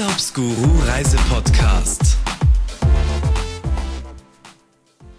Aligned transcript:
Urlaubsguru 0.00 0.80
Reisepodcast. 0.86 2.16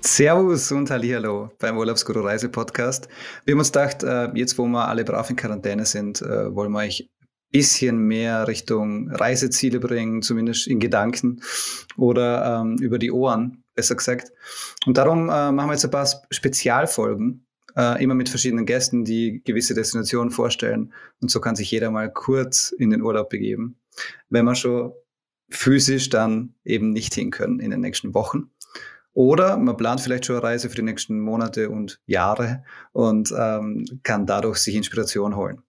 Servus 0.01 0.71
und 0.71 0.89
Hallihallo 0.89 1.51
beim 1.59 1.77
Urlaubsguru 1.77 2.21
Reisepodcast. 2.21 3.07
Wir 3.45 3.51
haben 3.51 3.59
uns 3.59 3.71
gedacht, 3.71 4.01
äh, 4.01 4.31
jetzt 4.33 4.57
wo 4.57 4.65
wir 4.65 4.87
alle 4.87 5.03
brav 5.03 5.29
in 5.29 5.35
Quarantäne 5.35 5.85
sind, 5.85 6.23
äh, 6.23 6.55
wollen 6.55 6.71
wir 6.71 6.79
euch 6.79 7.01
ein 7.01 7.51
bisschen 7.51 7.99
mehr 7.99 8.47
Richtung 8.47 9.11
Reiseziele 9.11 9.79
bringen, 9.79 10.23
zumindest 10.23 10.65
in 10.65 10.79
Gedanken 10.79 11.43
oder 11.95 12.61
ähm, 12.61 12.77
über 12.77 12.97
die 12.97 13.11
Ohren, 13.11 13.63
besser 13.75 13.93
gesagt. 13.93 14.31
Und 14.87 14.97
darum 14.97 15.29
äh, 15.29 15.51
machen 15.51 15.67
wir 15.67 15.73
jetzt 15.73 15.85
ein 15.85 15.91
paar 15.91 16.07
Spezialfolgen, 16.31 17.45
immer 17.99 18.15
mit 18.15 18.27
verschiedenen 18.27 18.65
Gästen, 18.65 19.05
die 19.05 19.41
gewisse 19.45 19.73
Destinationen 19.73 20.29
vorstellen. 20.29 20.91
Und 21.21 21.31
so 21.31 21.39
kann 21.39 21.55
sich 21.55 21.71
jeder 21.71 21.89
mal 21.89 22.11
kurz 22.11 22.71
in 22.77 22.89
den 22.89 23.01
Urlaub 23.01 23.29
begeben 23.29 23.80
wenn 24.29 24.45
wir 24.45 24.55
schon 24.55 24.93
physisch 25.49 26.09
dann 26.09 26.55
eben 26.63 26.91
nicht 26.91 27.13
hin 27.13 27.31
können 27.31 27.59
in 27.59 27.71
den 27.71 27.81
nächsten 27.81 28.13
Wochen. 28.13 28.51
Oder 29.13 29.57
man 29.57 29.75
plant 29.75 30.01
vielleicht 30.01 30.25
schon 30.25 30.37
eine 30.37 30.43
Reise 30.43 30.69
für 30.69 30.75
die 30.75 30.83
nächsten 30.83 31.19
Monate 31.19 31.69
und 31.69 31.99
Jahre 32.05 32.63
und 32.93 33.33
ähm, 33.37 33.85
kann 34.03 34.25
dadurch 34.25 34.57
sich 34.59 34.75
Inspiration 34.75 35.35
holen. 35.35 35.61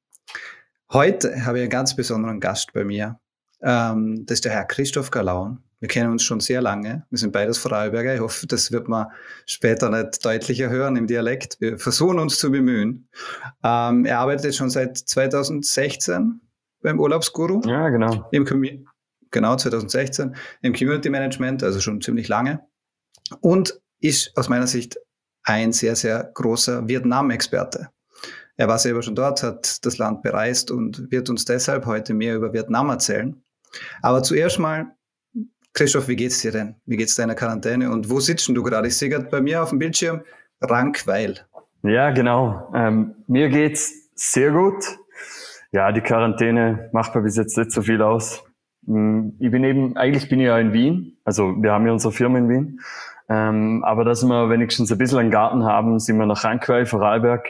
Heute 0.92 1.44
habe 1.44 1.58
ich 1.58 1.62
einen 1.62 1.70
ganz 1.70 1.96
besonderen 1.96 2.38
Gast 2.38 2.72
bei 2.72 2.84
mir. 2.84 3.18
Ähm, 3.60 4.24
das 4.26 4.36
ist 4.36 4.44
der 4.44 4.52
Herr 4.52 4.64
Christoph 4.64 5.10
Galaun. 5.10 5.58
Wir 5.80 5.88
kennen 5.88 6.12
uns 6.12 6.22
schon 6.22 6.38
sehr 6.38 6.60
lange. 6.60 7.04
Wir 7.10 7.18
sind 7.18 7.32
beides 7.32 7.58
Vorarlberger. 7.58 8.14
Ich 8.14 8.20
hoffe, 8.20 8.46
das 8.46 8.70
wird 8.70 8.88
man 8.88 9.08
später 9.46 9.88
nicht 9.90 10.24
deutlicher 10.24 10.70
hören 10.70 10.94
im 10.94 11.08
Dialekt. 11.08 11.60
Wir 11.60 11.76
versuchen 11.76 12.20
uns 12.20 12.38
zu 12.38 12.52
bemühen. 12.52 13.08
Ähm, 13.64 14.04
er 14.04 14.20
arbeitet 14.20 14.44
jetzt 14.44 14.58
schon 14.58 14.70
seit 14.70 14.96
2016 14.96 16.40
beim 16.82 17.00
Urlaubsguru. 17.00 17.60
Ja, 17.66 17.88
genau. 17.88 18.28
Im 18.32 18.44
genau, 19.30 19.56
2016. 19.56 20.36
Im 20.62 20.72
Community 20.74 21.10
Management, 21.10 21.62
also 21.62 21.80
schon 21.80 22.00
ziemlich 22.00 22.28
lange. 22.28 22.60
Und 23.40 23.80
ist 24.00 24.36
aus 24.36 24.48
meiner 24.48 24.66
Sicht 24.66 24.98
ein 25.44 25.72
sehr, 25.72 25.96
sehr 25.96 26.30
großer 26.34 26.86
Vietnam-Experte. 26.88 27.88
Er 28.56 28.68
war 28.68 28.78
selber 28.78 29.02
schon 29.02 29.14
dort, 29.14 29.42
hat 29.42 29.84
das 29.84 29.98
Land 29.98 30.22
bereist 30.22 30.70
und 30.70 31.10
wird 31.10 31.30
uns 31.30 31.44
deshalb 31.44 31.86
heute 31.86 32.14
mehr 32.14 32.36
über 32.36 32.52
Vietnam 32.52 32.90
erzählen. 32.90 33.42
Aber 34.02 34.22
zuerst 34.22 34.58
mal, 34.58 34.94
Christoph, 35.72 36.08
wie 36.08 36.16
geht's 36.16 36.42
dir 36.42 36.52
denn? 36.52 36.76
Wie 36.84 36.96
geht's 36.96 37.16
deiner 37.16 37.34
Quarantäne 37.34 37.90
und 37.90 38.10
wo 38.10 38.20
sitzt 38.20 38.48
du 38.48 38.62
gerade? 38.62 38.88
Ich 38.88 38.96
sehe 38.96 39.08
gerade 39.08 39.24
bei 39.24 39.40
mir 39.40 39.62
auf 39.62 39.70
dem 39.70 39.78
Bildschirm 39.78 40.22
Rankweil. 40.60 41.40
Ja, 41.82 42.10
genau. 42.10 42.70
Ähm, 42.74 43.14
mir 43.26 43.48
geht's 43.48 44.10
sehr 44.14 44.52
gut. 44.52 44.84
Ja, 45.72 45.90
die 45.90 46.02
Quarantäne 46.02 46.90
macht 46.92 47.14
mir 47.14 47.22
bis 47.22 47.36
jetzt 47.36 47.56
nicht 47.56 47.72
so 47.72 47.80
viel 47.80 48.02
aus. 48.02 48.44
Hm, 48.86 49.36
ich 49.38 49.50
bin 49.50 49.64
eben, 49.64 49.96
eigentlich 49.96 50.28
bin 50.28 50.38
ich 50.38 50.46
ja 50.46 50.58
in 50.58 50.72
Wien, 50.72 51.16
also 51.24 51.54
wir 51.62 51.72
haben 51.72 51.86
ja 51.86 51.92
unsere 51.92 52.12
Firma 52.12 52.38
in 52.38 52.48
Wien. 52.48 52.80
Ähm, 53.28 53.82
aber 53.82 54.04
dass 54.04 54.22
wir 54.22 54.50
wenigstens 54.50 54.92
ein 54.92 54.98
bisschen 54.98 55.18
einen 55.18 55.30
Garten 55.30 55.64
haben, 55.64 55.98
sind 55.98 56.18
wir 56.18 56.26
nach 56.26 56.44
Rankweil, 56.44 56.84
Vorarlberg, 56.84 57.48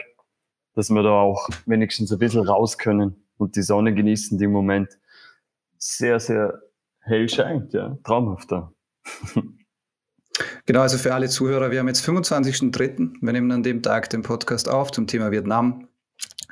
dass 0.75 0.89
wir 0.89 1.03
da 1.03 1.09
auch 1.09 1.49
wenigstens 1.65 2.11
ein 2.13 2.19
bisschen 2.19 2.47
raus 2.47 2.77
können 2.77 3.25
und 3.37 3.57
die 3.57 3.61
Sonne 3.61 3.93
genießen, 3.93 4.37
die 4.37 4.45
im 4.45 4.51
Moment 4.51 4.97
sehr, 5.77 6.19
sehr 6.19 6.61
hell 7.01 7.27
scheint, 7.27 7.73
ja, 7.73 7.97
traumhaft 8.03 8.51
da. 8.51 8.71
Genau, 10.65 10.79
also 10.79 10.97
für 10.97 11.13
alle 11.13 11.27
Zuhörer, 11.27 11.69
wir 11.71 11.79
haben 11.79 11.87
jetzt 11.87 12.07
25.03. 12.07 13.17
Wir 13.21 13.33
nehmen 13.33 13.51
an 13.51 13.63
dem 13.63 13.83
Tag 13.83 14.09
den 14.09 14.23
Podcast 14.23 14.67
auf 14.69 14.91
zum 14.91 15.05
Thema 15.07 15.29
Vietnam. 15.29 15.89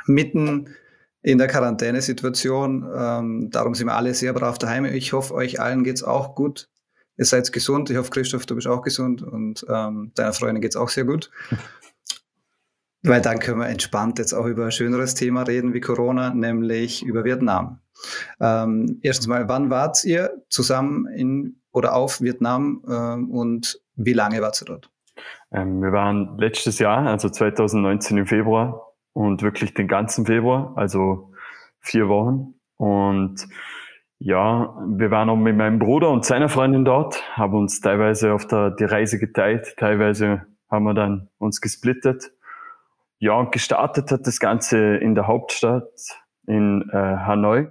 Mitten 0.06 0.76
in 1.22 1.38
der 1.38 1.48
Quarantänesituation. 1.48 2.90
Ähm, 2.96 3.50
darum 3.52 3.76
sind 3.76 3.88
wir 3.88 3.96
alle 3.96 4.14
sehr 4.14 4.34
brav 4.34 4.58
daheim. 4.58 4.86
Ich 4.86 5.14
hoffe, 5.14 5.34
euch 5.34 5.60
allen 5.60 5.84
geht's 5.84 6.04
auch 6.04 6.36
gut. 6.36 6.70
Ihr 7.18 7.26
seid 7.26 7.52
gesund. 7.52 7.90
Ich 7.90 7.98
hoffe, 7.98 8.10
Christoph, 8.10 8.46
du 8.46 8.56
bist 8.56 8.68
auch 8.68 8.82
gesund 8.82 9.22
und 9.22 9.66
ähm, 9.70 10.12
deiner 10.16 10.34
Freundin 10.34 10.62
geht's 10.62 10.76
auch 10.76 10.90
sehr 10.90 11.06
gut. 11.06 11.30
Weil 13.04 13.22
dann 13.22 13.40
können 13.40 13.60
wir 13.60 13.68
entspannt 13.68 14.20
jetzt 14.20 14.34
auch 14.34 14.46
über 14.46 14.66
ein 14.66 14.72
schöneres 14.72 15.16
Thema 15.16 15.44
reden 15.44 15.74
wie 15.74 15.82
Corona, 15.82 16.34
nämlich 16.34 17.04
über 17.04 17.24
Vietnam. 17.24 17.80
Ähm, 18.40 19.00
erstens 19.02 19.28
mal, 19.28 19.48
wann 19.48 19.70
wart 19.70 20.04
ihr 20.04 20.44
zusammen 20.50 21.08
in 21.08 21.62
oder 21.72 21.96
auf 21.96 22.22
Vietnam 22.22 22.84
ähm, 22.88 23.32
und 23.32 23.82
wie 23.96 24.14
lange 24.14 24.42
wart 24.42 24.62
ihr 24.62 24.66
dort? 24.66 24.90
Ähm, 25.52 25.82
wir 25.82 25.92
waren 25.92 26.38
letztes 26.38 26.80
Jahr, 26.80 27.06
also 27.08 27.30
2019 27.30 28.18
im 28.18 28.28
Februar, 28.28 28.91
und 29.14 29.42
wirklich 29.42 29.74
den 29.74 29.88
ganzen 29.88 30.26
Februar, 30.26 30.74
also 30.76 31.34
vier 31.80 32.08
Wochen. 32.08 32.56
Und 32.78 33.48
ja, 34.20 34.76
wir 34.88 35.12
waren 35.12 35.30
auch 35.30 35.36
mit 35.36 35.58
meinem 35.58 35.80
Bruder 35.80 36.10
und 36.12 36.26
seiner 36.26 36.50
Freundin 36.50 36.86
dort, 36.86 37.22
haben 37.36 37.56
uns 37.56 37.82
teilweise 37.82 38.34
auf 38.34 38.46
der, 38.46 38.72
die 38.72 38.84
Reise 38.84 39.20
geteilt, 39.20 39.76
teilweise 39.78 40.46
haben 40.70 40.86
wir 40.86 40.94
dann 40.94 41.30
uns 41.38 41.60
gesplittet. 41.60 42.32
Ja, 43.20 43.34
und 43.34 43.52
gestartet 43.52 44.12
hat 44.12 44.26
das 44.26 44.40
Ganze 44.40 44.98
in 44.98 45.16
der 45.16 45.28
Hauptstadt 45.28 45.92
in 46.48 46.90
äh, 46.92 46.96
Hanoi. 46.96 47.68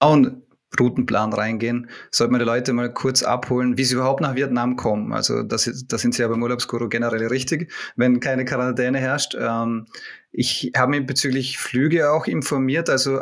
Und 0.00 0.45
Routenplan 0.78 1.32
reingehen, 1.32 1.88
sollte 2.10 2.32
man 2.32 2.40
die 2.40 2.46
Leute 2.46 2.72
mal 2.72 2.92
kurz 2.92 3.22
abholen, 3.22 3.76
wie 3.78 3.84
sie 3.84 3.94
überhaupt 3.94 4.20
nach 4.20 4.34
Vietnam 4.34 4.76
kommen. 4.76 5.12
Also 5.12 5.42
das, 5.42 5.70
das 5.88 6.00
sind 6.00 6.14
sie 6.14 6.22
ja 6.22 6.28
beim 6.28 6.42
Urlaubsguru 6.42 6.88
generell 6.88 7.26
richtig, 7.26 7.72
wenn 7.96 8.20
keine 8.20 8.44
Quarantäne 8.44 8.98
herrscht. 8.98 9.36
Ähm, 9.38 9.86
ich 10.32 10.72
habe 10.76 10.90
mich 10.90 11.06
bezüglich 11.06 11.58
Flüge 11.58 12.10
auch 12.10 12.26
informiert. 12.26 12.90
Also 12.90 13.18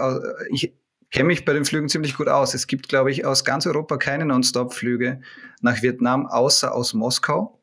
ich 0.51 0.75
kenne 1.11 1.29
mich 1.29 1.45
bei 1.45 1.53
den 1.53 1.65
Flügen 1.65 1.89
ziemlich 1.89 2.17
gut 2.17 2.29
aus. 2.29 2.55
Es 2.55 2.67
gibt, 2.67 2.89
glaube 2.89 3.13
ich, 3.13 3.25
aus 3.25 3.45
ganz 3.45 3.67
Europa 3.67 3.97
keine 3.99 4.27
Non-Stop-Flüge 4.27 5.21
nach 5.61 5.81
Vietnam, 5.81 6.27
außer 6.27 6.75
aus 6.75 6.93
Moskau. 6.93 7.61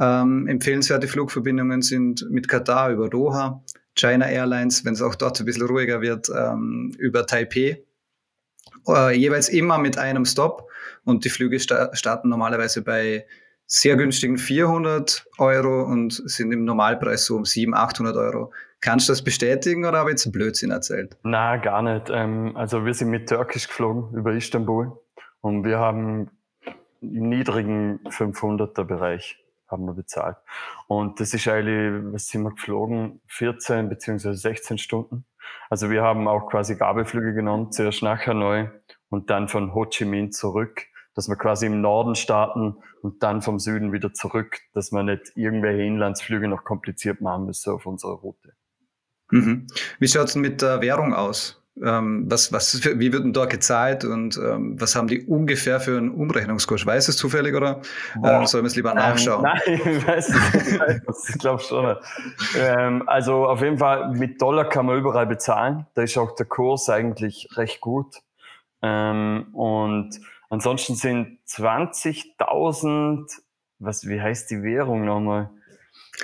Ähm, 0.00 0.46
empfehlenswerte 0.46 1.06
Flugverbindungen 1.06 1.82
sind 1.82 2.26
mit 2.30 2.48
Katar 2.48 2.90
über 2.90 3.10
Doha, 3.10 3.62
China 3.94 4.26
Airlines, 4.26 4.84
wenn 4.84 4.94
es 4.94 5.02
auch 5.02 5.14
dort 5.14 5.38
ein 5.40 5.44
bisschen 5.44 5.66
ruhiger 5.66 6.00
wird, 6.00 6.30
ähm, 6.30 6.94
über 6.98 7.26
Taipei 7.26 7.82
äh, 8.88 9.16
jeweils 9.16 9.48
immer 9.48 9.78
mit 9.78 9.98
einem 9.98 10.24
Stop 10.24 10.68
und 11.04 11.24
die 11.24 11.30
Flüge 11.30 11.58
sta 11.60 11.94
starten 11.94 12.28
normalerweise 12.28 12.82
bei 12.82 13.26
sehr 13.66 13.96
günstigen 13.96 14.36
400 14.36 15.26
Euro 15.38 15.84
und 15.84 16.12
sind 16.12 16.52
im 16.52 16.64
Normalpreis 16.64 17.24
so 17.24 17.36
um 17.36 17.44
700, 17.44 17.80
800 17.80 18.16
Euro. 18.16 18.52
Kannst 18.80 19.08
du 19.08 19.12
das 19.12 19.22
bestätigen 19.22 19.84
oder 19.84 19.98
habe 19.98 20.10
ich 20.10 20.14
jetzt 20.14 20.32
Blödsinn 20.32 20.70
erzählt? 20.70 21.16
Na, 21.22 21.56
gar 21.56 21.82
nicht. 21.82 22.10
Ähm, 22.10 22.56
also 22.56 22.84
wir 22.84 22.94
sind 22.94 23.10
mit 23.10 23.28
Türkisch 23.28 23.68
geflogen 23.68 24.16
über 24.16 24.32
Istanbul 24.32 24.98
und 25.40 25.64
wir 25.64 25.78
haben 25.78 26.30
im 27.00 27.28
niedrigen 27.28 28.00
500er 28.08 28.84
Bereich 28.84 29.38
haben 29.68 29.84
wir 29.84 29.94
bezahlt. 29.94 30.36
Und 30.88 31.20
das 31.20 31.32
ist 31.32 31.46
eigentlich, 31.46 32.12
was 32.12 32.28
sind 32.28 32.42
wir 32.42 32.50
geflogen? 32.50 33.20
14 33.28 33.88
beziehungsweise 33.88 34.36
16 34.36 34.78
Stunden. 34.78 35.24
Also 35.68 35.90
wir 35.90 36.02
haben 36.02 36.28
auch 36.28 36.48
quasi 36.48 36.76
Gabelflüge 36.76 37.34
genommen, 37.34 37.72
zuerst 37.72 38.02
nach 38.02 38.26
Hanoi 38.26 38.68
und 39.08 39.30
dann 39.30 39.48
von 39.48 39.74
Ho 39.74 39.86
Chi 39.86 40.04
Minh 40.04 40.32
zurück, 40.32 40.86
dass 41.14 41.28
wir 41.28 41.36
quasi 41.36 41.66
im 41.66 41.80
Norden 41.80 42.14
starten 42.14 42.76
und 43.02 43.22
dann 43.22 43.42
vom 43.42 43.58
Süden 43.58 43.92
wieder 43.92 44.12
zurück, 44.12 44.60
dass 44.72 44.92
wir 44.92 45.02
nicht 45.02 45.32
irgendwelche 45.34 45.82
Inlandsflüge 45.82 46.48
noch 46.48 46.64
kompliziert 46.64 47.20
machen 47.20 47.46
müssen 47.46 47.72
auf 47.72 47.86
unserer 47.86 48.14
Route. 48.14 48.52
Mhm. 49.30 49.66
Wie 49.98 50.08
schaut 50.08 50.28
es 50.28 50.36
mit 50.36 50.62
der 50.62 50.80
Währung 50.80 51.14
aus? 51.14 51.59
Ähm, 51.82 52.24
was, 52.28 52.52
was, 52.52 52.84
wie 52.84 53.12
wird 53.12 53.24
denn 53.24 53.32
da 53.32 53.46
gezahlt 53.46 54.04
und 54.04 54.36
ähm, 54.36 54.78
was 54.78 54.94
haben 54.94 55.08
die 55.08 55.22
ungefähr 55.22 55.80
für 55.80 55.96
einen 55.96 56.10
Umrechnungskurs? 56.10 56.84
Weiß 56.84 57.08
es 57.08 57.16
zufällig 57.16 57.54
oder 57.54 57.80
äh, 58.22 58.46
sollen 58.46 58.64
wir 58.64 58.68
es 58.68 58.76
lieber 58.76 58.92
nachschauen? 58.92 59.46
Ähm, 59.66 59.80
nein, 59.84 59.94
ich 59.96 60.06
weiß 60.06 60.28
es. 60.28 61.28
ich 61.30 61.38
glaube 61.38 61.62
schon. 61.62 61.96
Ähm, 62.58 63.08
also 63.08 63.46
auf 63.46 63.62
jeden 63.62 63.78
Fall 63.78 64.10
mit 64.10 64.42
Dollar 64.42 64.68
kann 64.68 64.86
man 64.86 64.98
überall 64.98 65.26
bezahlen. 65.26 65.86
Da 65.94 66.02
ist 66.02 66.18
auch 66.18 66.34
der 66.34 66.46
Kurs 66.46 66.90
eigentlich 66.90 67.48
recht 67.56 67.80
gut. 67.80 68.16
Ähm, 68.82 69.48
und 69.52 70.20
ansonsten 70.50 70.94
sind 70.96 71.38
20.000, 71.48 73.26
was, 73.78 74.06
wie 74.06 74.20
heißt 74.20 74.50
die 74.50 74.62
Währung 74.62 75.04
nochmal? 75.04 75.50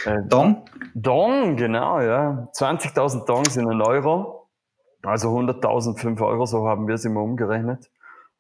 Äh, 0.05 0.19
Dong? 0.29 0.69
Dong, 0.95 1.57
genau, 1.57 2.01
ja. 2.01 2.49
20.000 2.53 3.25
Dong 3.25 3.45
sind 3.47 3.69
ein 3.69 3.81
Euro. 3.81 4.36
Also 5.07 5.37
100.000, 5.37 5.99
5 5.99 6.21
Euro, 6.21 6.47
so 6.47 6.67
haben 6.67 6.89
wir 6.89 6.97
es 6.97 7.05
immer 7.05 7.23
umgerechnet. 7.23 7.91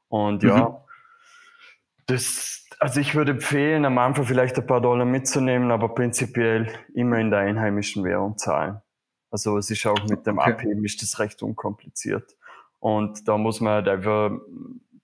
Und 0.08 0.42
ja, 0.42 0.68
mhm. 0.68 0.76
das, 2.06 2.66
also 2.78 3.00
ich 3.00 3.14
würde 3.14 3.32
empfehlen, 3.32 3.84
am 3.84 3.98
Anfang 3.98 4.24
vielleicht 4.24 4.56
ein 4.58 4.66
paar 4.66 4.80
Dollar 4.80 5.04
mitzunehmen, 5.04 5.70
aber 5.70 5.94
prinzipiell 5.94 6.68
immer 6.94 7.18
in 7.18 7.30
der 7.30 7.40
einheimischen 7.40 8.04
Währung 8.04 8.36
zahlen. 8.36 8.80
Also 9.30 9.58
es 9.58 9.70
ist 9.70 9.84
auch 9.86 10.02
mit 10.08 10.26
dem 10.26 10.38
okay. 10.38 10.52
Abheben 10.52 10.84
ist 10.84 11.02
das 11.02 11.18
recht 11.18 11.42
unkompliziert. 11.42 12.36
Und 12.78 13.26
da 13.28 13.36
muss 13.38 13.60
man 13.60 13.72
halt 13.74 13.88
einfach, 13.88 14.30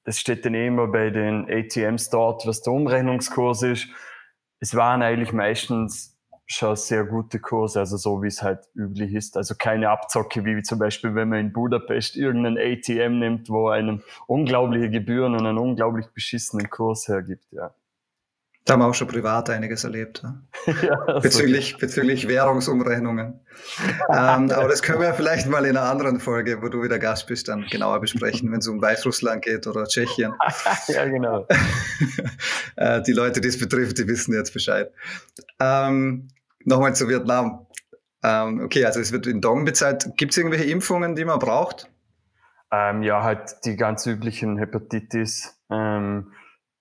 das 0.05 0.19
steht 0.19 0.45
dann 0.45 0.55
immer 0.55 0.87
bei 0.87 1.11
den 1.11 1.47
ATMs 1.51 2.11
dort, 2.11 2.47
was 2.47 2.63
der 2.63 2.73
Umrechnungskurs 2.73 3.63
ist. 3.63 3.89
Es 4.61 4.75
waren 4.75 5.03
eigentlich 5.03 5.33
meistens 5.33 6.12
schon 6.53 6.77
sehr 6.77 7.05
gute 7.05 7.41
Kurse, 7.41 7.81
also 7.81 7.97
so 7.97 8.23
wie 8.23 8.29
es 8.29 8.43
halt 8.43 8.61
üblich 8.75 9.15
ist. 9.15 9.37
Also 9.37 9.55
keine 9.57 9.91
Abzocke, 9.91 10.45
wie 10.45 10.63
zum 10.63 10.79
Beispiel, 10.79 11.15
wenn 11.15 11.29
man 11.29 11.39
in 11.41 11.53
Budapest 11.53 12.17
irgendein 12.17 12.59
ATM 12.59 13.19
nimmt, 13.19 13.49
wo 13.49 13.69
einem 13.69 14.03
unglaubliche 14.27 14.91
Gebühren 14.91 15.35
und 15.35 15.47
einen 15.47 15.59
unglaublich 15.59 16.07
beschissenen 16.09 16.69
Kurs 16.71 17.09
hergibt, 17.09 17.47
ja. 17.53 17.75
Da 18.65 18.75
haben 18.75 18.81
wir 18.81 18.87
auch 18.87 18.95
schon 18.95 19.09
privat 19.09 19.51
einiges 19.51 19.83
erlebt. 19.83 20.23
Ja, 20.83 21.19
bezüglich, 21.21 21.79
bezüglich 21.79 22.29
Währungsumrechnungen. 22.29 23.41
ähm, 24.09 24.51
aber 24.51 24.69
das 24.69 24.83
können 24.83 25.01
wir 25.01 25.13
vielleicht 25.15 25.49
mal 25.49 25.65
in 25.65 25.77
einer 25.77 25.89
anderen 25.89 26.21
Folge, 26.21 26.63
wo 26.63 26.69
du 26.69 26.81
wieder 26.81 27.01
Gast 27.01 27.27
bist, 27.27 27.49
dann 27.49 27.67
genauer 27.69 28.01
besprechen, 28.01 28.53
wenn 28.53 28.61
es 28.61 28.69
um 28.69 28.81
Weißrussland 28.81 29.43
geht 29.43 29.67
oder 29.67 29.85
Tschechien. 29.87 30.35
ja, 30.87 31.05
genau. 31.07 31.49
äh, 32.77 33.03
die 33.03 33.13
Leute, 33.13 33.41
die 33.41 33.49
es 33.49 33.59
betrifft, 33.59 33.99
die 33.99 34.07
wissen 34.07 34.33
jetzt 34.33 34.53
Bescheid. 34.53 34.93
Ähm, 35.59 36.29
Nochmal 36.65 36.95
zu 36.95 37.09
Vietnam. 37.09 37.67
Ähm, 38.23 38.61
okay, 38.65 38.85
also 38.85 39.01
es 39.01 39.13
wird 39.13 39.27
in 39.27 39.41
Dong 39.41 39.65
bezahlt. 39.65 40.17
Gibt 40.17 40.33
es 40.33 40.39
irgendwelche 40.39 40.65
Impfungen, 40.65 41.17
die 41.17 41.25
man 41.25 41.39
braucht? 41.39 41.91
Ähm, 42.71 43.03
ja, 43.03 43.23
halt 43.23 43.57
die 43.65 43.77
ganz 43.77 44.07
üblichen 44.07 44.59
Hepatitis. 44.59 45.59
Ähm, 45.71 46.33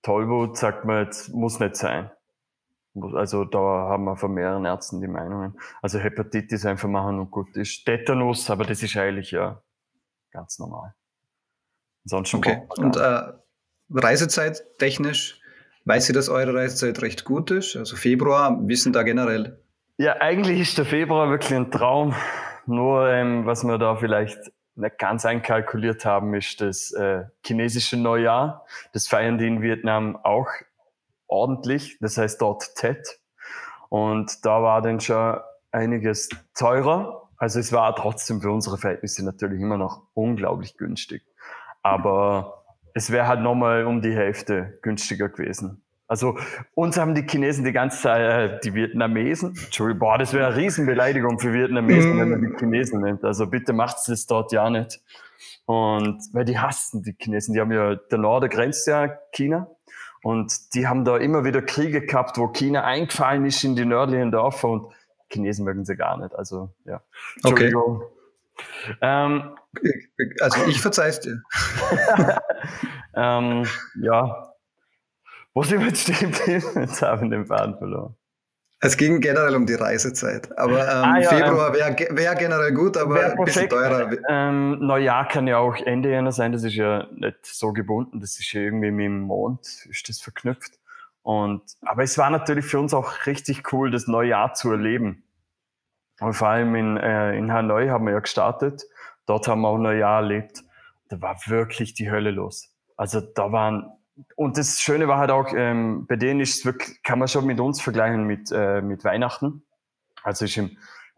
Tollwut 0.02 0.56
sagt 0.56 0.84
man 0.84 1.04
jetzt, 1.04 1.30
muss 1.30 1.60
nicht 1.60 1.76
sein. 1.76 2.10
Also 3.14 3.44
da 3.44 3.58
haben 3.58 4.04
wir 4.04 4.16
von 4.16 4.32
mehreren 4.32 4.64
Ärzten 4.64 5.00
die 5.00 5.08
Meinungen. 5.08 5.58
Also 5.80 5.98
Hepatitis 5.98 6.66
einfach 6.66 6.88
machen 6.88 7.18
und 7.18 7.30
gut 7.30 7.56
ist. 7.56 7.84
Tetanus, 7.84 8.50
aber 8.50 8.64
das 8.64 8.82
ist 8.82 8.96
eigentlich 8.96 9.30
ja 9.30 9.62
ganz 10.30 10.58
normal. 10.58 10.94
Ansonsten 12.04 12.36
okay. 12.36 12.62
Und 12.76 12.96
äh, 12.96 13.22
Reisezeit 13.90 14.62
technisch, 14.78 15.40
weiß 15.84 16.06
sie, 16.06 16.12
dass 16.12 16.28
eure 16.28 16.54
Reisezeit 16.54 17.00
recht 17.02 17.24
gut 17.24 17.50
ist? 17.50 17.76
Also 17.76 17.96
Februar, 17.96 18.58
wissen 18.66 18.92
da 18.92 19.02
generell? 19.02 19.62
Ja, 19.98 20.16
eigentlich 20.20 20.60
ist 20.60 20.78
der 20.78 20.84
Februar 20.84 21.28
wirklich 21.28 21.54
ein 21.54 21.70
Traum. 21.70 22.14
Nur 22.66 23.08
ähm, 23.10 23.44
was 23.46 23.64
wir 23.64 23.78
da 23.78 23.96
vielleicht 23.96 24.38
nicht 24.74 24.98
ganz 24.98 25.26
einkalkuliert 25.26 26.04
haben, 26.04 26.34
ist 26.34 26.60
das 26.60 26.92
äh, 26.92 27.24
chinesische 27.44 27.96
Neujahr. 27.96 28.64
Das 28.92 29.06
feiern 29.06 29.38
die 29.38 29.46
in 29.46 29.60
Vietnam 29.60 30.16
auch 30.16 30.48
ordentlich. 31.26 31.98
Das 32.00 32.16
heißt 32.16 32.40
dort 32.40 32.74
Tet. 32.74 33.20
Und 33.90 34.44
da 34.46 34.62
war 34.62 34.80
dann 34.80 35.00
schon 35.00 35.38
einiges 35.70 36.30
teurer. 36.54 37.28
Also 37.36 37.60
es 37.60 37.72
war 37.72 37.94
trotzdem 37.94 38.40
für 38.40 38.50
unsere 38.50 38.78
Verhältnisse 38.78 39.24
natürlich 39.24 39.60
immer 39.60 39.76
noch 39.76 40.06
unglaublich 40.14 40.78
günstig. 40.78 41.22
Aber 41.82 42.64
es 42.94 43.10
wäre 43.10 43.26
halt 43.26 43.40
nochmal 43.40 43.84
um 43.84 44.00
die 44.00 44.14
Hälfte 44.14 44.78
günstiger 44.82 45.28
gewesen. 45.28 45.84
Also 46.12 46.36
uns 46.74 46.98
haben 46.98 47.14
die 47.14 47.22
Chinesen 47.26 47.64
die 47.64 47.72
ganze 47.72 48.02
Zeit, 48.02 48.20
äh, 48.20 48.60
die 48.62 48.74
Vietnamesen, 48.74 49.56
Entschuldigung, 49.56 50.00
boah, 50.00 50.18
das 50.18 50.34
wäre 50.34 50.48
eine 50.48 50.56
Riesenbeleidigung 50.56 51.38
für 51.38 51.54
Vietnamesen, 51.54 52.16
mm. 52.16 52.18
wenn 52.18 52.28
man 52.28 52.40
die 52.42 52.54
Chinesen 52.58 53.00
nennt. 53.00 53.24
Also 53.24 53.46
bitte 53.46 53.72
macht's 53.72 54.04
das 54.04 54.26
dort 54.26 54.52
ja 54.52 54.68
nicht. 54.68 55.00
Und 55.64 56.20
weil 56.34 56.44
die 56.44 56.58
hassen 56.58 57.02
die 57.02 57.16
Chinesen, 57.18 57.54
die 57.54 57.62
haben 57.62 57.72
ja, 57.72 57.94
der 57.94 58.18
Norden 58.18 58.50
grenzt 58.50 58.86
ja 58.86 59.08
China. 59.32 59.70
Und 60.22 60.74
die 60.74 60.86
haben 60.86 61.06
da 61.06 61.16
immer 61.16 61.46
wieder 61.46 61.62
Kriege 61.62 62.04
gehabt, 62.04 62.36
wo 62.36 62.48
China 62.48 62.84
eingefallen 62.84 63.46
ist 63.46 63.64
in 63.64 63.74
die 63.74 63.86
nördlichen 63.86 64.30
Dörfer 64.30 64.68
und 64.68 64.92
Chinesen 65.30 65.64
mögen 65.64 65.86
sie 65.86 65.96
gar 65.96 66.18
nicht. 66.18 66.34
Also 66.34 66.74
ja. 66.84 67.00
Entschuldigung. 67.36 68.02
Okay. 68.02 68.96
Ähm, 69.00 69.56
also 70.40 70.66
ich 70.66 70.78
verzeih's 70.78 71.20
dir. 71.20 71.42
ähm, 73.16 73.64
ja, 74.02 74.51
wo 75.54 75.62
sind 75.62 75.80
wir 75.80 75.88
jetzt 75.88 76.02
stehen 76.02 76.32
Jetzt 76.46 77.02
haben 77.02 77.30
wir 77.30 77.38
den 77.38 77.46
Faden 77.46 77.76
verloren. 77.76 78.16
Es 78.84 78.96
ging 78.96 79.20
generell 79.20 79.54
um 79.54 79.64
die 79.64 79.74
Reisezeit. 79.74 80.58
Aber 80.58 80.80
ähm, 80.82 81.04
ah, 81.04 81.18
ja, 81.20 81.28
Februar 81.28 81.68
ähm, 81.68 81.96
wäre 81.96 82.16
wär 82.16 82.34
generell 82.34 82.72
gut, 82.72 82.96
aber 82.96 83.30
ein 83.30 83.44
bisschen 83.44 83.68
teurer. 83.68 84.10
Ähm, 84.28 84.80
Neujahr 84.80 85.28
kann 85.28 85.46
ja 85.46 85.58
auch 85.58 85.76
Ende 85.76 86.10
Jänner 86.10 86.32
sein. 86.32 86.50
Das 86.50 86.64
ist 86.64 86.74
ja 86.74 87.06
nicht 87.12 87.46
so 87.46 87.72
gebunden. 87.72 88.18
Das 88.18 88.40
ist 88.40 88.52
ja 88.52 88.60
irgendwie 88.60 88.90
mit 88.90 89.04
dem 89.04 89.20
Mond 89.20 89.86
ist 89.88 90.08
das 90.08 90.20
verknüpft. 90.20 90.80
Und, 91.22 91.62
aber 91.82 92.02
es 92.02 92.18
war 92.18 92.28
natürlich 92.30 92.64
für 92.64 92.80
uns 92.80 92.92
auch 92.92 93.26
richtig 93.26 93.72
cool, 93.72 93.92
das 93.92 94.08
Neujahr 94.08 94.54
zu 94.54 94.72
erleben. 94.72 95.22
Und 96.18 96.34
vor 96.34 96.48
allem 96.48 96.74
in, 96.74 96.96
äh, 96.96 97.36
in 97.36 97.52
Hanoi 97.52 97.88
haben 97.88 98.06
wir 98.06 98.14
ja 98.14 98.20
gestartet. 98.20 98.82
Dort 99.26 99.46
haben 99.46 99.60
wir 99.60 99.68
auch 99.68 99.78
Neujahr 99.78 100.22
erlebt. 100.22 100.64
Da 101.08 101.20
war 101.20 101.36
wirklich 101.46 101.94
die 101.94 102.10
Hölle 102.10 102.32
los. 102.32 102.74
Also 102.96 103.20
da 103.20 103.52
waren 103.52 103.92
und 104.36 104.58
das 104.58 104.80
Schöne 104.80 105.08
war 105.08 105.18
halt 105.18 105.30
auch, 105.30 105.52
ähm, 105.54 106.06
bei 106.06 106.16
denen 106.16 106.40
ist 106.40 106.58
es 106.58 106.64
wirklich, 106.64 107.02
kann 107.02 107.18
man 107.18 107.28
schon 107.28 107.46
mit 107.46 107.60
uns 107.60 107.80
vergleichen 107.80 108.24
mit, 108.24 108.50
äh, 108.52 108.82
mit 108.82 109.04
Weihnachten. 109.04 109.62
Also 110.22 110.44
ist 110.44 110.56
im, 110.56 110.76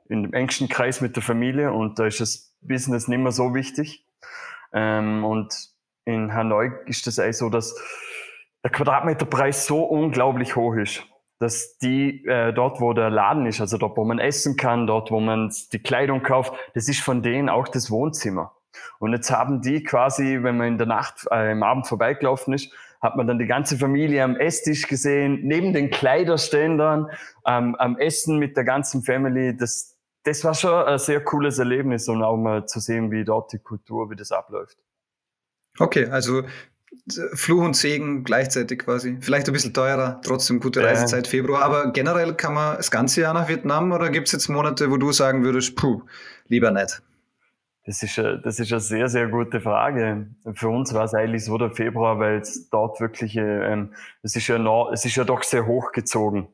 in 0.08 0.22
dem 0.22 0.32
engsten 0.32 0.68
Kreis 0.68 1.00
mit 1.00 1.16
der 1.16 1.22
Familie 1.22 1.72
und 1.72 1.98
da 1.98 2.06
ist 2.06 2.20
das 2.20 2.54
Business 2.60 3.08
nicht 3.08 3.18
mehr 3.18 3.32
so 3.32 3.54
wichtig. 3.54 4.06
Ähm, 4.72 5.24
und 5.24 5.54
in 6.04 6.32
Hanoi 6.34 6.70
ist 6.86 7.06
das 7.06 7.18
eigentlich 7.18 7.38
so, 7.38 7.48
dass 7.48 7.74
der 8.62 8.70
Quadratmeterpreis 8.70 9.66
so 9.66 9.84
unglaublich 9.84 10.56
hoch 10.56 10.74
ist, 10.74 11.04
dass 11.38 11.78
die 11.78 12.24
äh, 12.26 12.52
dort, 12.52 12.80
wo 12.80 12.92
der 12.92 13.10
Laden 13.10 13.46
ist, 13.46 13.60
also 13.60 13.76
dort, 13.76 13.96
wo 13.96 14.04
man 14.04 14.18
essen 14.18 14.56
kann, 14.56 14.86
dort, 14.86 15.10
wo 15.10 15.20
man 15.20 15.52
die 15.72 15.78
Kleidung 15.78 16.22
kauft, 16.22 16.54
das 16.74 16.88
ist 16.88 17.00
von 17.00 17.22
denen 17.22 17.48
auch 17.48 17.68
das 17.68 17.90
Wohnzimmer. 17.90 18.56
Und 18.98 19.12
jetzt 19.12 19.30
haben 19.30 19.60
die 19.60 19.82
quasi, 19.82 20.38
wenn 20.42 20.56
man 20.56 20.68
in 20.68 20.78
der 20.78 20.86
Nacht, 20.86 21.26
äh, 21.30 21.52
im 21.52 21.62
Abend 21.62 21.86
vorbeigelaufen 21.86 22.54
ist, 22.54 22.72
hat 23.00 23.16
man 23.16 23.26
dann 23.26 23.38
die 23.38 23.46
ganze 23.46 23.76
Familie 23.76 24.24
am 24.24 24.36
Esstisch 24.36 24.88
gesehen, 24.88 25.40
neben 25.42 25.74
den 25.74 25.90
Kleiderständern, 25.90 27.10
ähm, 27.46 27.74
am 27.76 27.98
Essen 27.98 28.38
mit 28.38 28.56
der 28.56 28.64
ganzen 28.64 29.02
Family. 29.02 29.54
Das, 29.56 29.96
das 30.22 30.42
war 30.42 30.54
schon 30.54 30.72
ein 30.72 30.98
sehr 30.98 31.22
cooles 31.22 31.58
Erlebnis 31.58 32.08
und 32.08 32.22
auch 32.22 32.38
mal 32.38 32.66
zu 32.66 32.80
sehen, 32.80 33.10
wie 33.10 33.24
dort 33.24 33.52
die 33.52 33.58
Kultur, 33.58 34.10
wie 34.10 34.16
das 34.16 34.32
abläuft. 34.32 34.78
Okay, 35.78 36.06
also 36.06 36.44
Fluch 37.34 37.62
und 37.62 37.76
Segen 37.76 38.24
gleichzeitig 38.24 38.78
quasi. 38.78 39.18
Vielleicht 39.20 39.48
ein 39.48 39.52
bisschen 39.52 39.74
teurer, 39.74 40.20
trotzdem 40.24 40.60
gute 40.60 40.82
Reisezeit 40.82 41.26
Februar. 41.26 41.62
Aber 41.62 41.92
generell 41.92 42.34
kann 42.34 42.54
man 42.54 42.76
das 42.76 42.90
ganze 42.90 43.20
Jahr 43.20 43.34
nach 43.34 43.48
Vietnam 43.48 43.92
oder 43.92 44.10
gibt 44.10 44.28
es 44.28 44.32
jetzt 44.32 44.48
Monate, 44.48 44.90
wo 44.90 44.96
du 44.96 45.12
sagen 45.12 45.44
würdest, 45.44 45.76
puh, 45.76 46.02
lieber 46.48 46.70
nicht? 46.70 47.02
Das 47.86 48.02
ist, 48.02 48.18
eine, 48.18 48.40
das 48.40 48.58
ist 48.58 48.72
eine 48.72 48.80
sehr, 48.80 49.08
sehr 49.08 49.28
gute 49.28 49.60
Frage. 49.60 50.28
Für 50.54 50.68
uns 50.68 50.94
war 50.94 51.04
es 51.04 51.14
eigentlich 51.14 51.44
so 51.44 51.58
der 51.58 51.70
Februar, 51.70 52.18
weil 52.18 52.38
es 52.38 52.70
dort 52.70 52.98
wirklich, 53.00 53.36
ähm, 53.36 53.92
es 54.22 54.36
ist 54.36 54.48
ja, 54.48 54.58
noch, 54.58 54.90
es 54.90 55.04
ist 55.04 55.16
ja 55.16 55.24
doch 55.24 55.42
sehr 55.42 55.66
hochgezogen. 55.66 56.48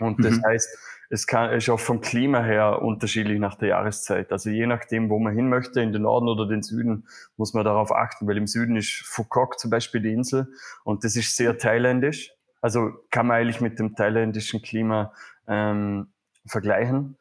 Und 0.00 0.22
das 0.24 0.36
mhm. 0.36 0.44
heißt, 0.44 0.78
es 1.10 1.26
kann, 1.26 1.52
ist 1.52 1.68
auch 1.68 1.80
vom 1.80 2.00
Klima 2.00 2.42
her 2.42 2.82
unterschiedlich 2.82 3.38
nach 3.38 3.54
der 3.54 3.68
Jahreszeit. 3.68 4.32
Also 4.32 4.50
je 4.50 4.66
nachdem, 4.66 5.10
wo 5.10 5.18
man 5.18 5.34
hin 5.34 5.48
möchte, 5.48 5.80
in 5.80 5.92
den 5.92 6.02
Norden 6.02 6.28
oder 6.28 6.46
den 6.46 6.62
Süden, 6.62 7.06
muss 7.36 7.54
man 7.54 7.64
darauf 7.64 7.92
achten, 7.92 8.26
weil 8.26 8.36
im 8.36 8.46
Süden 8.46 8.76
ist 8.76 9.02
Phuket 9.04 9.58
zum 9.58 9.70
Beispiel 9.70 10.00
die 10.00 10.12
Insel 10.12 10.48
und 10.82 11.04
das 11.04 11.16
ist 11.16 11.36
sehr 11.36 11.56
thailändisch. 11.56 12.32
Also 12.60 12.90
kann 13.10 13.26
man 13.26 13.36
eigentlich 13.36 13.60
mit 13.60 13.78
dem 13.78 13.94
thailändischen 13.94 14.62
Klima 14.62 15.12
ähm, 15.46 16.08
vergleichen. 16.46 17.16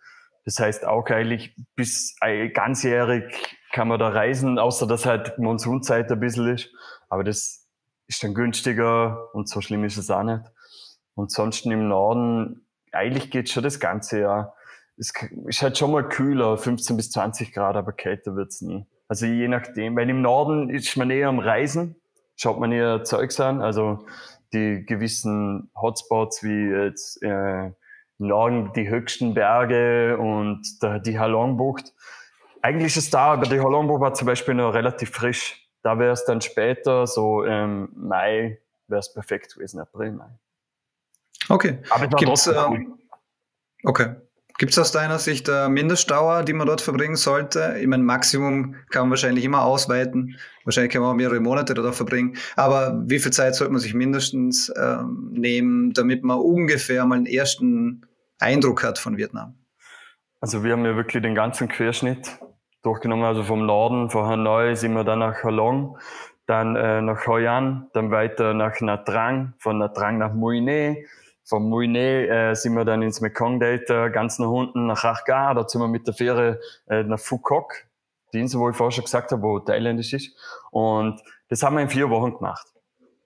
Das 0.46 0.60
heißt 0.60 0.86
auch 0.86 1.10
eigentlich 1.10 1.56
bis 1.76 2.16
ganzjährig 2.54 3.24
kann 3.72 3.88
man 3.88 4.00
da 4.00 4.10
reisen, 4.10 4.60
außer 4.60 4.88
dass 4.88 5.06
halt 5.06 5.40
Monsunzeit 5.40 6.12
ein 6.12 6.20
bisschen 6.20 6.48
ist. 6.54 6.70
Aber 7.10 7.24
das 7.24 7.68
ist 8.08 8.24
dann 8.24 8.34
günstiger 8.34 9.34
und 9.34 9.50
so 9.50 9.62
schlimm 9.62 9.84
ist 9.84 9.98
es 9.98 10.10
auch 10.10 10.24
nicht. 10.24 10.44
Und 11.16 11.32
sonst 11.32 11.66
im 11.66 11.88
Norden, 11.88 12.68
eigentlich 12.92 13.32
geht 13.32 13.50
schon 13.50 13.64
das 13.64 13.80
ganze 13.80 14.20
Jahr. 14.20 14.56
Es 14.98 15.12
ist 15.46 15.62
halt 15.62 15.78
schon 15.78 15.92
mal 15.92 16.08
kühler, 16.08 16.58
15 16.58 16.98
bis 16.98 17.10
20 17.12 17.54
Grad, 17.54 17.76
aber 17.76 17.94
kälter 17.94 18.36
wird's 18.36 18.62
nie. 18.62 18.86
Also 19.08 19.26
je 19.26 19.48
nachdem, 19.48 19.96
weil 19.96 20.10
im 20.10 20.22
Norden 20.22 20.70
ist 20.70 20.96
man 20.98 21.10
eher 21.10 21.30
am 21.30 21.40
Reisen, 21.40 21.96
schaut 22.36 22.60
man 22.60 22.72
eher 22.72 23.04
Zeugs 23.04 23.40
an, 23.40 23.62
also 23.62 24.06
die 24.54 24.86
gewissen 24.86 25.72
Hotspots 25.76 26.44
wie 26.44 26.70
jetzt 26.70 27.22
äh, 27.24 27.72
Norden 28.28 28.72
die 28.74 28.90
höchsten 28.90 29.34
Berge 29.34 30.18
und 30.18 30.62
die 31.06 31.20
Halongbucht. 31.20 31.94
Eigentlich 32.62 32.96
ist 32.96 33.06
es 33.06 33.10
da, 33.10 33.34
aber 33.34 33.46
die 33.46 33.60
Halongbucht 33.60 34.02
war 34.02 34.14
zum 34.14 34.28
Beispiel 34.28 34.54
noch 34.54 34.74
relativ 34.74 35.12
frisch. 35.12 35.68
Da 35.84 36.00
wäre 36.00 36.14
es 36.14 36.24
dann 36.26 36.40
später, 36.40 37.06
so 37.08 37.44
im 37.44 37.90
Mai, 37.96 38.60
wäre 38.88 39.00
es 39.00 39.14
perfekt 39.14 39.56
gewesen, 39.56 39.80
April, 39.80 40.14
Mai. 40.14 40.30
Okay. 41.50 41.80
Aber 41.90 42.08
Gibt's, 42.08 42.48
äh, 42.48 42.56
okay. 43.84 44.16
Gibt 44.60 44.72
es 44.72 44.80
aus 44.80 44.92
deiner 44.92 45.18
Sicht 45.18 45.50
eine 45.50 45.68
Mindestdauer, 45.68 46.44
die 46.44 46.54
man 46.54 46.68
dort 46.68 46.80
verbringen 46.80 47.16
sollte? 47.16 47.76
Ich 47.82 47.88
meine, 47.88 48.04
Maximum 48.04 48.76
kann 48.92 49.04
man 49.04 49.10
wahrscheinlich 49.12 49.44
immer 49.44 49.64
ausweiten. 49.64 50.38
Wahrscheinlich 50.64 50.94
kann 50.94 51.02
man 51.02 51.12
auch 51.12 51.16
mehrere 51.16 51.40
Monate 51.40 51.74
dort 51.74 51.96
verbringen. 51.96 52.38
Aber 52.56 53.02
wie 53.08 53.20
viel 53.20 53.34
Zeit 53.34 53.56
sollte 53.56 53.74
man 53.74 53.82
sich 53.82 53.96
mindestens 53.96 54.72
ähm, 54.78 55.32
nehmen, 55.32 55.94
damit 55.94 56.24
man 56.24 56.38
ungefähr 56.38 57.04
mal 57.06 57.16
einen 57.16 57.26
ersten 57.26 58.06
Eindruck 58.44 58.84
hat 58.84 59.00
von 59.00 59.18
Vietnam? 59.18 59.56
Also 60.42 60.64
wir 60.64 60.74
haben 60.74 60.86
ja 60.86 60.96
wirklich 60.96 61.24
den 61.24 61.36
ganzen 61.36 61.68
Querschnitt 61.68 62.38
durchgenommen. 62.84 63.26
Also 63.26 63.44
vom 63.44 63.66
Norden, 63.66 64.10
von 64.10 64.26
Hanoi 64.26 64.76
sind 64.76 64.94
wir 64.94 65.04
dann 65.04 65.20
nach 65.20 65.44
Halong, 65.44 65.98
dann 66.46 66.76
äh, 66.76 67.02
nach 67.02 67.26
Hoi 67.26 67.48
An, 67.48 67.88
dann 67.94 68.12
weiter 68.12 68.54
nach 68.54 68.80
Nha 68.82 68.98
Trang, 68.98 69.54
von 69.58 69.78
Nha 69.78 69.88
Trang 69.88 70.18
nach 70.18 70.34
Mui 70.34 70.62
Ne, 70.62 71.06
von 71.46 71.70
Mouinet 71.70 72.30
äh, 72.30 72.54
sind 72.56 72.74
wir 72.76 72.86
dann 72.86 73.02
ins 73.02 73.20
Mekong 73.20 73.60
Delta 73.60 74.08
ganz 74.08 74.40
nach 74.40 74.48
unten 74.48 74.88
nach 74.88 75.04
Achgar, 75.04 75.54
da 75.54 75.68
sind 75.68 75.82
wir 75.82 75.88
mit 75.88 76.08
der 76.08 76.14
Fähre 76.14 76.60
äh, 76.88 77.04
nach 77.04 77.20
Phuket, 77.20 77.86
die 78.34 78.40
Insel, 78.40 78.60
wo 78.60 78.70
ich 78.70 78.76
vorher 78.76 78.92
schon 78.92 79.04
gesagt 79.04 79.32
habe, 79.32 79.42
wo 79.42 79.60
thailändisch 79.60 80.14
ist. 80.14 80.38
Und 80.72 81.22
das 81.50 81.62
haben 81.62 81.76
wir 81.76 81.84
in 81.84 81.90
vier 81.90 82.10
Wochen 82.10 82.36
gemacht. 82.36 82.68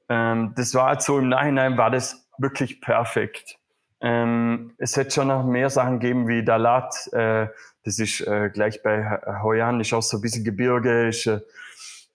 Ähm, 0.10 0.54
das 0.56 0.74
war 0.74 0.88
halt 0.88 1.02
so 1.04 1.20
im 1.20 1.30
Nachhinein 1.30 1.78
war 1.78 1.92
das 1.92 2.28
wirklich 2.40 2.82
perfekt. 2.82 3.57
Ähm, 4.00 4.74
es 4.78 4.96
hätte 4.96 5.12
schon 5.12 5.30
noch 5.30 5.44
mehr 5.44 5.70
Sachen 5.70 6.00
geben 6.00 6.28
wie 6.28 6.44
Dalat, 6.44 6.94
äh, 7.14 7.48
das 7.84 8.00
ist 8.00 8.22
äh, 8.22 8.50
gleich 8.54 8.84
bei 8.84 9.20
Hoi 9.42 9.62
An, 9.62 9.80
ist 9.80 9.94
auch 9.94 10.04
so 10.04 10.18
ein 10.18 10.22
bisschen 10.22 10.44
Gebirge, 10.44 11.08
ist, 11.08 11.26
äh, 11.26 11.40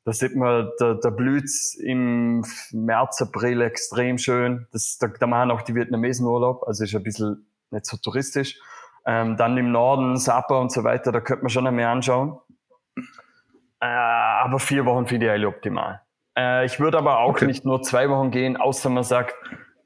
da 0.05 0.13
sieht 0.13 0.35
man, 0.35 0.71
da, 0.79 0.95
da 0.95 1.11
blüht 1.11 1.49
im 1.81 2.45
März, 2.73 3.23
April 3.23 3.63
extrem 3.63 4.19
schön. 4.19 4.67
Das, 4.73 4.99
da, 4.99 5.07
da 5.07 5.27
machen 5.27 5.51
auch 5.53 5.63
die 5.63 5.75
Vietnamesen 5.75 6.27
Urlaub, 6.27 6.65
also 6.67 6.83
ist 6.83 6.95
ein 6.95 7.03
bisschen 7.03 7.47
nicht 7.71 7.87
so 7.87 7.97
touristisch. 7.97 8.59
Ähm, 9.07 9.37
dann 9.37 9.57
im 9.57 9.73
Norden, 9.73 10.17
Sapa 10.17 10.59
und 10.59 10.73
so 10.73 10.85
weiter, 10.85 11.13
da 11.13 11.21
könnte 11.21 11.43
man 11.45 11.51
schon 11.51 11.65
noch 11.65 11.73
mehr 11.73 11.89
anschauen. 11.89 12.39
Äh, 13.81 13.87
aber 13.87 14.59
vier 14.59 14.85
Wochen 14.87 15.07
finde 15.07 15.27
ich 15.27 15.33
eigentlich 15.33 15.47
optimal. 15.47 16.03
Äh, 16.37 16.67
ich 16.67 16.79
würde 16.79 16.99
aber 16.99 17.19
auch 17.19 17.31
okay. 17.31 17.47
nicht 17.47 17.65
nur 17.65 17.83
zwei 17.83 18.09
Wochen 18.11 18.31
gehen, 18.31 18.57
außer 18.57 18.91
man 18.91 19.05
sagt, 19.05 19.35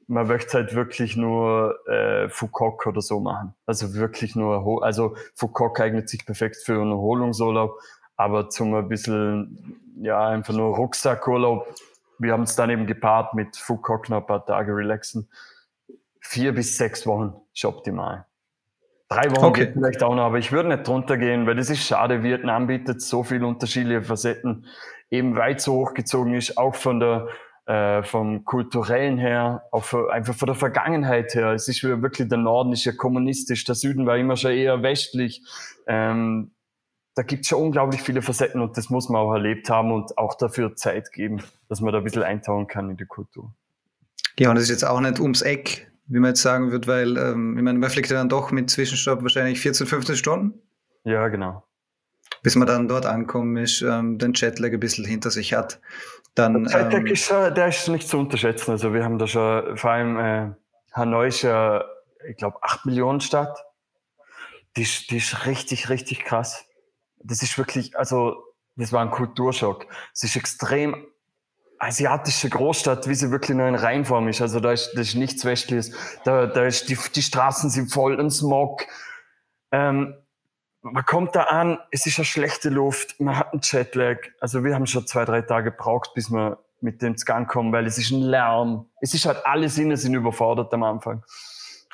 man 0.07 0.27
möchte 0.27 0.57
halt 0.57 0.73
wirklich 0.73 1.17
nur 1.17 1.77
äh, 1.87 2.29
Foucault 2.29 2.87
oder 2.87 3.01
so 3.01 3.19
machen. 3.19 3.53
Also 3.65 3.93
wirklich 3.93 4.35
nur, 4.35 4.83
also 4.83 5.15
Foucault 5.35 5.79
eignet 5.79 6.09
sich 6.09 6.25
perfekt 6.25 6.57
für 6.57 6.81
einen 6.81 6.91
Erholungsurlaub, 6.91 7.77
aber 8.15 8.49
zum 8.49 8.73
ein 8.73 8.87
bisschen, 8.87 9.81
ja, 10.01 10.27
einfach 10.27 10.53
nur 10.53 10.75
Rucksackurlaub. 10.75 11.67
Wir 12.19 12.33
haben 12.33 12.43
es 12.43 12.55
dann 12.55 12.69
eben 12.69 12.87
gepaart 12.87 13.33
mit 13.33 13.57
Foucault 13.57 14.09
noch 14.09 14.21
ein 14.21 14.25
paar 14.25 14.45
Tage 14.45 14.75
relaxen. 14.75 15.29
Vier 16.21 16.53
bis 16.53 16.77
sechs 16.77 17.05
Wochen 17.05 17.33
ist 17.53 17.65
optimal. 17.65 18.25
Drei 19.09 19.29
Wochen 19.31 19.45
okay. 19.45 19.65
geht 19.65 19.73
vielleicht 19.73 20.03
auch 20.03 20.15
noch, 20.15 20.23
aber 20.23 20.37
ich 20.37 20.51
würde 20.51 20.69
nicht 20.69 20.87
drunter 20.87 21.17
gehen, 21.17 21.47
weil 21.47 21.55
das 21.55 21.69
ist 21.69 21.85
schade. 21.85 22.23
Vietnam 22.23 22.67
bietet 22.67 23.01
so 23.01 23.23
viele 23.23 23.45
unterschiedliche 23.45 24.01
Facetten, 24.01 24.65
eben 25.09 25.35
weit 25.35 25.61
so 25.61 25.73
hochgezogen 25.75 26.33
ist, 26.33 26.57
auch 26.57 26.75
von 26.75 26.99
der 26.99 27.27
äh, 27.67 28.01
vom 28.03 28.45
kulturellen 28.45 29.17
her, 29.17 29.63
auch 29.71 29.83
für, 29.83 30.11
einfach 30.11 30.33
von 30.33 30.47
der 30.47 30.55
Vergangenheit 30.55 31.35
her. 31.35 31.51
Es 31.51 31.67
ist 31.67 31.83
wirklich 31.83 32.27
der 32.29 32.37
Norden 32.37 32.71
ist 32.71 32.85
ja 32.85 32.93
kommunistisch, 32.93 33.65
der 33.65 33.75
Süden 33.75 34.05
war 34.05 34.17
immer 34.17 34.37
schon 34.37 34.51
eher 34.51 34.81
westlich. 34.83 35.43
Ähm, 35.85 36.51
da 37.13 37.23
gibt 37.23 37.43
es 37.43 37.49
schon 37.49 37.61
unglaublich 37.61 38.01
viele 38.01 38.21
Facetten 38.21 38.61
und 38.61 38.77
das 38.77 38.89
muss 38.89 39.09
man 39.09 39.21
auch 39.21 39.33
erlebt 39.33 39.69
haben 39.69 39.91
und 39.91 40.17
auch 40.17 40.35
dafür 40.35 40.75
Zeit 40.75 41.11
geben, 41.11 41.41
dass 41.67 41.81
man 41.81 41.91
da 41.91 41.97
ein 41.97 42.03
bisschen 42.03 42.23
eintauchen 42.23 42.67
kann 42.67 42.89
in 42.89 42.95
die 42.95 43.05
Kultur. 43.05 43.51
Ja, 44.39 44.49
und 44.49 44.55
das 44.55 44.65
ist 44.65 44.69
jetzt 44.69 44.85
auch 44.85 45.01
nicht 45.01 45.19
ums 45.19 45.41
Eck, 45.41 45.91
wie 46.05 46.19
man 46.19 46.29
jetzt 46.29 46.43
sagen 46.43 46.71
wird, 46.71 46.87
weil 46.87 47.17
ähm, 47.17 47.57
ich 47.57 47.63
meine, 47.63 47.79
man 47.79 47.89
fliegt 47.89 48.09
ja 48.09 48.15
dann 48.17 48.29
doch 48.29 48.51
mit 48.51 48.69
Zwischenstopp 48.69 49.23
wahrscheinlich 49.23 49.59
14, 49.59 49.87
15 49.87 50.15
Stunden. 50.15 50.61
Ja, 51.03 51.27
genau. 51.27 51.63
Bis 52.43 52.55
man 52.55 52.67
dann 52.67 52.87
dort 52.87 53.05
ankommt, 53.05 53.57
ist, 53.59 53.81
ähm, 53.81 54.19
den 54.19 54.33
Jetlag 54.33 54.71
ein 54.71 54.79
bisschen 54.79 55.03
hinter 55.03 55.31
sich 55.31 55.53
hat. 55.53 55.81
Dann, 56.37 56.65
der 56.65 56.81
Jetlag 56.83 56.99
ähm, 56.99 57.07
ist, 57.07 57.29
der 57.31 57.67
ist 57.67 57.87
nicht 57.87 58.07
zu 58.07 58.19
unterschätzen. 58.19 58.69
Also 58.69 58.93
wir 58.93 59.03
haben 59.03 59.17
da 59.17 59.25
schon, 59.25 59.75
vor 59.75 59.89
allem 59.89 60.19
äh, 60.19 60.53
Hanoi 60.93 61.29
ist 61.29 61.41
ja, 61.41 61.83
ich 62.29 62.37
glaube, 62.37 62.57
8 62.61 62.85
Millionen 62.85 63.21
Stadt. 63.21 63.65
Die, 64.75 64.87
die 65.09 65.17
ist 65.17 65.47
richtig, 65.47 65.89
richtig 65.89 66.23
krass. 66.25 66.63
Das 67.17 67.41
ist 67.41 67.57
wirklich, 67.57 67.97
also 67.97 68.35
das 68.75 68.93
war 68.93 69.01
ein 69.01 69.09
Kulturschock. 69.09 69.87
Es 70.13 70.23
ist 70.23 70.35
extrem 70.35 71.07
asiatische 71.79 72.49
Großstadt, 72.49 73.07
wie 73.09 73.15
sie 73.15 73.31
wirklich 73.31 73.57
nur 73.57 73.67
in 73.67 73.73
Reinform 73.73 74.27
ist. 74.27 74.39
Also 74.39 74.59
da 74.59 74.71
ist, 74.71 74.91
das 74.93 75.09
ist 75.09 75.15
nichts 75.15 75.43
Westliches. 75.43 75.91
Da, 76.23 76.45
da 76.45 76.65
ist 76.65 76.87
die, 76.87 76.97
die 77.15 77.21
Straßen 77.23 77.71
sind 77.71 77.91
voll 77.91 78.19
in 78.19 78.29
Smog. 78.29 78.85
Ähm, 79.71 80.15
man 80.91 81.05
kommt 81.05 81.35
da 81.35 81.43
an, 81.43 81.79
es 81.91 82.05
ist 82.05 82.17
eine 82.17 82.25
schlechte 82.25 82.69
Luft, 82.69 83.19
man 83.19 83.37
hat 83.37 83.53
einen 83.53 83.61
Jetlag. 83.63 84.17
Also 84.39 84.63
wir 84.63 84.75
haben 84.75 84.87
schon 84.87 85.05
zwei, 85.07 85.25
drei 85.25 85.41
Tage 85.41 85.71
gebraucht, 85.71 86.13
bis 86.13 86.29
wir 86.29 86.59
mit 86.81 87.01
dem 87.01 87.15
Gang 87.15 87.47
kommen, 87.47 87.71
weil 87.71 87.85
es 87.85 87.97
ist 87.97 88.11
ein 88.11 88.21
Lärm. 88.21 88.85
Es 89.01 89.13
ist 89.13 89.25
halt 89.25 89.45
alle 89.45 89.69
Sinne 89.69 89.97
sind 89.97 90.13
überfordert 90.13 90.73
am 90.73 90.83
Anfang. 90.83 91.23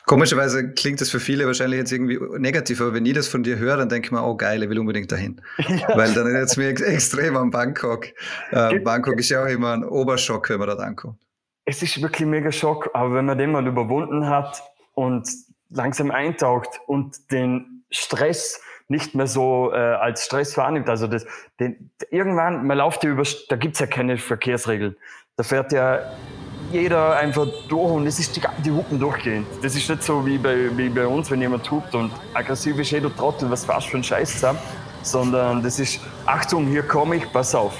Komischerweise 0.06 0.74
klingt 0.74 1.00
das 1.00 1.10
für 1.10 1.22
viele 1.22 1.46
wahrscheinlich 1.46 1.80
jetzt 1.80 1.92
irgendwie 1.94 2.20
negativ, 2.38 2.82
aber 2.82 2.94
wenn 2.94 3.06
ich 3.06 3.14
das 3.14 3.30
von 3.30 3.42
dir 3.42 3.58
höre, 3.58 3.78
dann 3.78 3.88
denke 3.88 4.08
ich 4.08 4.12
mir, 4.12 4.22
oh 4.22 4.36
geil, 4.36 4.62
ich 4.62 4.70
will 4.70 4.80
unbedingt 4.80 5.12
dahin. 5.12 5.42
Ja. 5.58 5.96
Weil 5.96 6.14
dann 6.14 6.26
erinnert 6.26 6.50
es 6.50 6.58
mir 6.58 6.68
extrem 6.68 7.38
an 7.38 7.52
Bangkok. 7.52 8.08
Äh, 8.52 8.80
Bangkok 8.80 9.18
ist 9.18 9.30
ja 9.30 9.44
auch 9.44 9.48
immer 9.48 9.74
ein 9.74 9.86
Oberschock, 9.86 10.50
wenn 10.50 10.60
man 10.60 10.68
dort 10.68 10.82
ankommt. 10.82 11.18
Es 11.66 11.82
ist 11.82 12.02
wirklich 12.02 12.28
mega 12.28 12.52
Schock, 12.52 12.90
aber 12.94 13.16
wenn 13.16 13.26
man 13.26 13.38
den 13.38 13.52
mal 13.52 13.66
überwunden 13.66 14.28
hat 14.28 14.62
und 14.94 15.30
langsam 15.70 16.12
eintaucht 16.12 16.82
und 16.86 17.32
den 17.32 17.86
Stress 17.90 18.60
nicht 18.88 19.16
mehr 19.16 19.28
so 19.28 19.72
äh, 19.74 19.78
als 19.78 20.26
Stress 20.26 20.58
wahrnimmt. 20.58 20.90
Also 20.90 21.08
das, 21.08 21.26
den, 21.60 21.92
irgendwann, 22.12 22.66
man 22.66 22.78
läuft 22.78 23.04
ja 23.04 23.10
über, 23.10 23.24
da 23.50 23.56
gibt's 23.56 23.80
ja 23.80 23.88
keine 23.88 24.18
Verkehrsregeln. 24.18 24.96
Da 25.36 25.44
fährt 25.44 25.72
ja 25.72 26.00
jeder 26.72 27.16
einfach 27.18 27.48
durch 27.70 27.92
und 27.92 28.08
es 28.08 28.20
ist 28.20 28.36
die, 28.36 28.42
die 28.64 28.72
Hupen 28.72 29.00
durchgehend. 29.00 29.48
Das 29.62 29.76
ist 29.76 29.90
nicht 29.90 30.04
so 30.04 30.26
wie 30.26 30.38
bei, 30.38 30.76
wie 30.78 30.90
bei 30.90 31.06
uns, 31.06 31.30
wenn 31.30 31.42
jemand 31.42 31.70
hupt 31.70 31.94
und 31.96 32.12
aggressiv 32.34 32.78
ist, 32.80 32.92
hey 32.92 33.02
du 33.02 33.10
Trottel, 33.10 33.50
was 33.50 33.66
fährst 33.66 33.88
für 33.88 33.98
ein 33.98 34.04
Scheiß 34.04 34.34
zusammen, 34.34 34.60
sondern 35.02 35.62
das 35.64 35.80
ist, 35.80 36.00
Achtung, 36.26 36.68
hier 36.68 36.84
komme 36.84 37.18
ich, 37.18 37.32
pass 37.32 37.54
auf. 37.54 37.74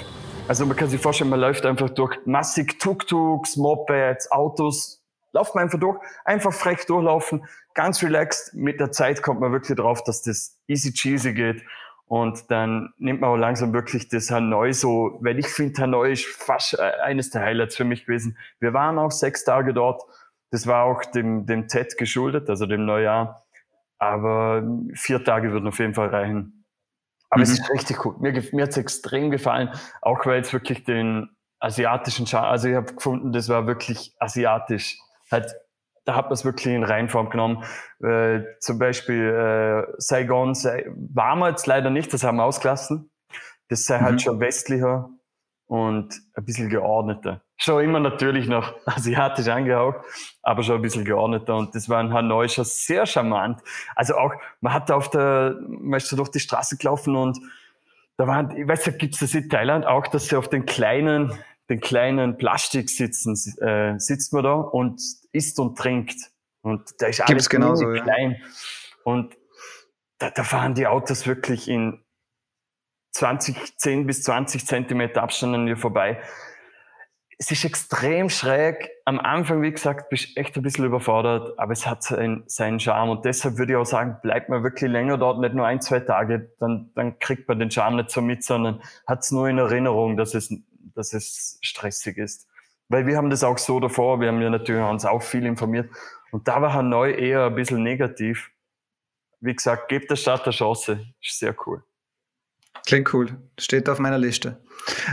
Also 0.48 0.66
man 0.66 0.76
kann 0.76 0.90
sich 0.90 1.02
vorstellen, 1.02 1.30
man 1.30 1.40
läuft 1.40 1.66
einfach 1.66 1.90
durch 1.90 2.18
massig 2.26 2.80
Tuk-Tuks, 2.80 3.56
Mopeds, 3.56 4.30
Autos, 4.32 5.04
Lauft 5.34 5.56
man 5.56 5.64
einfach 5.64 5.80
durch, 5.80 5.98
einfach 6.26 6.54
frech 6.54 6.86
durchlaufen, 6.86 7.46
ganz 7.74 8.04
relaxed. 8.04 8.54
Mit 8.54 8.80
der 8.80 8.92
Zeit 8.92 9.22
kommt 9.22 9.40
man 9.40 9.52
wirklich 9.52 9.78
drauf, 9.78 10.04
dass 10.04 10.22
das 10.22 10.60
easy 10.68 10.94
cheesy 10.94 11.34
geht. 11.34 11.64
Und 12.06 12.52
dann 12.52 12.94
nimmt 12.98 13.22
man 13.22 13.30
auch 13.32 13.38
langsam 13.38 13.74
wirklich 13.74 14.10
das 14.10 14.30
Hanoi 14.30 14.74
so, 14.74 15.18
weil 15.22 15.40
ich 15.40 15.48
finde, 15.48 15.82
Hanoi 15.82 16.12
ist 16.12 16.26
fast 16.26 16.78
äh, 16.78 16.92
eines 17.04 17.30
der 17.30 17.42
Highlights 17.42 17.76
für 17.76 17.86
mich 17.86 18.06
gewesen. 18.06 18.38
Wir 18.60 18.74
waren 18.74 19.00
auch 19.00 19.12
sechs 19.12 19.46
Tage 19.46 19.74
dort. 19.74 20.04
Das 20.52 20.68
war 20.68 20.84
auch 20.84 21.04
dem, 21.06 21.46
dem 21.46 21.68
TED 21.68 21.98
geschuldet, 21.98 22.50
also 22.50 22.66
dem 22.66 22.86
Neujahr. 22.86 23.46
Aber 23.98 24.64
vier 24.94 25.24
Tage 25.24 25.52
würden 25.52 25.68
auf 25.68 25.80
jeden 25.80 25.94
Fall 25.94 26.10
reichen. 26.10 26.66
Aber 27.30 27.40
mhm. 27.40 27.44
es 27.44 27.54
ist 27.54 27.70
richtig 27.72 28.06
cool. 28.06 28.16
Mir, 28.20 28.44
mir 28.52 28.64
hat 28.64 28.72
es 28.72 28.78
extrem 28.78 29.32
gefallen, 29.32 29.70
auch 30.02 30.24
weil 30.26 30.42
es 30.42 30.54
wirklich 30.54 30.84
den 30.84 31.30
asiatischen 31.60 32.28
Charme, 32.28 32.46
also 32.46 32.68
ich 32.68 32.76
habe 32.76 32.94
gefunden, 32.94 33.32
das 33.32 33.48
war 33.48 33.66
wirklich 33.66 34.14
asiatisch 34.20 35.00
halt, 35.32 35.56
da 36.06 36.16
hat 36.16 36.26
man 36.26 36.34
es 36.34 36.46
wirklich 36.46 36.74
in 36.74 36.84
Reinform 36.84 37.30
genommen. 37.30 37.64
Äh, 38.04 38.42
zum 38.60 38.80
Beispiel 38.80 39.30
äh, 39.30 39.94
Saigon 39.98 40.54
sei, 40.56 40.86
waren 40.96 41.40
wir 41.40 41.50
jetzt 41.50 41.68
leider 41.68 41.90
nicht, 41.90 42.14
das 42.14 42.24
haben 42.24 42.38
wir 42.38 42.44
ausgelassen. 42.44 43.12
Das 43.70 43.86
sei 43.86 43.96
halt 43.96 44.02
mhm. 44.02 44.06
halt 44.08 44.22
schon 44.22 44.40
westlicher 44.40 45.10
und 45.68 46.22
ein 46.36 46.46
bisschen 46.46 46.70
geordneter. 46.70 47.42
Schon 47.58 47.84
immer 47.84 48.00
natürlich 48.00 48.48
noch 48.48 48.76
asiatisch 48.86 49.48
angehaucht, 49.48 49.98
aber 50.42 50.64
schon 50.64 50.76
ein 50.76 50.82
bisschen 50.82 51.06
geordneter. 51.06 51.56
Und 51.56 51.74
das 51.74 51.90
war 51.90 52.02
in 52.02 52.14
Hanoi 52.14 52.48
schon 52.48 52.66
sehr 52.66 53.06
charmant. 53.06 53.62
Also 53.96 54.16
auch, 54.16 54.34
man 54.62 54.74
hat 54.74 54.90
da 54.90 54.96
auf 54.96 55.10
der, 55.10 55.58
man 55.68 55.98
ist 55.98 56.10
so 56.10 56.16
durch 56.16 56.30
die 56.30 56.40
Straße 56.40 56.78
gelaufen 56.78 57.16
und 57.16 57.40
da 58.18 58.28
waren, 58.28 58.56
ich 58.56 58.68
weiß, 58.68 58.84
da 58.84 58.92
gibt 58.92 59.16
es 59.16 59.22
das 59.22 59.34
in 59.34 59.50
Thailand 59.50 59.88
auch, 59.88 60.06
dass 60.08 60.28
sie 60.28 60.36
auf 60.36 60.48
den 60.48 60.66
kleinen, 60.66 61.34
den 61.74 61.82
kleinen 61.82 62.38
Plastiksitzen 62.38 63.34
äh, 63.62 64.00
sitzt 64.00 64.32
man 64.32 64.44
da 64.44 64.54
und 64.54 65.02
isst 65.32 65.60
und 65.60 65.78
trinkt. 65.78 66.32
Und 66.62 66.84
da 67.00 67.08
ist 67.08 67.22
alles 67.22 67.50
genauso, 67.50 67.88
klein. 67.92 68.38
Ja. 68.40 68.48
Und 69.04 69.36
da, 70.20 70.30
da 70.30 70.44
fahren 70.44 70.76
die 70.76 70.88
Autos 70.88 71.26
wirklich 71.26 71.68
in 71.68 72.04
20, 73.14 73.78
10 73.78 74.08
bis 74.08 74.24
20 74.24 74.66
Zentimeter 74.66 75.24
Abstand 75.24 75.56
an 75.56 75.66
dir 75.66 75.78
vorbei. 75.78 76.22
Es 77.40 77.50
ist 77.52 77.66
extrem 77.66 78.30
schräg. 78.30 78.90
Am 79.06 79.20
Anfang, 79.20 79.62
wie 79.64 79.72
gesagt, 79.72 80.10
bist 80.10 80.38
du 80.38 80.40
echt 80.40 80.56
ein 80.56 80.62
bisschen 80.62 80.86
überfordert, 80.86 81.58
aber 81.58 81.74
es 81.74 81.86
hat 81.88 82.04
seinen, 82.04 82.44
seinen 82.46 82.80
Charme. 82.80 83.10
Und 83.10 83.26
deshalb 83.26 83.58
würde 83.58 83.74
ich 83.74 83.78
auch 83.78 83.86
sagen, 83.86 84.18
bleibt 84.22 84.48
man 84.50 84.64
wirklich 84.64 84.90
länger 84.90 85.18
dort, 85.18 85.40
nicht 85.40 85.56
nur 85.56 85.66
ein, 85.66 85.82
zwei 85.82 86.00
Tage, 86.00 86.52
dann, 86.60 86.92
dann 86.96 87.18
kriegt 87.20 87.48
man 87.48 87.60
den 87.60 87.72
Charme 87.72 87.98
nicht 87.98 88.12
so 88.12 88.22
mit, 88.22 88.44
sondern 88.44 88.82
hat 89.08 89.24
es 89.24 89.32
nur 89.32 89.50
in 89.50 89.58
Erinnerung, 89.58 90.16
dass 90.16 90.36
es 90.36 90.54
dass 90.96 91.14
es 91.14 91.60
stressig 91.62 92.18
ist. 92.18 92.48
Weil 92.90 93.08
wir 93.08 93.18
haben 93.18 93.30
das 93.30 93.44
auch 93.44 93.58
so 93.58 93.80
davor, 93.80 94.20
wir 94.20 94.28
haben 94.28 94.42
ja 94.42 94.50
natürlich 94.50 94.84
uns 94.84 95.06
auch 95.06 95.24
viel 95.24 95.46
informiert. 95.46 95.90
Und 96.32 96.48
da 96.48 96.62
war 96.62 96.74
Hanoi 96.74 97.14
eher 97.14 97.46
ein 97.46 97.56
bisschen 97.56 97.84
negativ. 97.84 98.52
Wie 99.40 99.56
gesagt, 99.56 99.90
gebt 99.90 100.10
der 100.10 100.16
Stadt 100.16 100.44
eine 100.44 100.54
Chance. 100.54 101.06
Ist 101.22 101.40
sehr 101.40 101.56
cool. 101.66 101.84
Klingt 102.86 103.14
cool. 103.14 103.38
Steht 103.58 103.88
auf 103.88 104.00
meiner 104.00 104.18
Liste. 104.18 104.62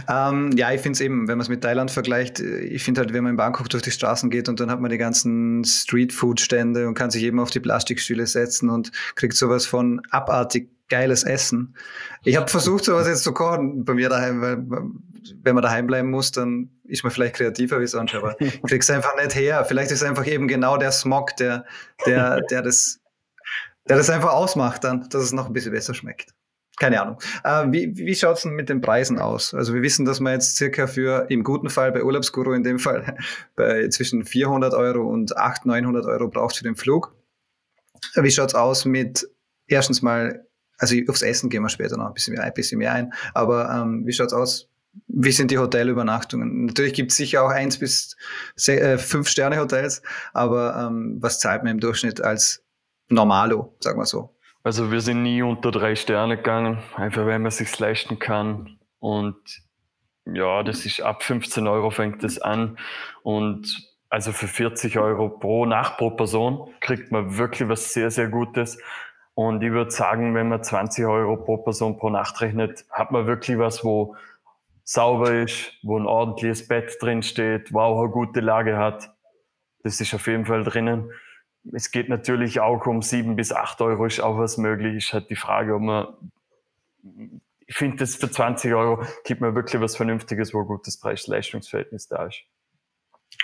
Ähm, 0.09 0.51
ja, 0.57 0.73
ich 0.73 0.81
finde 0.81 0.97
es 0.97 1.01
eben, 1.01 1.29
wenn 1.29 1.39
man 1.39 1.43
es 1.43 1.49
mit 1.49 1.63
Thailand 1.63 1.91
vergleicht, 1.91 2.41
äh, 2.41 2.61
ich 2.61 2.83
finde 2.83 3.01
halt, 3.01 3.13
wenn 3.13 3.23
man 3.23 3.33
in 3.33 3.37
Bangkok 3.37 3.69
durch 3.69 3.83
die 3.83 3.93
Straßen 3.93 4.31
geht 4.31 4.49
und 4.49 4.59
dann 4.59 4.71
hat 4.71 4.81
man 4.81 4.91
die 4.91 4.99
ganzen 4.99 5.65
Streetfood-Stände 5.65 6.89
und 6.89 6.95
kann 6.95 7.11
sich 7.11 7.23
eben 7.23 7.39
auf 7.39 7.51
die 7.51 7.61
Plastikstühle 7.61 8.27
setzen 8.27 8.71
und 8.71 8.91
kriegt 9.15 9.35
sowas 9.35 9.67
von 9.67 10.01
abartig 10.11 10.71
geiles 10.89 11.23
Essen. 11.23 11.77
Ich 12.25 12.37
habe 12.37 12.49
versucht, 12.49 12.85
sowas 12.85 13.07
jetzt 13.07 13.23
zu 13.23 13.33
kochen 13.33 13.85
bei 13.85 13.95
mir 13.95 14.09
daheim, 14.09 14.41
weil 14.41 14.57
wenn 15.43 15.55
man 15.55 15.63
daheim 15.63 15.87
bleiben 15.87 16.11
muss, 16.11 16.33
dann 16.33 16.71
ist 16.85 17.03
man 17.03 17.13
vielleicht 17.13 17.37
kreativer 17.37 17.81
wie 17.81 17.87
sonst, 17.87 18.15
aber 18.15 18.35
kriegst 18.67 18.91
einfach 18.91 19.17
nicht 19.17 19.35
her. 19.35 19.65
Vielleicht 19.65 19.91
ist 19.91 20.03
einfach 20.03 20.27
eben 20.27 20.49
genau 20.49 20.77
der 20.77 20.93
Smog, 20.93 21.37
der, 21.37 21.65
der, 22.07 22.41
der 22.43 22.63
das, 22.63 23.01
der 23.89 23.97
das 23.97 24.11
einfach 24.11 24.33
ausmacht 24.33 24.85
dann, 24.85 25.09
dass 25.09 25.23
es 25.23 25.33
noch 25.33 25.47
ein 25.47 25.53
bisschen 25.53 25.73
besser 25.73 25.95
schmeckt. 25.95 26.35
Keine 26.81 27.03
Ahnung. 27.03 27.19
Äh, 27.45 27.67
wie 27.71 27.95
wie 27.95 28.15
schaut 28.15 28.39
es 28.39 28.43
denn 28.43 28.53
mit 28.53 28.71
den 28.71 28.81
Preisen 28.81 29.19
aus? 29.19 29.53
Also 29.53 29.75
wir 29.75 29.83
wissen, 29.83 30.07
dass 30.07 30.19
man 30.19 30.33
jetzt 30.33 30.57
circa 30.57 30.87
für, 30.87 31.27
im 31.29 31.45
guten 31.45 31.69
Fall 31.69 31.93
bei 31.93 32.03
Urlaubsguru 32.03 32.53
in 32.53 32.63
dem 32.63 32.79
Fall, 32.79 33.17
bei 33.55 33.87
zwischen 33.89 34.25
400 34.25 34.73
Euro 34.73 35.07
und 35.07 35.37
800, 35.37 35.83
900 35.83 36.07
Euro 36.07 36.29
braucht 36.29 36.57
für 36.57 36.65
den 36.65 36.77
Flug. 36.77 37.15
Wie 38.15 38.31
schaut 38.31 38.49
es 38.49 38.55
aus 38.55 38.87
mit, 38.87 39.29
erstens 39.67 40.01
mal, 40.01 40.47
also 40.79 40.97
aufs 41.09 41.21
Essen 41.21 41.51
gehen 41.51 41.63
wir 41.63 41.69
später 41.69 41.99
noch 41.99 42.07
ein 42.07 42.15
bisschen 42.15 42.35
mehr, 42.35 42.45
ein, 42.45 42.55
bisschen 42.55 42.79
mehr 42.79 42.95
ein, 42.95 43.13
aber 43.35 43.71
ähm, 43.71 44.07
wie 44.07 44.13
schaut 44.15 44.29
es 44.29 44.33
aus? 44.33 44.70
Wie 45.07 45.33
sind 45.33 45.51
die 45.51 45.59
Hotelübernachtungen? 45.59 46.67
Natürlich 46.67 46.95
gibt 46.95 47.13
es 47.13 47.17
sicher 47.17 47.43
auch 47.43 47.51
eins 47.51 47.79
bis 47.79 48.17
äh, 48.67 48.99
fünf 48.99 49.29
Sterne 49.29 49.59
Hotels, 49.59 50.03
aber 50.33 50.77
ähm, 50.77 51.19
was 51.21 51.39
zahlt 51.39 51.63
man 51.63 51.73
im 51.73 51.81
Durchschnitt 51.81 52.21
als 52.21 52.65
Normalo, 53.09 53.77
sagen 53.81 53.99
wir 53.99 54.07
so? 54.07 54.35
Also 54.63 54.91
wir 54.91 55.01
sind 55.01 55.23
nie 55.23 55.43
unter 55.43 55.71
drei 55.71 55.97
Sterne 55.97 56.37
gegangen, 56.37 56.79
einfach 56.97 57.25
weil 57.25 57.39
man 57.39 57.51
sich 57.51 57.77
leisten 57.79 58.19
kann. 58.19 58.79
Und 58.99 59.63
ja, 60.27 60.63
das 60.63 60.85
ist 60.85 61.01
ab 61.01 61.23
15 61.23 61.67
Euro 61.67 61.91
fängt 61.91 62.23
es 62.25 62.41
an. 62.41 62.79
Und 63.23 63.91
also 64.11 64.33
für 64.33 64.49
40 64.49 64.99
Euro 64.99 65.29
pro 65.29 65.67
Nacht 65.67 65.97
pro 65.97 66.11
Person 66.11 66.75
kriegt 66.81 67.11
man 67.11 67.39
wirklich 67.39 67.69
was 67.69 67.93
sehr, 67.95 68.11
sehr 68.11 68.29
Gutes. 68.29 68.79
Und 69.35 69.63
ich 69.63 69.71
würde 69.71 69.91
sagen, 69.91 70.35
wenn 70.35 70.49
man 70.49 70.63
20 70.63 71.07
Euro 71.07 71.37
pro 71.37 71.57
Person 71.59 71.97
pro 71.97 72.11
Nacht 72.11 72.41
rechnet, 72.41 72.85
hat 72.91 73.13
man 73.13 73.27
wirklich 73.27 73.57
was, 73.57 73.83
wo 73.83 74.17
sauber 74.91 75.43
ist, 75.43 75.73
wo 75.83 75.99
ein 75.99 76.07
ordentliches 76.07 76.67
Bett 76.67 76.97
drin 77.01 77.23
steht, 77.23 77.73
wo 77.73 77.81
auch 77.81 78.01
eine 78.03 78.11
gute 78.11 78.41
Lage 78.41 78.77
hat. 78.77 79.11
Das 79.83 80.01
ist 80.01 80.15
auf 80.15 80.27
jeden 80.27 80.47
Fall 80.47 80.65
drinnen 80.65 81.11
es 81.73 81.91
geht 81.91 82.09
natürlich 82.09 82.61
auch 82.61 82.87
um 82.87 83.03
sieben 83.03 83.37
bis 83.37 83.53
acht 83.53 83.81
Euro, 83.81 84.07
ist 84.07 84.21
auch 84.21 84.39
was 84.39 84.57
möglich. 84.57 84.97
Ist 84.97 85.13
halt 85.13 85.31
die 85.31 85.37
Frage, 85.37 85.75
ob 85.75 85.83
man, 85.83 86.09
ich 87.67 87.77
finde, 87.77 87.99
das 87.99 88.17
für 88.17 88.31
20 88.31 88.73
Euro 88.75 89.05
gibt 89.25 89.41
mir 89.41 89.55
wirklich 89.55 89.81
was 89.81 89.97
Vernünftiges, 89.97 90.55
wo 90.55 90.61
ein 90.61 90.67
gutes 90.67 90.99
Preis-Leistungsverhältnis 90.99 92.09
da 92.09 92.27
ist. 92.27 92.43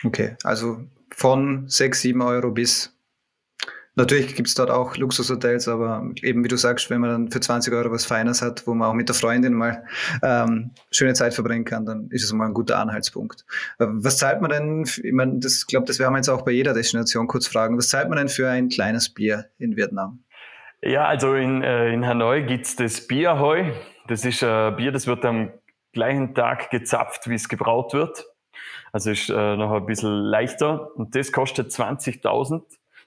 Okay, 0.05 0.37
also 0.43 0.85
von 1.11 1.69
sechs, 1.69 2.01
sieben 2.01 2.23
Euro 2.23 2.51
bis 2.51 2.96
Natürlich 3.99 4.35
gibt 4.35 4.49
es 4.49 4.55
dort 4.55 4.71
auch 4.71 4.99
Luxushotels, 4.99 5.69
aber 5.69 6.11
eben 6.23 6.45
wie 6.45 6.49
du 6.49 6.57
sagst, 6.57 6.91
wenn 6.91 7.01
man 7.01 7.11
dann 7.11 7.31
für 7.31 7.41
20 7.41 7.73
Euro 7.73 7.91
was 7.91 8.05
Feines 8.05 8.43
hat, 8.43 8.67
wo 8.67 8.75
man 8.75 8.91
auch 8.91 8.95
mit 8.95 9.09
der 9.09 9.17
Freundin 9.17 9.55
mal 9.55 9.85
ähm, 10.23 10.73
schöne 10.91 11.15
Zeit 11.15 11.33
verbringen 11.33 11.65
kann, 11.65 11.87
dann 11.87 12.09
ist 12.11 12.23
es 12.23 12.31
mal 12.35 12.45
ein 12.45 12.53
guter 12.53 12.79
Anhaltspunkt. 12.79 13.47
Äh, 13.79 13.87
was 13.89 14.19
zahlt 14.19 14.43
man 14.43 14.51
denn, 14.51 14.83
ich 14.83 15.13
meine, 15.13 15.39
das 15.39 15.67
glaube, 15.67 15.87
das 15.87 15.99
werden 15.99 16.13
wir 16.13 16.19
jetzt 16.19 16.29
auch 16.29 16.43
bei 16.43 16.51
jeder 16.51 16.75
Destination 16.75 17.27
kurz 17.27 17.47
fragen, 17.47 17.79
was 17.79 17.89
zahlt 17.89 18.11
man 18.11 18.19
denn 18.19 18.29
für 18.29 18.51
ein 18.51 18.69
kleines 18.69 19.09
Bier 19.09 19.47
in 19.59 19.77
Vietnam? 19.77 20.23
Ja, 20.83 21.07
also 21.07 21.35
in, 21.35 21.63
äh, 21.63 21.91
in 21.91 22.07
Hanoi 22.07 22.43
gibt's 22.43 22.77
das 22.77 23.07
Bierhoi. 23.07 23.73
Das 24.09 24.27
ist 24.27 24.45
ein 24.45 24.77
Bier, 24.77 24.93
das 24.93 25.07
wird 25.07 25.25
am 25.25 25.51
gleichen 25.95 26.35
Tag 26.35 26.69
gezapft, 26.69 27.31
wie 27.31 27.35
es 27.35 27.49
gebraut 27.49 27.95
wird. 27.95 28.27
Also 28.93 29.11
ist 29.11 29.31
äh, 29.31 29.57
noch 29.57 29.73
ein 29.73 29.87
bisschen 29.87 30.11
leichter 30.11 30.95
und 30.97 31.15
das 31.15 31.33
kostet 31.33 31.71
20.000 31.71 32.63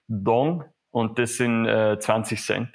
Dong 0.08 0.64
und 0.92 1.20
das 1.20 1.36
sind 1.36 1.66
äh, 1.66 2.00
20 2.00 2.42
Cent. 2.42 2.70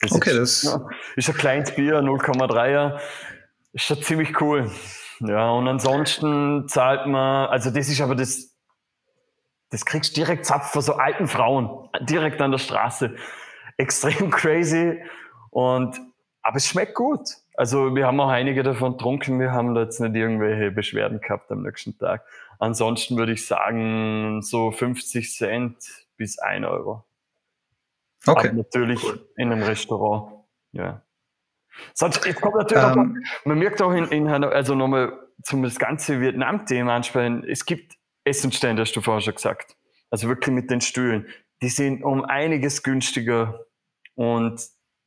Das 0.00 0.12
okay, 0.12 0.30
ist, 0.30 0.64
das 0.64 0.72
ja, 0.72 0.88
ist 1.16 1.28
ein 1.28 1.36
kleines 1.36 1.74
Bier, 1.74 2.00
0,3er. 2.00 2.98
Ist 3.72 3.84
schon 3.84 4.02
ziemlich 4.02 4.40
cool. 4.40 4.70
Ja, 5.20 5.50
und 5.50 5.68
ansonsten 5.68 6.66
zahlt 6.68 7.06
man, 7.06 7.48
also 7.48 7.70
das 7.70 7.88
ist 7.88 8.00
aber 8.00 8.16
das, 8.16 8.56
das 9.70 9.86
kriegst 9.86 10.16
du 10.16 10.20
direkt 10.20 10.44
Zapf 10.44 10.72
für 10.72 10.82
so 10.82 10.94
alten 10.94 11.28
Frauen, 11.28 11.88
direkt 12.00 12.40
an 12.40 12.50
der 12.50 12.58
Straße. 12.58 13.14
Extrem 13.76 14.30
crazy 14.32 15.00
und, 15.50 16.00
aber 16.42 16.56
es 16.56 16.66
schmeckt 16.66 16.94
gut. 16.94 17.28
Also 17.54 17.94
wir 17.94 18.06
haben 18.06 18.18
auch 18.18 18.30
einige 18.30 18.62
davon 18.62 18.92
getrunken, 18.92 19.38
wir 19.38 19.52
haben 19.52 19.74
da 19.74 19.82
jetzt 19.82 20.00
nicht 20.00 20.16
irgendwelche 20.16 20.72
Beschwerden 20.72 21.20
gehabt 21.20 21.50
am 21.52 21.62
nächsten 21.62 21.96
Tag. 21.96 22.24
Ansonsten 22.58 23.16
würde 23.16 23.32
ich 23.32 23.46
sagen, 23.46 24.42
so 24.42 24.72
50 24.72 25.32
Cent 25.32 25.76
bis 26.22 26.38
1 26.38 26.64
Euro. 26.64 27.04
Okay. 28.24 28.48
Aber 28.48 28.56
natürlich 28.56 29.02
cool. 29.02 29.28
in 29.36 29.50
einem 29.50 29.64
Restaurant. 29.64 30.44
Ja. 30.70 31.02
Sonst, 31.94 32.24
jetzt 32.24 32.40
kommt 32.40 32.54
natürlich 32.54 32.84
ähm. 32.84 33.22
auch, 33.42 33.46
man 33.46 33.58
merkt 33.58 33.82
auch 33.82 33.92
in, 33.92 34.06
in 34.06 34.28
also 34.28 34.76
nochmal 34.76 35.18
zum 35.42 35.64
das 35.64 35.78
ganze 35.78 36.20
Vietnam-Thema 36.20 36.94
ansprechen, 36.94 37.44
es 37.48 37.64
gibt 37.64 37.96
Essenstände, 38.24 38.82
hast 38.82 38.94
du 38.94 39.00
vorher 39.00 39.20
schon 39.20 39.34
gesagt. 39.34 39.76
Also 40.10 40.28
wirklich 40.28 40.54
mit 40.54 40.70
den 40.70 40.80
Stühlen. 40.80 41.26
Die 41.62 41.68
sind 41.68 42.04
um 42.04 42.24
einiges 42.24 42.84
günstiger 42.84 43.66
und 44.14 44.60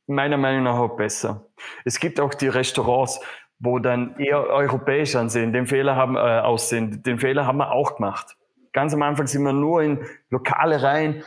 meiner 0.06 0.36
Meinung 0.36 0.64
nach 0.64 0.78
auch 0.78 0.96
besser. 0.96 1.46
Es 1.86 1.98
gibt 1.98 2.20
auch 2.20 2.34
die 2.34 2.48
Restaurants, 2.48 3.20
wo 3.58 3.78
dann 3.78 4.18
eher 4.18 4.40
europäisch 4.40 5.14
ansehen, 5.16 5.52
den 5.54 5.66
Fehler 5.66 5.96
haben, 5.96 6.16
äh, 6.16 6.18
aussehen. 6.18 7.02
Den 7.02 7.18
Fehler 7.18 7.46
haben 7.46 7.58
wir 7.58 7.72
auch 7.72 7.96
gemacht. 7.96 8.36
Ganz 8.76 8.92
am 8.92 9.00
Anfang 9.00 9.26
sind 9.26 9.42
wir 9.42 9.54
nur 9.54 9.82
in 9.82 10.04
Lokale 10.28 10.82
rein. 10.82 11.24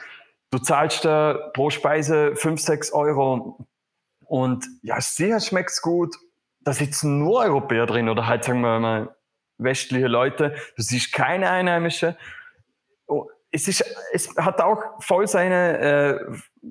Du 0.52 0.60
zahlst 0.60 1.04
da 1.04 1.50
pro 1.56 1.72
Speise 1.72 2.36
5, 2.36 2.62
6 2.62 2.94
Euro. 2.94 3.66
Und 4.24 4.68
ja, 4.84 5.02
sicher 5.02 5.40
schmeckt's 5.40 5.82
gut. 5.82 6.16
Da 6.60 6.74
sitzen 6.74 7.18
nur 7.18 7.40
Europäer 7.40 7.88
drin 7.88 8.08
oder 8.08 8.28
halt, 8.28 8.44
sagen 8.44 8.62
wir 8.62 8.80
mal, 8.80 9.16
westliche 9.58 10.06
Leute. 10.06 10.54
Du 10.76 10.84
siehst 10.84 11.12
keine 11.12 11.50
Einheimische. 11.50 12.16
Oh, 13.08 13.26
es, 13.50 13.68
ist, 13.68 13.84
es 14.14 14.30
hat 14.38 14.62
auch 14.62 15.02
voll 15.02 15.28
seine, 15.28 15.80
äh, 15.80 16.70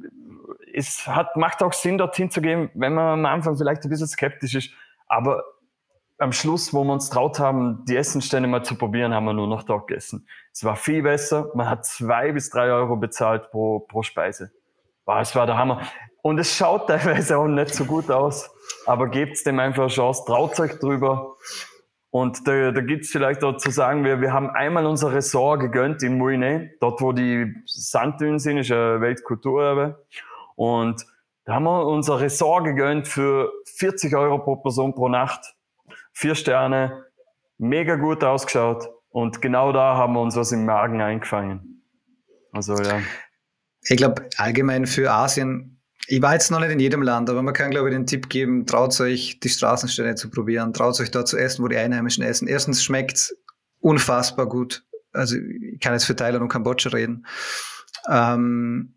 es 0.72 1.08
hat, 1.08 1.34
macht 1.34 1.60
auch 1.60 1.72
Sinn, 1.72 1.98
dorthin 1.98 2.30
zu 2.30 2.40
gehen, 2.40 2.70
wenn 2.74 2.94
man 2.94 3.18
am 3.18 3.26
Anfang 3.26 3.56
vielleicht 3.56 3.82
ein 3.82 3.90
bisschen 3.90 4.06
skeptisch 4.06 4.54
ist. 4.54 4.70
Aber 5.08 5.42
am 6.18 6.33
Schluss, 6.33 6.74
wo 6.74 6.85
wir 6.85 6.92
uns 6.92 7.11
traut 7.11 7.38
haben, 7.38 7.85
die 7.87 7.96
Essenstände 7.96 8.48
mal 8.48 8.64
zu 8.64 8.74
probieren, 8.74 9.14
haben 9.14 9.24
wir 9.24 9.33
nur 9.33 9.46
noch 9.46 9.62
dort 9.62 9.87
gegessen. 9.87 10.26
Es 10.52 10.64
war 10.64 10.76
viel 10.76 11.02
besser. 11.02 11.50
Man 11.54 11.70
hat 11.70 11.87
zwei 11.87 12.33
bis 12.33 12.50
drei 12.50 12.70
Euro 12.70 12.96
bezahlt 12.96 13.50
pro, 13.50 13.81
pro 13.81 14.02
Speise. 14.02 14.50
Wow, 15.07 15.20
es 15.20 15.35
war 15.37 15.46
der 15.46 15.57
Hammer. 15.57 15.83
Und 16.22 16.38
es 16.38 16.54
schaut 16.54 16.87
teilweise 16.88 17.38
auch 17.38 17.46
nicht 17.46 17.74
so 17.74 17.85
gut 17.85 18.11
aus. 18.11 18.50
Aber 18.85 19.09
gebt 19.09 19.46
dem 19.46 19.61
einfach 19.61 19.85
eine 19.85 19.92
Chance, 19.92 20.24
traut 20.26 20.59
euch 20.59 20.78
drüber. 20.78 21.37
Und 22.11 22.48
da, 22.48 22.72
da 22.72 22.81
gibt 22.81 23.04
es 23.04 23.11
vielleicht 23.11 23.44
auch 23.44 23.59
zu 23.59 23.70
sagen, 23.70 24.04
wir, 24.04 24.20
wir 24.20 24.33
haben 24.33 24.50
einmal 24.50 24.87
unser 24.87 25.12
Ressort 25.12 25.61
gegönnt 25.61 26.02
in 26.02 26.18
Muine, 26.18 26.70
dort 26.81 27.00
wo 27.00 27.12
die 27.12 27.54
Sanddünen 27.66 28.38
sind, 28.38 28.59
ist 28.59 28.72
ein 28.72 29.00
Weltkulturerbe. 29.00 30.04
Und 30.57 31.07
da 31.44 31.54
haben 31.54 31.64
wir 31.64 31.87
unser 31.87 32.20
Ressort 32.20 32.64
gegönnt 32.64 33.07
für 33.07 33.52
40 33.76 34.16
Euro 34.16 34.38
pro 34.38 34.57
Person 34.57 34.94
pro 34.94 35.09
Nacht 35.09 35.54
vier 36.18 36.35
Sterne, 36.35 37.04
mega 37.59 37.94
gut 37.94 38.24
ausgeschaut 38.24 38.88
und 39.11 39.40
genau 39.40 39.72
da 39.72 39.96
haben 39.96 40.14
wir 40.14 40.20
uns 40.20 40.35
was 40.35 40.50
im 40.50 40.64
Magen 40.64 41.00
eingefangen. 41.00 41.85
Also 42.50 42.74
ja. 42.74 43.00
Ich 43.83 43.96
glaube, 43.96 44.28
allgemein 44.37 44.87
für 44.87 45.12
Asien, 45.12 45.81
ich 46.09 46.20
war 46.20 46.33
jetzt 46.33 46.50
noch 46.50 46.59
nicht 46.59 46.72
in 46.72 46.81
jedem 46.81 47.02
Land, 47.02 47.31
aber 47.31 47.42
man 47.42 47.54
kann, 47.54 47.70
glaube 47.70 47.88
ich, 47.88 47.94
den 47.94 48.07
Tipp 48.07 48.28
geben, 48.28 48.66
traut 48.66 48.98
euch, 49.00 49.38
die 49.38 49.48
Straßenstände 49.48 50.16
zu 50.16 50.28
probieren, 50.28 50.72
traut 50.72 50.98
euch 51.00 51.12
dort 51.12 51.28
zu 51.28 51.37
essen, 51.37 51.62
wo 51.62 51.68
die 51.68 51.76
Einheimischen 51.76 52.24
essen. 52.24 52.48
Erstens 52.48 52.83
schmeckt 52.83 53.16
es 53.16 53.38
unfassbar 53.78 54.48
gut. 54.48 54.85
Also 55.12 55.37
ich 55.37 55.78
kann 55.78 55.92
jetzt 55.92 56.04
für 56.04 56.16
Thailand 56.16 56.42
und 56.42 56.48
Kambodscha 56.48 56.90
reden. 56.90 57.26
Ähm, 58.11 58.96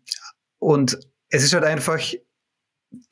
und 0.58 0.98
es 1.28 1.44
ist 1.44 1.54
halt 1.54 1.64
einfach, 1.64 2.00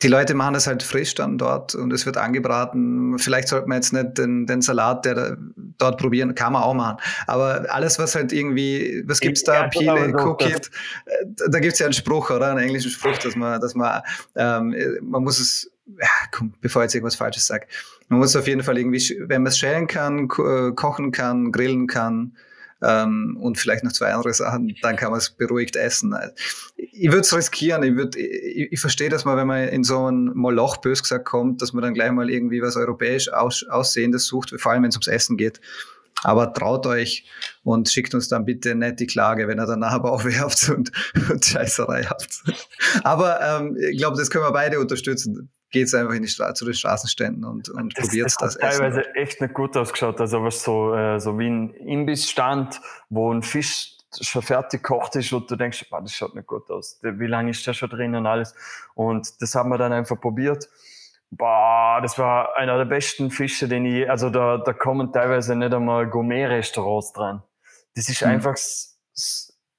die 0.02 0.08
Leute 0.08 0.34
machen 0.34 0.54
das 0.54 0.66
halt 0.66 0.82
frisch 0.82 1.14
dann 1.14 1.38
dort 1.38 1.74
und 1.74 1.92
es 1.92 2.06
wird 2.06 2.16
angebraten. 2.16 3.18
Vielleicht 3.18 3.48
sollte 3.48 3.68
man 3.68 3.76
jetzt 3.76 3.92
nicht 3.92 4.18
den, 4.18 4.46
den 4.46 4.62
Salat, 4.62 5.04
der 5.04 5.36
dort 5.78 5.98
probieren, 5.98 6.34
kann 6.34 6.52
man 6.52 6.62
auch 6.62 6.74
machen. 6.74 6.98
Aber 7.26 7.66
alles, 7.68 7.98
was 7.98 8.14
halt 8.14 8.32
irgendwie, 8.32 9.02
was 9.06 9.20
gibt's 9.20 9.42
da? 9.42 9.68
Pile, 9.68 10.14
Cookie, 10.14 10.52
äh, 10.52 11.26
da 11.48 11.58
gibt's 11.60 11.78
ja 11.78 11.86
einen 11.86 11.92
Spruch, 11.92 12.30
oder? 12.30 12.50
Einen 12.50 12.60
englischen 12.60 12.90
Spruch, 12.90 13.18
dass 13.18 13.36
man, 13.36 13.60
dass 13.60 13.74
man, 13.74 14.02
ähm, 14.36 14.74
man 15.02 15.22
muss 15.22 15.38
es, 15.38 15.70
ja, 15.86 16.08
komm, 16.30 16.54
bevor 16.60 16.82
ich 16.82 16.86
jetzt 16.86 16.94
irgendwas 16.94 17.16
Falsches 17.16 17.46
sage, 17.46 17.66
man 18.08 18.20
muss 18.20 18.36
auf 18.36 18.46
jeden 18.46 18.62
Fall 18.62 18.78
irgendwie, 18.78 19.16
wenn 19.26 19.42
man 19.42 19.50
es 19.50 19.58
schälen 19.58 19.86
kann, 19.86 20.28
ko 20.28 20.72
kochen 20.74 21.12
kann, 21.12 21.52
grillen 21.52 21.86
kann, 21.86 22.36
ähm, 22.82 23.36
und 23.40 23.58
vielleicht 23.58 23.84
noch 23.84 23.92
zwei 23.92 24.12
andere 24.12 24.32
Sachen, 24.32 24.74
dann 24.82 24.96
kann 24.96 25.10
man 25.10 25.18
es 25.18 25.30
beruhigt 25.30 25.76
essen. 25.76 26.14
Ich 26.76 27.08
würde 27.08 27.20
es 27.20 27.34
riskieren. 27.34 27.82
Ich, 27.82 27.94
würd, 27.94 28.16
ich, 28.16 28.72
ich 28.72 28.80
verstehe, 28.80 29.08
dass 29.08 29.24
man, 29.24 29.36
wenn 29.36 29.46
man 29.46 29.68
in 29.68 29.84
so 29.84 30.10
ein 30.10 30.32
Moloch 30.34 30.78
bös 30.78 31.02
gesagt 31.02 31.26
kommt, 31.26 31.62
dass 31.62 31.72
man 31.72 31.82
dann 31.82 31.94
gleich 31.94 32.10
mal 32.12 32.30
irgendwie 32.30 32.62
was 32.62 32.76
europäisch 32.76 33.32
aus, 33.32 33.64
Aussehendes 33.68 34.26
sucht, 34.26 34.54
vor 34.58 34.72
allem 34.72 34.82
wenn 34.82 34.90
es 34.90 34.96
ums 34.96 35.08
Essen 35.08 35.36
geht. 35.36 35.60
Aber 36.22 36.52
traut 36.52 36.86
euch 36.86 37.24
und 37.62 37.88
schickt 37.88 38.14
uns 38.14 38.28
dann 38.28 38.44
bitte 38.44 38.74
nicht 38.74 39.00
die 39.00 39.06
Klage, 39.06 39.48
wenn 39.48 39.58
ihr 39.58 39.66
danach 39.66 39.98
Bauchweh 40.02 40.38
habt 40.38 40.68
und, 40.68 40.92
und 41.30 41.44
Scheißerei 41.44 42.04
habt. 42.04 42.42
Aber 43.04 43.40
ähm, 43.40 43.76
ich 43.90 43.98
glaube, 43.98 44.18
das 44.18 44.30
können 44.30 44.44
wir 44.44 44.52
beide 44.52 44.80
unterstützen. 44.80 45.50
Geht 45.70 45.86
es 45.86 45.94
einfach 45.94 46.14
in 46.14 46.22
die 46.22 46.28
Stra 46.28 46.54
zu 46.54 46.64
den 46.64 46.74
Straßenständen 46.74 47.44
und, 47.44 47.68
und 47.68 47.94
probiert 47.94 48.26
das, 48.26 48.36
das 48.36 48.58
teilweise 48.58 49.00
Essen. 49.00 49.14
echt 49.14 49.40
nicht 49.40 49.54
gut 49.54 49.76
ausgeschaut. 49.76 50.20
Also 50.20 50.42
was 50.42 50.62
so, 50.62 50.94
äh, 50.94 51.20
so 51.20 51.38
wie 51.38 51.48
ein 51.48 51.74
Imbissstand, 51.74 52.80
wo 53.08 53.32
ein 53.32 53.42
Fisch 53.42 53.96
schon 54.20 54.42
fertig 54.42 54.82
gekocht 54.82 55.14
ist 55.16 55.32
und 55.32 55.50
du 55.50 55.56
denkst, 55.56 55.86
boah, 55.88 56.00
das 56.00 56.12
schaut 56.12 56.34
nicht 56.34 56.46
gut 56.46 56.68
aus. 56.70 56.98
Wie 57.02 57.26
lange 57.26 57.50
ist 57.50 57.66
der 57.66 57.74
schon 57.74 57.90
drin 57.90 58.14
und 58.14 58.26
alles? 58.26 58.54
Und 58.94 59.40
das 59.40 59.54
haben 59.54 59.70
wir 59.70 59.78
dann 59.78 59.92
einfach 59.92 60.20
probiert. 60.20 60.68
Boah, 61.30 62.00
das 62.02 62.18
war 62.18 62.56
einer 62.56 62.76
der 62.76 62.86
besten 62.86 63.30
Fische, 63.30 63.68
den 63.68 63.84
ich, 63.84 64.10
also 64.10 64.30
da, 64.30 64.58
da 64.58 64.72
kommen 64.72 65.12
teilweise 65.12 65.54
nicht 65.54 65.72
einmal 65.72 66.08
Gourmet-Restaurants 66.08 67.12
dran. 67.12 67.42
Das 67.94 68.08
ist 68.08 68.22
mhm. 68.22 68.28
einfach, 68.28 68.56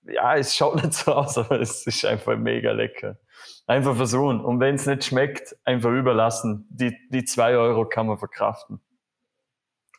ja, 0.03 0.35
es 0.35 0.55
schaut 0.55 0.75
nicht 0.83 0.93
so 0.93 1.13
aus, 1.13 1.37
aber 1.37 1.59
es 1.59 1.85
ist 1.85 2.05
einfach 2.05 2.37
mega 2.37 2.71
lecker. 2.71 3.17
Einfach 3.67 3.95
versuchen. 3.95 4.41
Und 4.41 4.59
wenn 4.59 4.75
es 4.75 4.85
nicht 4.85 5.05
schmeckt, 5.05 5.55
einfach 5.63 5.91
überlassen. 5.91 6.67
Die, 6.69 6.95
die 7.09 7.25
zwei 7.25 7.55
Euro 7.55 7.87
kann 7.87 8.07
man 8.07 8.17
verkraften. 8.17 8.79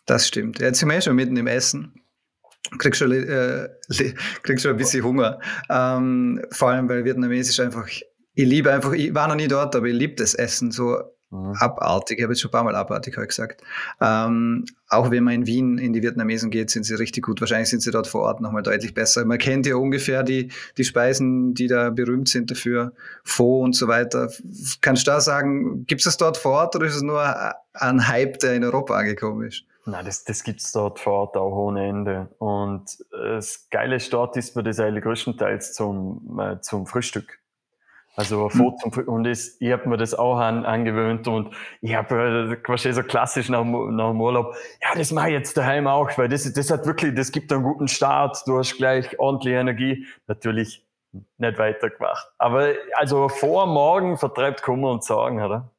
Das 0.06 0.26
stimmt. 0.26 0.60
Jetzt 0.60 0.80
sind 0.80 0.88
wir 0.88 0.96
eh 0.96 1.00
schon 1.00 1.16
mitten 1.16 1.36
im 1.36 1.46
Essen. 1.46 1.94
Kriegst 2.78 2.98
schon, 2.98 3.12
äh, 3.12 3.68
kriegst 4.42 4.62
schon 4.62 4.72
ein 4.72 4.76
bisschen 4.76 5.04
Hunger. 5.04 5.40
Ähm, 5.70 6.44
vor 6.50 6.70
allem, 6.70 6.88
weil 6.88 7.04
Vietnamesisch 7.04 7.60
einfach, 7.60 7.88
ich 7.88 8.04
liebe 8.34 8.72
einfach, 8.72 8.92
ich 8.92 9.14
war 9.14 9.28
noch 9.28 9.34
nie 9.34 9.48
dort, 9.48 9.76
aber 9.76 9.86
ich 9.86 9.94
liebe 9.94 10.14
das 10.14 10.34
Essen 10.34 10.70
so 10.70 11.02
Mhm. 11.32 11.54
Abartig, 11.58 12.18
ich 12.18 12.22
habe 12.22 12.34
jetzt 12.34 12.40
schon 12.40 12.50
ein 12.50 12.52
paar 12.52 12.64
Mal 12.64 12.76
abartig 12.76 13.16
heute 13.16 13.28
gesagt. 13.28 13.62
Ähm, 14.02 14.66
auch 14.90 15.10
wenn 15.10 15.24
man 15.24 15.32
in 15.34 15.46
Wien 15.46 15.78
in 15.78 15.94
die 15.94 16.02
Vietnamesen 16.02 16.50
geht, 16.50 16.68
sind 16.70 16.84
sie 16.84 16.94
richtig 16.94 17.24
gut. 17.24 17.40
Wahrscheinlich 17.40 17.70
sind 17.70 17.82
sie 17.82 17.90
dort 17.90 18.06
vor 18.06 18.20
Ort 18.20 18.42
nochmal 18.42 18.62
deutlich 18.62 18.92
besser. 18.92 19.24
Man 19.24 19.38
kennt 19.38 19.64
ja 19.66 19.76
ungefähr 19.76 20.22
die, 20.22 20.52
die 20.76 20.84
Speisen, 20.84 21.54
die 21.54 21.68
da 21.68 21.88
berühmt 21.88 22.28
sind 22.28 22.50
dafür, 22.50 22.92
Pho 23.24 23.60
und 23.60 23.74
so 23.74 23.88
weiter. 23.88 24.30
Kannst 24.82 25.06
du 25.06 25.10
da 25.10 25.20
sagen, 25.22 25.86
gibt 25.86 26.02
es 26.02 26.04
das 26.04 26.18
dort 26.18 26.36
vor 26.36 26.52
Ort 26.52 26.76
oder 26.76 26.84
ist 26.84 26.96
es 26.96 27.02
nur 27.02 27.24
ein 27.72 28.08
Hype, 28.08 28.38
der 28.40 28.54
in 28.54 28.64
Europa 28.64 28.94
angekommen 28.94 29.46
ist? 29.46 29.64
Nein, 29.86 30.04
das, 30.04 30.24
das 30.24 30.44
gibt's 30.44 30.70
dort 30.70 31.00
vor 31.00 31.14
Ort 31.14 31.36
auch 31.38 31.56
ohne 31.56 31.88
Ende. 31.88 32.28
Und 32.38 32.98
das 33.10 33.68
Geile 33.70 33.96
ist, 33.96 34.12
dort 34.12 34.36
ist 34.36 34.54
man 34.54 34.66
das 34.66 34.78
eigentlich 34.78 35.02
größtenteils 35.02 35.72
zum, 35.72 36.38
äh, 36.38 36.60
zum 36.60 36.86
Frühstück. 36.86 37.41
Also 38.14 38.50
hm. 38.50 38.58
Foto 38.58 39.10
und 39.10 39.24
das, 39.24 39.56
ich 39.58 39.72
habe 39.72 39.88
mir 39.88 39.96
das 39.96 40.14
auch 40.14 40.36
an, 40.36 40.66
angewöhnt 40.66 41.26
und 41.28 41.54
ich 41.80 41.94
habe 41.94 42.52
äh, 42.52 42.56
quasi 42.56 42.92
so 42.92 43.02
klassisch 43.02 43.48
nach, 43.48 43.64
nach 43.64 44.10
dem 44.10 44.20
Urlaub, 44.20 44.54
ja, 44.82 44.88
das 44.94 45.12
mache 45.12 45.28
ich 45.28 45.34
jetzt 45.34 45.56
daheim 45.56 45.86
auch, 45.86 46.10
weil 46.18 46.28
das, 46.28 46.50
das 46.52 46.70
hat 46.70 46.84
wirklich, 46.84 47.14
das 47.14 47.32
gibt 47.32 47.50
einen 47.52 47.62
guten 47.62 47.88
Start, 47.88 48.42
du 48.46 48.58
hast 48.58 48.76
gleich 48.76 49.18
ordentliche 49.18 49.56
Energie. 49.56 50.06
Natürlich 50.26 50.84
nicht 51.38 51.58
weitergemacht. 51.58 52.26
Aber 52.38 52.72
also 52.94 53.28
vor 53.28 53.66
morgen 53.66 54.16
vertreibt 54.16 54.62
Kummer 54.62 54.90
und 54.90 55.04
Sorgen, 55.04 55.42
oder? 55.42 55.70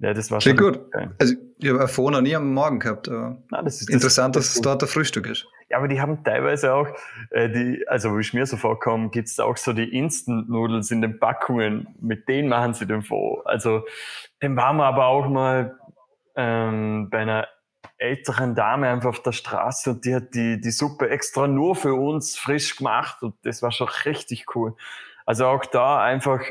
Ja, 0.00 0.14
das 0.14 0.30
war 0.30 0.38
Klingt 0.38 0.60
gut. 0.60 0.90
Geil. 0.92 1.10
Also 1.18 1.34
ich 1.58 1.68
habe 1.70 1.88
vorher 1.88 2.18
noch 2.18 2.22
nie 2.22 2.34
am 2.36 2.52
Morgen 2.54 2.78
gehabt, 2.78 3.08
aber 3.08 3.42
Nein, 3.50 3.64
das 3.64 3.80
ist, 3.80 3.90
interessant, 3.90 4.36
das 4.36 4.46
dass 4.46 4.56
es 4.56 4.60
dort 4.62 4.82
ein 4.82 4.88
Frühstück 4.88 5.26
ist. 5.26 5.46
Ja, 5.70 5.78
aber 5.78 5.88
die 5.88 6.00
haben 6.00 6.24
teilweise 6.24 6.72
auch, 6.72 6.88
äh, 7.30 7.50
die, 7.50 7.86
also 7.88 8.16
wie 8.16 8.20
ich 8.22 8.32
mir 8.32 8.46
so 8.46 8.56
vorkomme, 8.56 9.10
gibt's 9.10 9.38
auch 9.38 9.56
so 9.56 9.72
die 9.72 9.96
Instant-Nudels 9.96 10.90
in 10.90 11.02
den 11.02 11.18
Packungen, 11.18 11.94
mit 12.00 12.26
denen 12.28 12.48
machen 12.48 12.72
sie 12.72 12.86
den 12.86 13.02
Fond. 13.02 13.46
Also 13.46 13.84
den 14.42 14.56
waren 14.56 14.76
wir 14.76 14.86
aber 14.86 15.06
auch 15.06 15.28
mal 15.28 15.78
ähm, 16.36 17.08
bei 17.10 17.18
einer 17.18 17.48
älteren 17.98 18.54
Dame 18.54 18.88
einfach 18.88 19.10
auf 19.10 19.22
der 19.22 19.32
Straße 19.32 19.90
und 19.90 20.04
die 20.04 20.14
hat 20.14 20.34
die, 20.34 20.60
die 20.60 20.70
Suppe 20.70 21.10
extra 21.10 21.48
nur 21.48 21.74
für 21.74 21.94
uns 21.94 22.36
frisch 22.36 22.76
gemacht 22.76 23.22
und 23.22 23.34
das 23.42 23.60
war 23.60 23.72
schon 23.72 23.88
richtig 24.04 24.46
cool. 24.54 24.74
Also 25.26 25.46
auch 25.46 25.66
da 25.66 26.02
einfach 26.02 26.42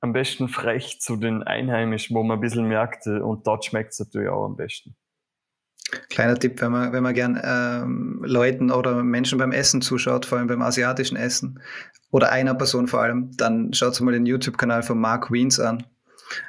am 0.00 0.12
besten 0.12 0.48
frech 0.48 1.00
zu 1.00 1.16
den 1.16 1.42
Einheimischen, 1.42 2.16
wo 2.16 2.22
man 2.22 2.38
ein 2.38 2.40
bisschen 2.40 2.68
merkt, 2.68 3.06
äh, 3.06 3.18
und 3.18 3.46
dort 3.46 3.64
schmeckt 3.64 3.92
es 3.92 4.00
natürlich 4.00 4.28
auch 4.28 4.44
am 4.44 4.56
besten. 4.56 4.94
Kleiner 6.08 6.38
Tipp, 6.38 6.60
wenn 6.60 6.72
man, 6.72 6.92
wenn 6.92 7.02
man 7.02 7.14
gern 7.14 7.40
ähm, 7.42 8.20
Leuten 8.24 8.70
oder 8.70 9.02
Menschen 9.02 9.38
beim 9.38 9.52
Essen 9.52 9.82
zuschaut, 9.82 10.26
vor 10.26 10.38
allem 10.38 10.46
beim 10.46 10.62
asiatischen 10.62 11.16
Essen, 11.16 11.60
oder 12.10 12.32
einer 12.32 12.54
Person 12.54 12.88
vor 12.88 13.02
allem, 13.02 13.30
dann 13.36 13.72
schaut 13.72 14.00
mal 14.00 14.12
den 14.12 14.26
YouTube-Kanal 14.26 14.82
von 14.82 14.98
Mark 14.98 15.30
Wiens 15.30 15.60
an. 15.60 15.84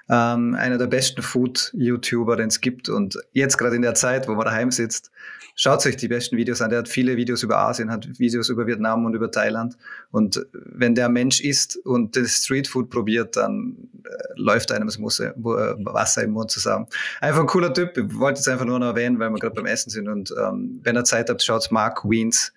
Ähm, 0.10 0.56
einer 0.56 0.78
der 0.78 0.88
besten 0.88 1.22
Food-YouTuber, 1.22 2.36
den 2.36 2.48
es 2.48 2.62
gibt. 2.62 2.90
Und 2.90 3.18
jetzt 3.32 3.58
gerade 3.58 3.76
in 3.76 3.82
der 3.82 3.96
Zeit, 3.96 4.28
wo 4.28 4.34
man 4.34 4.46
daheim 4.46 4.72
sitzt, 4.72 5.11
schaut 5.56 5.86
euch 5.86 5.98
die 5.98 6.08
besten 6.08 6.38
Videos 6.38 6.62
an. 6.62 6.70
Der 6.70 6.80
hat 6.80 6.90
viele 6.90 7.18
Videos 7.18 7.44
über 7.44 7.58
Asien, 7.58 7.92
hat 7.92 8.08
Videos 8.20 8.50
über 8.50 8.68
Vietnam 8.68 9.06
und 9.06 9.14
über 9.14 9.32
Thailand. 9.32 9.78
Und 10.12 10.46
wenn 10.54 10.96
der 10.96 11.10
Mensch 11.10 11.42
isst 11.42 11.78
und 11.78 12.16
das 12.16 12.44
Streetfood 12.44 12.90
probiert, 12.90 13.36
dann 13.36 13.90
äh, 14.04 14.10
läuft 14.36 14.72
einem 14.72 14.88
das 14.88 14.98
Musse, 14.98 15.28
äh, 15.28 15.42
Wasser 15.42 16.24
im 16.24 16.32
Mund 16.32 16.52
zusammen. 16.52 16.88
Einfach 17.20 17.42
ein 17.42 17.48
cooler 17.48 17.74
Typ. 17.74 17.98
Ich 17.98 18.18
wollte 18.18 18.40
es 18.40 18.48
einfach 18.48 18.66
nur 18.66 18.80
noch 18.80 18.88
erwähnen, 18.88 19.20
weil 19.20 19.30
wir 19.30 19.40
gerade 19.40 19.56
beim 19.56 19.66
Essen 19.66 19.90
sind. 19.90 20.08
Und 20.08 20.34
ähm, 20.40 20.80
wenn 20.84 20.96
ihr 20.96 21.04
Zeit 21.04 21.30
habt, 21.30 21.44
schaut 21.44 21.72
Mark 21.72 22.10
Wiens 22.10 22.54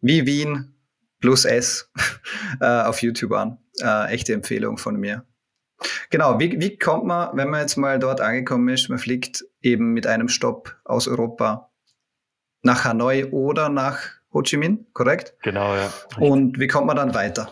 wie 0.00 0.26
Wien 0.26 0.74
plus 1.20 1.44
S 1.46 1.90
äh, 2.60 2.66
auf 2.66 3.00
YouTube 3.00 3.32
an. 3.32 3.58
Äh, 3.80 4.12
echte 4.12 4.34
Empfehlung 4.34 4.76
von 4.76 4.96
mir. 4.96 5.24
Genau, 6.10 6.38
wie, 6.38 6.60
wie 6.60 6.78
kommt 6.78 7.04
man, 7.04 7.36
wenn 7.36 7.50
man 7.50 7.60
jetzt 7.60 7.76
mal 7.76 7.98
dort 7.98 8.20
angekommen 8.20 8.68
ist, 8.68 8.88
man 8.88 8.98
fliegt 8.98 9.44
eben 9.60 9.92
mit 9.92 10.06
einem 10.06 10.28
Stopp 10.28 10.76
aus 10.84 11.08
Europa 11.08 11.70
nach 12.64 12.84
Hanoi 12.84 13.26
oder 13.30 13.68
nach 13.68 13.98
Ho 14.32 14.42
Chi 14.42 14.56
Minh, 14.56 14.86
korrekt? 14.92 15.34
Genau, 15.42 15.74
ja. 15.74 15.92
Und 16.18 16.58
wie 16.58 16.66
kommt 16.66 16.86
man 16.86 16.96
dann 16.96 17.14
weiter? 17.14 17.50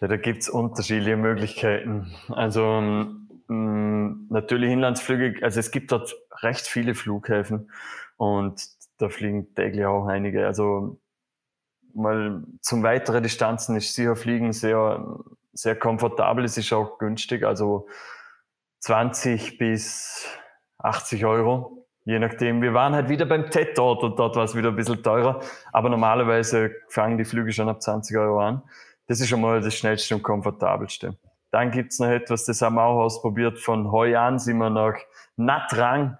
Ja, 0.00 0.08
da 0.08 0.16
gibt's 0.16 0.48
unterschiedliche 0.48 1.16
Möglichkeiten. 1.16 2.12
Also 2.28 2.62
mh, 2.80 3.54
mm, 3.54 4.26
natürlich 4.30 4.72
Inlandsflüge, 4.72 5.42
also 5.42 5.60
es 5.60 5.70
gibt 5.70 5.92
dort 5.92 6.14
recht 6.42 6.66
viele 6.66 6.94
Flughäfen 6.94 7.70
und 8.16 8.62
da 8.98 9.08
fliegen 9.08 9.54
täglich 9.54 9.84
auch 9.84 10.06
einige. 10.06 10.46
Also 10.46 10.98
mal 11.94 12.42
zum 12.60 12.82
weiteren 12.82 13.22
Distanzen 13.22 13.76
ist 13.76 13.94
sicher 13.94 14.16
Fliegen 14.16 14.52
sehr 14.52 15.06
sehr 15.56 15.76
komfortabel. 15.76 16.44
Es 16.44 16.56
ist 16.56 16.72
auch 16.72 16.98
günstig, 16.98 17.44
also 17.44 17.88
20 18.80 19.58
bis 19.58 20.26
80 20.78 21.24
Euro, 21.24 21.75
je 22.06 22.18
nachdem. 22.18 22.62
Wir 22.62 22.72
waren 22.72 22.94
halt 22.94 23.10
wieder 23.10 23.26
beim 23.26 23.50
TED 23.50 23.76
dort 23.76 24.02
und 24.02 24.18
dort 24.18 24.36
war 24.36 24.44
es 24.44 24.54
wieder 24.54 24.70
ein 24.70 24.76
bisschen 24.76 25.02
teurer, 25.02 25.40
aber 25.72 25.90
normalerweise 25.90 26.70
fangen 26.88 27.18
die 27.18 27.24
Flüge 27.24 27.52
schon 27.52 27.68
ab 27.68 27.82
20 27.82 28.16
Euro 28.16 28.40
an. 28.40 28.62
Das 29.08 29.20
ist 29.20 29.28
schon 29.28 29.40
mal 29.40 29.60
das 29.60 29.74
schnellste 29.74 30.14
und 30.14 30.22
komfortabelste. 30.22 31.16
Dann 31.50 31.70
gibt's 31.70 31.98
noch 31.98 32.08
etwas, 32.08 32.44
das 32.44 32.62
haben 32.62 32.76
wir 32.76 32.84
auch 32.84 33.02
ausprobiert. 33.02 33.58
Von 33.58 33.90
Hoi 33.90 34.16
an 34.16 34.38
sind 34.38 34.58
wir 34.58 34.70
nach 34.70 34.94
Natrang, 35.36 36.16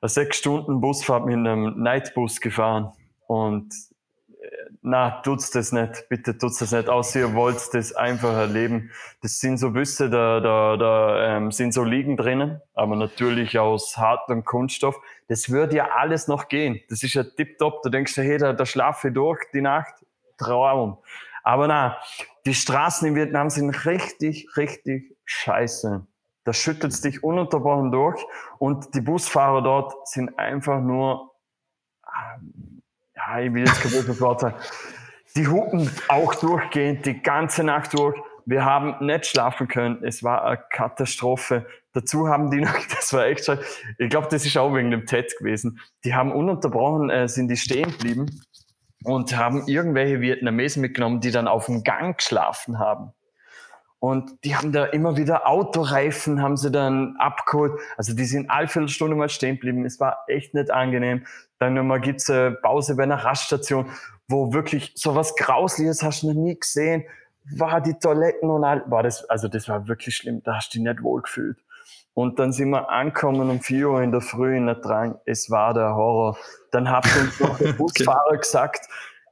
eine 0.00 0.08
sechs 0.08 0.38
Stunden 0.38 0.80
Busfahrt 0.80 1.26
mit 1.26 1.34
einem 1.34 1.82
Nightbus 1.82 2.40
gefahren. 2.40 2.92
Und 3.26 3.72
na, 4.82 5.22
tut's 5.22 5.50
das 5.50 5.70
nicht, 5.72 6.08
bitte 6.08 6.36
tut's 6.36 6.58
das 6.58 6.72
nicht, 6.72 6.88
außer 6.88 7.20
ihr 7.20 7.34
wollt 7.34 7.72
das 7.72 7.92
einfach 7.92 8.34
erleben. 8.34 8.90
Das 9.20 9.38
sind 9.38 9.58
so 9.58 9.70
Büsse, 9.70 10.10
da, 10.10 10.40
da, 10.40 10.76
da 10.76 11.36
ähm, 11.36 11.52
sind 11.52 11.72
so 11.72 11.84
Liegen 11.84 12.16
drinnen, 12.16 12.60
aber 12.74 12.96
natürlich 12.96 13.58
aus 13.58 13.96
hartem 13.96 14.44
Kunststoff. 14.44 14.96
Das 15.28 15.50
würde 15.50 15.76
ja 15.76 15.88
alles 15.96 16.26
noch 16.26 16.48
gehen. 16.48 16.80
Das 16.88 17.02
ist 17.02 17.14
ja 17.14 17.22
tipptopp. 17.22 17.82
Da 17.82 17.90
denkst 17.90 18.14
du, 18.14 18.22
hey, 18.22 18.38
da, 18.38 18.52
da 18.52 18.66
schlafe 18.66 19.08
ich 19.08 19.14
durch 19.14 19.40
die 19.52 19.60
Nacht. 19.60 19.94
Traum. 20.36 20.98
Aber 21.44 21.68
na, 21.68 21.98
die 22.46 22.54
Straßen 22.54 23.06
in 23.06 23.14
Vietnam 23.14 23.50
sind 23.50 23.86
richtig, 23.86 24.48
richtig 24.56 25.16
scheiße. 25.24 26.06
Da 26.44 26.52
schüttelt's 26.52 27.00
dich 27.00 27.22
ununterbrochen 27.22 27.92
durch 27.92 28.20
und 28.58 28.94
die 28.94 29.00
Busfahrer 29.00 29.62
dort 29.62 30.08
sind 30.08 30.36
einfach 30.38 30.80
nur 30.80 31.30
ja, 33.26 33.40
ich 33.40 33.52
will 33.52 33.64
jetzt 33.66 33.80
kein 33.80 33.92
böses 33.92 34.20
Wort 34.20 34.40
sagen, 34.40 34.56
die 35.36 35.48
hupen 35.48 35.90
auch 36.08 36.34
durchgehend, 36.34 37.06
die 37.06 37.22
ganze 37.22 37.64
Nacht 37.64 37.94
durch. 37.94 38.16
Wir 38.44 38.64
haben 38.64 39.04
nicht 39.04 39.26
schlafen 39.26 39.68
können. 39.68 40.02
Es 40.04 40.22
war 40.22 40.44
eine 40.44 40.58
Katastrophe. 40.70 41.66
Dazu 41.92 42.28
haben 42.28 42.50
die 42.50 42.60
noch, 42.60 42.74
das 42.94 43.12
war 43.12 43.26
echt 43.26 43.44
scheiße. 43.44 43.62
Ich 43.98 44.10
glaube, 44.10 44.28
das 44.30 44.44
ist 44.44 44.56
auch 44.56 44.74
wegen 44.74 44.90
dem 44.90 45.06
TED 45.06 45.36
gewesen. 45.38 45.80
Die 46.04 46.14
haben 46.14 46.32
ununterbrochen, 46.32 47.10
äh, 47.10 47.28
sind 47.28 47.48
die 47.48 47.56
stehen 47.56 47.90
geblieben 47.92 48.26
und 49.04 49.36
haben 49.36 49.66
irgendwelche 49.66 50.20
Vietnamesen 50.20 50.82
mitgenommen, 50.82 51.20
die 51.20 51.30
dann 51.30 51.48
auf 51.48 51.66
dem 51.66 51.82
Gang 51.82 52.18
geschlafen 52.18 52.78
haben. 52.78 53.12
Und 54.02 54.44
die 54.44 54.56
haben 54.56 54.72
da 54.72 54.86
immer 54.86 55.16
wieder 55.16 55.46
Autoreifen, 55.46 56.42
haben 56.42 56.56
sie 56.56 56.72
dann 56.72 57.14
abgeholt. 57.18 57.80
Also 57.96 58.14
die 58.14 58.24
sind 58.24 58.50
alle 58.50 58.66
Viertelstunde 58.66 59.14
mal 59.14 59.28
stehen 59.28 59.54
geblieben. 59.54 59.84
Es 59.84 60.00
war 60.00 60.24
echt 60.26 60.54
nicht 60.54 60.72
angenehm. 60.72 61.24
Dann 61.62 61.74
nochmal 61.74 62.00
gibt's 62.00 62.28
eine 62.28 62.56
Pause 62.56 62.96
bei 62.96 63.04
einer 63.04 63.22
Raststation, 63.22 63.88
wo 64.26 64.52
wirklich 64.52 64.90
so 64.96 65.14
was 65.14 65.36
Grausliches 65.36 66.02
hast 66.02 66.24
du 66.24 66.32
noch 66.32 66.34
nie 66.34 66.58
gesehen. 66.58 67.04
War 67.56 67.80
die 67.80 67.94
Toiletten 67.94 68.50
und 68.50 68.64
all, 68.64 68.82
war 68.90 69.04
das, 69.04 69.24
also 69.30 69.46
das 69.46 69.68
war 69.68 69.86
wirklich 69.86 70.16
schlimm. 70.16 70.42
Da 70.42 70.56
hast 70.56 70.74
du 70.74 70.78
dich 70.78 70.88
nicht 70.88 71.04
wohl 71.04 71.22
gefühlt. 71.22 71.58
Und 72.14 72.40
dann 72.40 72.52
sind 72.52 72.70
wir 72.70 72.90
angekommen 72.90 73.48
um 73.48 73.60
vier 73.60 73.90
Uhr 73.90 74.02
in 74.02 74.10
der 74.10 74.22
Früh 74.22 74.56
in 74.56 74.66
der 74.66 74.74
Drang. 74.74 75.20
Es 75.24 75.52
war 75.52 75.72
der 75.72 75.94
Horror. 75.94 76.36
Dann 76.72 76.90
hat 76.90 77.04
uns 77.16 77.38
noch 77.38 77.56
der 77.58 77.72
Busfahrer 77.78 78.36
gesagt, 78.36 78.88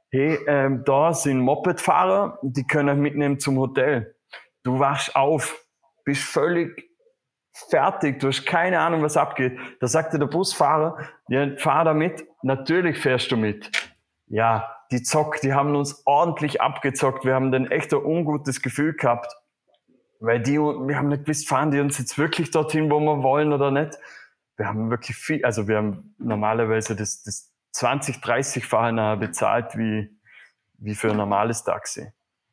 hey, 0.09 0.39
ähm, 0.47 0.85
da 0.85 1.13
sind 1.13 1.41
Mopedfahrer, 1.41 2.39
die 2.43 2.63
können 2.65 3.01
mitnehmen 3.01 3.39
zum 3.39 3.59
Hotel. 3.59 4.15
Du 4.63 4.79
wachst 4.79 5.17
auf, 5.17 5.65
bist 6.05 6.23
völlig 6.23 6.90
fertig, 7.51 8.19
du 8.19 8.27
hast 8.27 8.45
keine 8.45 8.79
Ahnung, 8.79 9.01
was 9.01 9.17
abgeht. 9.17 9.57
Da 9.79 9.87
sagte 9.87 10.19
der 10.19 10.27
Busfahrer, 10.27 10.97
ja, 11.27 11.55
fahr 11.57 11.85
da 11.85 11.93
mit. 11.93 12.25
Natürlich 12.43 12.97
fährst 12.99 13.31
du 13.31 13.37
mit. 13.37 13.71
Ja, 14.27 14.75
die 14.91 15.03
Zock, 15.03 15.41
die 15.41 15.53
haben 15.53 15.75
uns 15.75 16.01
ordentlich 16.05 16.61
abgezockt. 16.61 17.25
Wir 17.25 17.35
haben 17.35 17.51
dann 17.51 17.69
echt 17.69 17.93
ein 17.93 18.03
ungutes 18.03 18.61
Gefühl 18.61 18.93
gehabt. 18.93 19.33
Weil 20.19 20.39
die, 20.39 20.59
wir 20.59 20.97
haben 20.97 21.07
nicht 21.07 21.25
gewusst, 21.25 21.47
fahren 21.47 21.71
die 21.71 21.79
uns 21.79 21.97
jetzt 21.97 22.17
wirklich 22.17 22.51
dorthin, 22.51 22.91
wo 22.91 22.99
wir 22.99 23.23
wollen 23.23 23.53
oder 23.53 23.71
nicht. 23.71 23.97
Wir 24.55 24.67
haben 24.67 24.91
wirklich 24.91 25.17
viel, 25.17 25.43
also 25.43 25.67
wir 25.67 25.77
haben 25.77 26.15
normalerweise 26.19 26.95
das, 26.95 27.23
das 27.23 27.51
20, 27.71 28.21
30 28.21 28.65
Fahrern 28.65 29.19
bezahlt 29.19 29.77
wie, 29.77 30.15
wie 30.77 30.93
für 30.93 31.09
ein 31.09 31.17
normales 31.17 31.63
Taxi. 31.63 32.11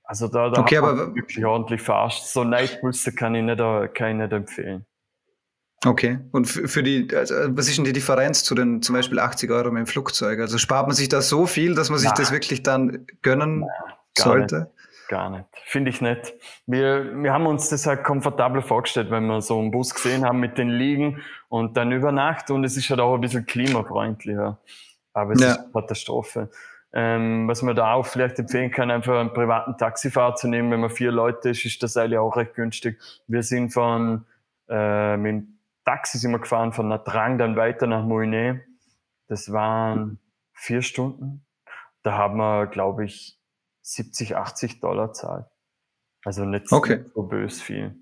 Also 0.08 0.26
da, 0.26 0.48
da 0.48 0.62
okay, 0.62 0.78
aber 0.78 1.14
wirklich 1.14 1.44
ordentlich 1.44 1.82
verarscht. 1.82 2.24
So 2.24 2.42
Nightbusse 2.42 3.14
kann 3.14 3.34
ich 3.34 3.42
nicht, 3.42 3.58
kann 3.94 4.10
ich 4.12 4.16
nicht 4.16 4.32
empfehlen. 4.32 4.86
Okay. 5.84 6.18
Und 6.32 6.46
für 6.46 6.82
die, 6.82 7.14
also 7.14 7.34
was 7.50 7.68
ist 7.68 7.76
denn 7.76 7.84
die 7.84 7.92
Differenz 7.92 8.42
zu 8.42 8.54
den 8.54 8.80
zum 8.80 8.94
Beispiel 8.94 9.18
80 9.18 9.50
Euro 9.50 9.70
mit 9.70 9.80
dem 9.80 9.86
Flugzeug? 9.86 10.40
Also 10.40 10.56
spart 10.56 10.86
man 10.86 10.96
sich 10.96 11.10
da 11.10 11.20
so 11.20 11.44
viel, 11.44 11.74
dass 11.74 11.90
man 11.90 11.98
sich 11.98 12.08
Nein. 12.08 12.16
das 12.16 12.32
wirklich 12.32 12.62
dann 12.62 13.06
gönnen 13.20 13.60
Nein, 13.60 13.68
gar 14.16 14.24
sollte? 14.24 14.56
Nicht. 14.56 15.08
Gar 15.08 15.30
nicht. 15.30 15.44
Finde 15.66 15.90
ich 15.90 16.00
nicht. 16.00 16.34
Wir, 16.66 17.22
wir 17.22 17.32
haben 17.32 17.46
uns 17.46 17.68
das 17.68 17.86
halt 17.86 18.02
komfortabler 18.02 18.62
vorgestellt, 18.62 19.10
wenn 19.10 19.26
wir 19.26 19.42
so 19.42 19.58
einen 19.58 19.70
Bus 19.70 19.94
gesehen 19.94 20.24
haben 20.24 20.40
mit 20.40 20.56
den 20.56 20.70
Liegen 20.70 21.22
und 21.50 21.76
dann 21.76 21.92
über 21.92 22.12
Nacht 22.12 22.50
und 22.50 22.64
es 22.64 22.78
ist 22.78 22.88
halt 22.88 23.00
auch 23.00 23.14
ein 23.14 23.20
bisschen 23.20 23.44
klimafreundlicher. 23.44 24.58
Aber 25.12 25.32
es 25.32 25.40
ja. 25.40 25.52
ist 25.52 25.58
eine 25.58 25.72
Katastrophe. 25.72 26.50
Ähm, 26.92 27.46
was 27.46 27.62
man 27.62 27.76
da 27.76 27.92
auch 27.92 28.06
vielleicht 28.06 28.38
empfehlen 28.38 28.70
kann, 28.70 28.90
einfach 28.90 29.20
einen 29.20 29.32
privaten 29.32 29.76
Taxifahrer 29.76 30.36
zu 30.36 30.48
nehmen, 30.48 30.70
wenn 30.70 30.80
man 30.80 30.90
vier 30.90 31.12
Leute 31.12 31.50
ist, 31.50 31.64
ist 31.64 31.82
das 31.82 31.96
eigentlich 31.96 32.18
auch 32.18 32.36
recht 32.36 32.54
günstig. 32.54 32.98
Wir 33.26 33.42
sind 33.42 33.74
von 33.74 34.24
äh, 34.68 35.16
mit 35.16 35.32
dem 35.32 35.58
Taxi 35.84 36.18
sind 36.18 36.32
wir 36.32 36.38
gefahren 36.38 36.72
von 36.72 36.88
Natrang 36.88 37.38
dann 37.38 37.56
weiter 37.56 37.86
nach 37.86 38.04
Moinet. 38.04 38.62
Das 39.26 39.52
waren 39.52 40.18
vier 40.52 40.82
Stunden. 40.82 41.46
Da 42.02 42.12
haben 42.12 42.36
wir, 42.36 42.66
glaube 42.66 43.04
ich, 43.04 43.38
70, 43.82 44.36
80 44.36 44.80
Dollar 44.80 45.12
zahlt. 45.12 45.46
Also 46.24 46.44
nicht 46.44 46.70
okay. 46.72 47.04
so 47.14 47.22
bös 47.22 47.62
viel. 47.62 47.96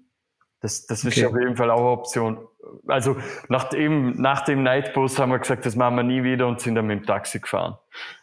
Das, 0.60 0.86
das 0.86 1.04
ist 1.04 1.16
okay. 1.16 1.26
auf 1.26 1.36
jeden 1.38 1.56
Fall 1.56 1.70
auch 1.70 1.78
eine 1.78 1.90
Option. 1.90 2.48
Also 2.86 3.16
nach 3.48 3.64
dem, 3.64 4.20
nach 4.20 4.42
dem 4.42 4.62
Nightbus 4.62 5.18
haben 5.18 5.30
wir 5.30 5.38
gesagt, 5.38 5.66
das 5.66 5.76
machen 5.76 5.96
wir 5.96 6.02
nie 6.02 6.22
wieder 6.22 6.46
und 6.46 6.60
sind 6.60 6.74
dann 6.74 6.86
mit 6.86 7.00
dem 7.00 7.06
Taxi 7.06 7.40
gefahren. 7.40 7.78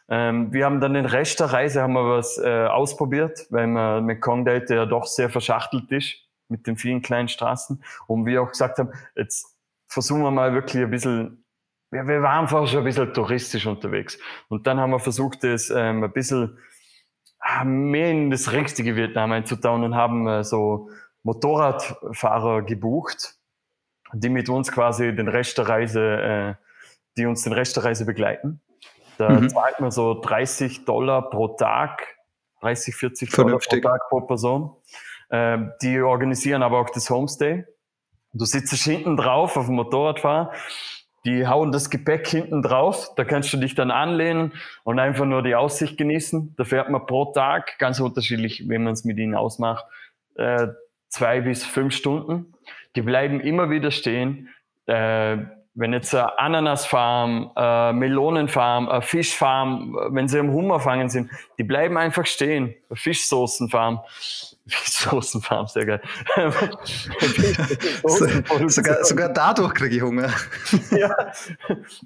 Ähm, 0.09 0.51
wir 0.51 0.65
haben 0.65 0.81
dann 0.81 0.93
den 0.93 1.05
Rest 1.05 1.39
der 1.39 1.53
Reise 1.53 1.81
haben 1.81 1.93
wir 1.93 2.07
was 2.07 2.37
äh, 2.37 2.65
ausprobiert, 2.65 3.47
weil 3.49 3.67
man 3.67 4.05
mit 4.05 4.21
Kongdate 4.21 4.75
ja 4.75 4.85
doch 4.85 5.05
sehr 5.05 5.29
verschachtelt 5.29 5.91
ist 5.91 6.15
mit 6.49 6.67
den 6.67 6.77
vielen 6.77 7.01
kleinen 7.01 7.27
Straßen. 7.27 7.83
Und 8.07 8.25
wir 8.25 8.41
auch 8.41 8.49
gesagt 8.49 8.79
haben, 8.79 8.91
jetzt 9.15 9.57
versuchen 9.87 10.21
wir 10.21 10.31
mal 10.31 10.53
wirklich 10.53 10.83
ein 10.83 10.91
bisschen, 10.91 11.45
ja, 11.91 12.07
wir 12.07 12.21
waren 12.21 12.41
einfach 12.43 12.67
schon 12.67 12.79
ein 12.79 12.85
bisschen 12.85 13.13
touristisch 13.13 13.65
unterwegs. 13.65 14.17
Und 14.49 14.67
dann 14.67 14.79
haben 14.79 14.91
wir 14.91 14.99
versucht, 14.99 15.43
das 15.43 15.69
ähm, 15.69 16.03
ein 16.03 16.13
bisschen 16.13 16.57
ah, 17.39 17.63
mehr 17.63 18.11
in 18.11 18.29
das 18.29 18.51
richtige 18.51 18.95
Vietnam 18.95 19.31
einzutauen 19.31 19.83
und 19.83 19.95
haben 19.95 20.27
äh, 20.27 20.43
so 20.43 20.89
Motorradfahrer 21.23 22.63
gebucht, 22.63 23.35
die 24.13 24.29
mit 24.29 24.49
uns 24.49 24.71
quasi 24.71 25.15
den 25.15 25.27
Rest 25.27 25.57
der 25.57 25.67
Reise, 25.67 26.01
äh, 26.01 26.53
die 27.17 27.25
uns 27.25 27.43
den 27.43 27.53
Rest 27.53 27.75
der 27.75 27.85
Reise 27.85 28.05
begleiten. 28.05 28.61
Da 29.17 29.29
mhm. 29.29 29.49
zahlt 29.49 29.79
man 29.79 29.91
so 29.91 30.19
30 30.21 30.85
Dollar 30.85 31.29
pro 31.29 31.49
Tag, 31.49 32.03
30, 32.61 32.95
40 32.95 33.31
Vernünftig. 33.31 33.81
Dollar 33.81 33.97
pro 33.97 33.99
Tag 33.99 34.09
pro 34.09 34.21
Person. 34.21 34.75
Äh, 35.29 35.57
die 35.81 35.99
organisieren 36.01 36.63
aber 36.63 36.79
auch 36.79 36.89
das 36.89 37.09
Homestay. 37.09 37.65
Du 38.33 38.45
sitzt 38.45 38.73
hinten 38.73 39.15
drauf 39.15 39.57
auf 39.57 39.67
dem 39.67 39.75
Motorradfahrer, 39.75 40.51
die 41.25 41.47
hauen 41.47 41.71
das 41.71 41.89
Gepäck 41.89 42.27
hinten 42.27 42.63
drauf, 42.63 43.13
da 43.15 43.23
kannst 43.23 43.53
du 43.53 43.57
dich 43.57 43.75
dann 43.75 43.91
anlehnen 43.91 44.53
und 44.83 44.99
einfach 44.99 45.25
nur 45.25 45.43
die 45.43 45.55
Aussicht 45.55 45.97
genießen. 45.97 46.55
Da 46.57 46.63
fährt 46.63 46.89
man 46.89 47.05
pro 47.05 47.25
Tag, 47.25 47.77
ganz 47.77 47.99
unterschiedlich, 47.99 48.67
wenn 48.67 48.83
man 48.83 48.93
es 48.93 49.05
mit 49.05 49.17
ihnen 49.19 49.35
ausmacht, 49.35 49.85
äh, 50.35 50.67
zwei 51.09 51.41
bis 51.41 51.63
fünf 51.63 51.93
Stunden. 51.93 52.53
Die 52.95 53.01
bleiben 53.01 53.39
immer 53.39 53.69
wieder 53.69 53.91
stehen. 53.91 54.49
Äh, 54.85 55.37
wenn 55.75 55.91
jetzt 55.91 56.13
eine 56.13 56.37
Ananasfarm, 56.37 57.51
eine 57.55 57.97
Melonenfarm, 57.97 58.87
eine 58.89 59.01
Fischfarm, 59.01 59.97
wenn 60.11 60.27
sie 60.27 60.37
am 60.37 60.51
Hummer 60.51 60.79
fangen 60.79 61.09
sind, 61.09 61.31
die 61.57 61.63
bleiben 61.63 61.97
einfach 61.97 62.27
stehen. 62.27 62.75
Eine 62.89 62.95
Fischsoßenfarm. 62.95 64.01
Fischsoßenfarm, 64.67 65.67
sehr 65.67 65.85
geil. 65.85 66.01
sogar, 68.67 69.03
sogar 69.03 69.29
dadurch 69.29 69.73
kriege 69.73 69.95
ich 69.95 70.01
Hunger. 70.03 70.29
ja. 70.91 71.15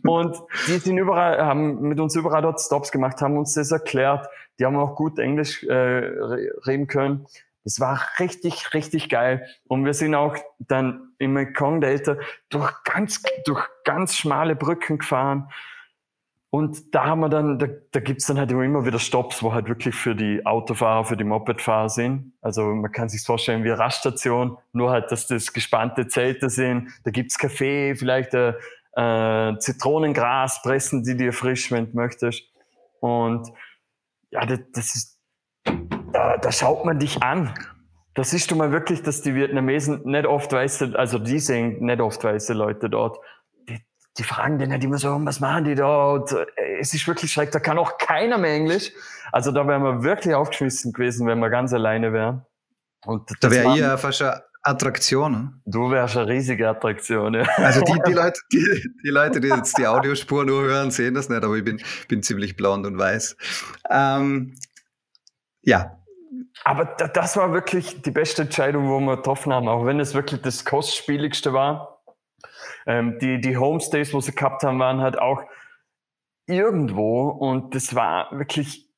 Und 0.03 0.37
die 0.67 0.77
sind 0.77 0.97
überall, 0.97 1.45
haben 1.45 1.81
mit 1.81 1.99
uns 1.99 2.15
überall 2.15 2.41
dort 2.41 2.61
Stops 2.61 2.91
gemacht, 2.91 3.21
haben 3.21 3.37
uns 3.37 3.53
das 3.53 3.71
erklärt. 3.71 4.27
Die 4.59 4.65
haben 4.65 4.77
auch 4.77 4.95
gut 4.95 5.19
Englisch 5.19 5.63
äh, 5.63 5.73
reden 5.73 6.87
können. 6.87 7.27
Es 7.67 7.81
war 7.81 7.99
richtig, 8.17 8.73
richtig 8.73 9.09
geil. 9.09 9.45
Und 9.67 9.83
wir 9.83 9.93
sind 9.93 10.15
auch 10.15 10.37
dann 10.57 11.11
im 11.19 11.33
Mekong 11.33 11.81
Delta 11.81 12.15
durch 12.47 12.71
ganz, 12.85 13.21
durch 13.45 13.67
ganz 13.83 14.15
schmale 14.15 14.55
Brücken 14.55 14.99
gefahren. 14.99 15.49
Und 16.49 16.95
da 16.95 17.07
haben 17.07 17.19
wir 17.19 17.27
dann, 17.27 17.59
da, 17.59 17.67
da 17.91 17.99
gibt's 17.99 18.25
dann 18.25 18.39
halt 18.39 18.51
immer 18.51 18.85
wieder 18.85 18.99
Stops, 18.99 19.43
wo 19.43 19.51
halt 19.51 19.67
wirklich 19.67 19.95
für 19.95 20.15
die 20.15 20.45
Autofahrer, 20.45 21.03
für 21.03 21.17
die 21.17 21.25
Mopedfahrer 21.25 21.89
sind. 21.89 22.31
Also 22.39 22.63
man 22.63 22.89
kann 22.89 23.09
sich 23.09 23.21
vorstellen 23.21 23.65
wie 23.65 23.71
eine 23.71 23.79
Raststation, 23.79 24.57
nur 24.71 24.91
halt, 24.91 25.11
dass 25.11 25.27
das 25.27 25.51
gespannte 25.51 26.07
Zelte 26.07 26.49
sind. 26.49 26.89
Da 27.03 27.11
gibt's 27.11 27.37
Kaffee, 27.37 27.95
vielleicht 27.95 28.33
äh, 28.33 28.53
äh, 28.93 29.59
Zitronengras, 29.59 30.61
pressen 30.61 31.03
die 31.03 31.17
dir 31.17 31.33
frisch, 31.33 31.69
wenn 31.69 31.91
du 31.91 31.97
möchtest. 31.97 32.43
Und 33.01 33.51
ja, 34.31 34.45
das, 34.45 34.59
das 34.71 34.95
ist 34.95 35.16
da, 36.17 36.37
da 36.37 36.51
schaut 36.51 36.83
man 36.83 36.97
dich 36.97 37.21
an. 37.21 37.53
Da 38.15 38.23
siehst 38.23 38.49
du 38.49 38.55
mal 38.55 38.71
wirklich, 38.71 39.03
dass 39.03 39.21
die 39.21 39.35
Vietnamesen 39.35 40.01
nicht 40.05 40.25
oft 40.25 40.51
weiße, 40.51 40.93
also 40.95 41.19
die 41.19 41.39
sehen 41.39 41.85
nicht 41.85 42.01
oft 42.01 42.23
weiße 42.23 42.53
Leute 42.53 42.89
dort. 42.89 43.19
Die, 43.69 43.79
die 44.17 44.23
fragen 44.23 44.57
den 44.57 44.71
halt 44.71 44.83
immer 44.83 44.97
so, 44.97 45.15
was 45.23 45.39
machen 45.39 45.65
die 45.65 45.75
da? 45.75 46.13
Und 46.13 46.31
äh, 46.31 46.45
es 46.79 46.95
ist 46.95 47.07
wirklich 47.07 47.31
schrecklich, 47.31 47.53
da 47.53 47.59
kann 47.59 47.77
auch 47.77 47.99
keiner 47.99 48.39
mehr 48.39 48.53
Englisch. 48.53 48.91
Also 49.31 49.51
da 49.51 49.67
wären 49.67 49.83
wir 49.83 50.03
wirklich 50.03 50.33
aufgeschmissen 50.33 50.91
gewesen, 50.91 51.27
wenn 51.27 51.37
wir 51.37 51.51
ganz 51.51 51.71
alleine 51.71 52.11
wären. 52.13 52.43
Und 53.05 53.29
da 53.39 53.51
wäre 53.51 53.77
ihr 53.77 53.95
fast 53.99 54.23
eine 54.23 54.41
Attraktion. 54.63 55.31
Ne? 55.31 55.53
Du 55.65 55.91
wärst 55.91 56.17
eine 56.17 56.27
riesige 56.27 56.67
Attraktion, 56.67 57.35
ja. 57.35 57.43
Also 57.57 57.81
die, 57.81 57.99
die, 58.07 58.13
Leute, 58.13 58.39
die, 58.51 58.91
die 59.05 59.09
Leute, 59.09 59.39
die 59.39 59.49
jetzt 59.49 59.77
die 59.77 59.85
Audiospur 59.85 60.45
nur 60.45 60.63
hören, 60.63 60.89
sehen 60.89 61.13
das 61.13 61.29
nicht, 61.29 61.43
aber 61.43 61.53
ich 61.55 61.63
bin, 61.63 61.79
bin 62.07 62.23
ziemlich 62.23 62.55
blond 62.55 62.87
und 62.87 62.97
weiß. 62.97 63.37
Ähm, 63.91 64.55
ja. 65.61 65.97
Aber 66.63 66.85
das 66.85 67.37
war 67.37 67.53
wirklich 67.53 68.01
die 68.01 68.11
beste 68.11 68.43
Entscheidung, 68.43 68.89
wo 68.89 68.99
wir 68.99 69.17
getroffen 69.17 69.53
haben, 69.53 69.67
auch 69.67 69.85
wenn 69.85 69.99
es 69.99 70.13
wirklich 70.13 70.41
das 70.41 70.65
kostspieligste 70.65 71.53
war. 71.53 72.01
Ähm, 72.85 73.19
die, 73.19 73.39
die 73.39 73.57
Homestays, 73.57 74.13
wo 74.13 74.21
sie 74.21 74.33
gehabt 74.33 74.63
haben, 74.63 74.79
waren 74.79 75.01
halt 75.01 75.19
auch 75.19 75.43
irgendwo 76.45 77.29
und 77.29 77.75
das 77.75 77.93
war 77.95 78.29
wirklich 78.31 78.89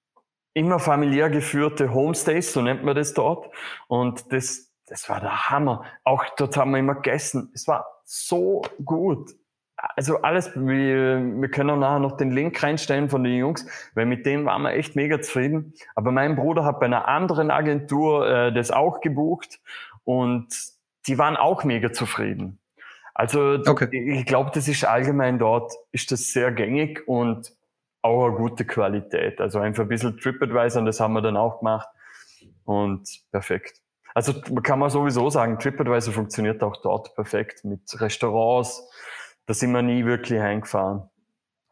immer 0.54 0.80
familiär 0.80 1.30
geführte 1.30 1.94
Homestays, 1.94 2.54
so 2.54 2.62
nennt 2.62 2.84
man 2.84 2.96
das 2.96 3.14
dort. 3.14 3.54
Und 3.88 4.32
das, 4.32 4.72
das 4.86 5.10
war 5.10 5.20
der 5.20 5.50
Hammer. 5.50 5.86
Auch 6.04 6.26
dort 6.38 6.58
haben 6.58 6.72
wir 6.72 6.80
immer 6.80 6.96
gegessen. 6.96 7.52
Es 7.54 7.68
war 7.68 7.86
so 8.04 8.62
gut 8.84 9.36
also 9.96 10.22
alles, 10.22 10.52
wir, 10.56 11.22
wir 11.42 11.50
können 11.50 11.70
auch 11.70 11.78
nachher 11.78 12.00
noch 12.00 12.18
den 12.18 12.32
Link 12.32 12.62
reinstellen 12.62 13.10
von 13.10 13.24
den 13.24 13.36
Jungs, 13.38 13.66
weil 13.96 14.06
mit 14.06 14.26
dem 14.26 14.46
waren 14.46 14.62
wir 14.64 14.74
echt 14.74 14.96
mega 14.96 15.22
zufrieden. 15.22 15.74
Aber 15.96 16.12
mein 16.12 16.36
Bruder 16.36 16.66
hat 16.66 16.80
bei 16.80 16.86
einer 16.86 17.08
anderen 17.08 17.52
Agentur 17.52 18.28
äh, 18.28 18.54
das 18.54 18.72
auch 18.72 19.02
gebucht 19.02 19.60
und 20.04 20.48
die 21.08 21.18
waren 21.18 21.38
auch 21.38 21.64
mega 21.64 21.92
zufrieden. 21.92 22.60
Also 23.14 23.60
okay. 23.68 23.90
ich 23.92 24.26
glaube, 24.26 24.52
das 24.54 24.68
ist 24.68 24.86
allgemein 24.86 25.40
dort, 25.40 25.74
ist 25.92 26.12
das 26.12 26.32
sehr 26.32 26.52
gängig 26.52 27.08
und 27.08 27.52
auch 28.02 28.28
eine 28.28 28.36
gute 28.36 28.66
Qualität. 28.66 29.42
Also 29.42 29.60
einfach 29.60 29.84
ein 29.84 29.90
bisschen 29.90 30.18
TripAdvisor 30.18 30.82
und 30.82 30.86
das 30.86 31.00
haben 31.00 31.14
wir 31.14 31.22
dann 31.22 31.36
auch 31.36 31.60
gemacht 31.60 31.88
und 32.64 33.10
perfekt. 33.32 33.82
Also 34.14 34.34
kann 34.64 34.80
man 34.80 34.90
sowieso 34.90 35.30
sagen, 35.30 35.60
TripAdvisor 35.60 36.14
funktioniert 36.14 36.64
auch 36.64 36.78
dort 36.82 37.14
perfekt 37.16 37.64
mit 37.66 37.82
Restaurants, 38.00 38.90
da 39.50 39.56
sind 39.56 39.72
wir 39.72 39.82
nie 39.82 40.06
wirklich 40.06 40.40
heimgefahren. 40.40 41.10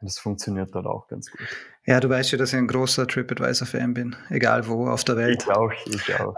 Das 0.02 0.18
funktioniert 0.18 0.74
dort 0.74 0.88
auch 0.88 1.08
ganz 1.08 1.30
gut. 1.30 1.48
Ja, 1.86 2.00
du 2.00 2.10
weißt 2.10 2.32
ja, 2.32 2.38
dass 2.40 2.52
ich 2.52 2.58
ein 2.58 2.68
großer 2.68 3.06
TripAdvisor-Fan 3.08 3.94
bin, 3.94 4.16
egal 4.32 4.68
wo 4.68 4.90
auf 4.90 5.04
der 5.04 5.16
Welt. 5.16 5.44
Ich 5.44 5.52
auch, 5.52 5.72
ich 5.86 6.20
auch. 6.20 6.36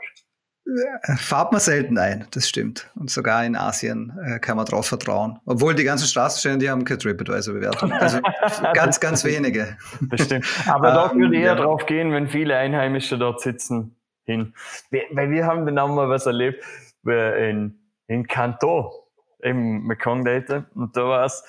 Fahrt 1.15 1.53
man 1.53 1.61
selten 1.61 1.97
ein, 1.97 2.27
das 2.31 2.49
stimmt. 2.49 2.91
Und 2.95 3.09
sogar 3.09 3.45
in 3.45 3.55
Asien 3.55 4.19
äh, 4.21 4.39
kann 4.39 4.57
man 4.57 4.65
drauf 4.65 4.87
vertrauen. 4.87 5.39
Obwohl 5.45 5.75
die 5.75 5.85
ganzen 5.85 6.07
Straßenstellen, 6.07 6.59
die 6.59 6.69
haben 6.69 6.83
keine 6.83 6.97
TripAdvisor-Bewertung. 6.97 7.93
Also 7.93 8.19
ganz, 8.73 8.99
ganz 8.99 9.23
wenige. 9.23 9.77
Das 10.09 10.25
stimmt. 10.25 10.45
Aber 10.67 10.91
dort 10.91 11.15
würde 11.15 11.37
ich 11.37 11.41
eher 11.41 11.55
ja. 11.55 11.63
drauf 11.63 11.85
gehen, 11.85 12.11
wenn 12.11 12.27
viele 12.27 12.57
Einheimische 12.57 13.17
dort 13.17 13.39
sitzen, 13.39 13.95
hin. 14.25 14.53
Weil 14.91 15.29
wir 15.29 15.45
haben 15.45 15.65
dann 15.65 15.79
auch 15.79 15.87
mal 15.87 16.09
was 16.09 16.25
erlebt 16.25 16.65
in, 17.05 17.79
in 18.07 18.27
Kanto 18.27 18.98
eben 19.43 19.85
Mekong 19.85 20.25
daten 20.25 20.65
und 20.75 20.95
da 20.95 21.05
war's, 21.05 21.43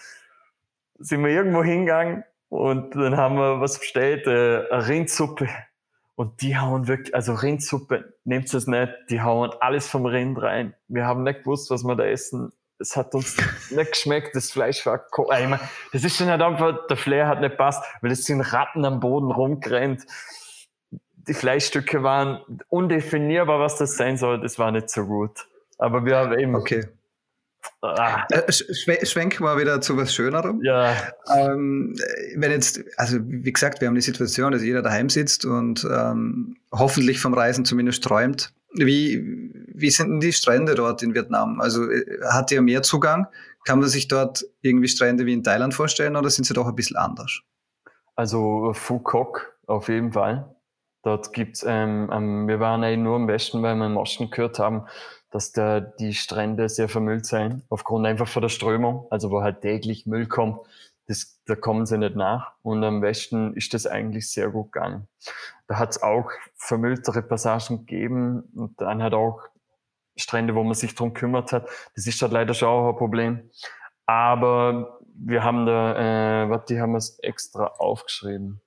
sind 0.99 1.25
wir 1.25 1.31
irgendwo 1.31 1.63
hingegangen 1.63 2.25
und 2.51 2.95
dann 2.97 3.17
haben 3.17 3.37
wir 3.37 3.61
was 3.61 3.79
bestellt, 3.79 4.27
äh, 4.27 4.69
eine 4.71 4.89
Rindsuppe. 4.89 5.49
Und 6.17 6.43
die 6.43 6.59
hauen 6.59 6.87
wirklich, 6.87 7.15
also 7.15 7.33
Rindsuppe, 7.33 8.13
nehmt 8.25 8.53
es 8.53 8.67
nicht, 8.67 8.93
die 9.09 9.23
hauen 9.23 9.53
alles 9.61 9.89
vom 9.89 10.05
Rind 10.05 10.43
rein. 10.43 10.75
Wir 10.87 11.07
haben 11.07 11.23
nicht 11.23 11.45
gewusst, 11.45 11.71
was 11.71 11.83
wir 11.85 11.97
da 11.97 12.05
essen. 12.05 12.53
Es 12.79 12.97
hat 12.97 13.15
uns 13.15 13.37
nicht 13.71 13.93
geschmeckt, 13.93 14.35
das 14.35 14.51
Fleisch 14.51 14.85
war, 14.85 15.07
ich 15.17 15.49
meine, 15.49 15.61
das 15.93 16.05
ist 16.05 16.17
schon 16.17 16.27
halt 16.27 16.43
einfach, 16.43 16.87
der 16.89 16.97
Flair 16.97 17.27
hat 17.27 17.41
nicht 17.41 17.57
passt, 17.57 17.83
weil 18.03 18.11
es 18.11 18.27
sind 18.27 18.43
Ratten 18.43 18.85
am 18.85 19.01
Boden 19.01 19.31
rumgerannt. 19.31 20.05
Die 20.91 21.35
Fleischstücke 21.35 22.03
waren 22.03 22.41
undefinierbar, 22.69 23.61
was 23.61 23.77
das 23.77 23.97
sein 23.97 24.17
soll, 24.19 24.41
das 24.41 24.59
war 24.59 24.73
nicht 24.73 24.91
so 24.91 25.07
gut. 25.07 25.47
Aber 25.79 26.05
wir 26.05 26.17
haben 26.17 26.39
eben, 26.39 26.55
okay. 26.55 26.87
Ah. 27.83 28.27
Äh, 28.31 28.53
schwenken 28.53 29.45
wir 29.45 29.59
wieder 29.59 29.81
zu 29.81 29.97
was 29.97 30.15
Schönerem. 30.15 30.61
Ja. 30.63 30.95
Ähm, 31.35 31.97
wenn 32.37 32.51
jetzt, 32.51 32.83
also 32.97 33.19
wie 33.23 33.53
gesagt, 33.53 33.81
wir 33.81 33.89
haben 33.89 33.95
die 33.95 34.01
Situation, 34.01 34.53
dass 34.53 34.63
jeder 34.63 34.83
daheim 34.83 35.09
sitzt 35.09 35.45
und 35.45 35.87
ähm, 35.91 36.57
hoffentlich 36.73 37.21
vom 37.21 37.35
Reisen 37.35 37.65
zumindest 37.65 38.05
träumt. 38.05 38.53
Wie, 38.75 39.51
wie 39.75 39.91
sind 39.91 40.11
denn 40.11 40.21
die 40.21 40.33
Strände 40.33 40.75
dort 40.75 41.03
in 41.03 41.15
Vietnam? 41.15 41.61
Also 41.61 41.91
äh, 41.91 42.05
hat 42.31 42.53
ihr 42.53 42.63
mehr 42.63 42.83
Zugang? 42.83 43.27
Kann 43.65 43.81
man 43.81 43.89
sich 43.89 44.09
dort 44.09 44.45
irgendwie 44.63 44.89
Strände 44.89 45.27
wie 45.27 45.33
in 45.33 45.43
Thailand 45.43 45.75
vorstellen 45.75 46.17
oder 46.17 46.31
sind 46.31 46.45
sie 46.45 46.55
doch 46.55 46.67
ein 46.67 46.75
bisschen 46.75 46.97
anders? 46.97 47.41
Also 48.15 48.73
Phu 48.75 49.01
Quoc 49.01 49.55
auf 49.67 49.89
jeden 49.89 50.13
Fall. 50.13 50.55
Dort 51.03 51.33
gibt's, 51.33 51.65
ähm, 51.67 52.11
ähm, 52.13 52.47
wir 52.47 52.61
waren 52.61 52.85
eigentlich 52.85 52.99
nur 52.99 53.17
im 53.17 53.27
Westen, 53.27 53.63
weil 53.63 53.75
wir 53.77 53.87
im 53.87 53.97
Osten 53.97 54.31
gehört 54.31 54.59
haben, 54.59 54.87
dass 55.31 55.53
da 55.53 55.81
die 55.81 56.15
Strände 56.15 56.69
sehr 56.69 56.89
vermüllt 56.89 57.27
sein, 57.27 57.63
aufgrund 57.69 58.07
einfach 58.07 58.29
von 58.29 58.43
der 58.43 58.49
Strömung, 58.49 59.07
also 59.11 59.31
wo 59.31 59.43
halt 59.43 59.63
täglich 59.63 60.07
Müll 60.07 60.27
kommt, 60.27 60.61
das, 61.07 61.41
da 61.47 61.57
kommen 61.57 61.87
sie 61.87 61.99
nicht 61.99 62.15
nach. 62.15 62.53
Und 62.63 62.85
am 62.85 63.03
Westen 63.03 63.55
ist 63.55 63.75
das 63.75 63.87
eigentlich 63.87 64.31
sehr 64.31 64.49
gut 64.49 64.73
gegangen. 64.73 65.09
Da 65.67 65.79
hat 65.79 65.91
es 65.91 66.03
auch 66.03 66.31
vermülltere 66.55 67.23
Passagen 67.23 67.79
gegeben 67.87 68.45
und 68.55 68.81
dann 68.81 69.03
hat 69.03 69.13
auch 69.13 69.43
Strände, 70.17 70.55
wo 70.55 70.63
man 70.63 70.75
sich 70.75 70.95
drum 70.95 71.15
kümmert 71.15 71.53
hat. 71.53 71.69
Das 71.97 72.07
ist 72.07 72.21
halt 72.23 72.33
leider 72.33 72.55
schon 72.55 72.69
auch 72.69 72.91
ein 72.91 72.97
Problem. 72.97 73.51
Aber 74.07 75.01
wir 75.15 75.43
haben 75.43 75.67
da, 75.67 76.45
äh, 76.45 76.51
was 76.51 76.65
die 76.67 76.81
haben 76.81 76.95
es 76.95 77.19
extra 77.21 77.67
aufgeschrieben. 77.67 78.61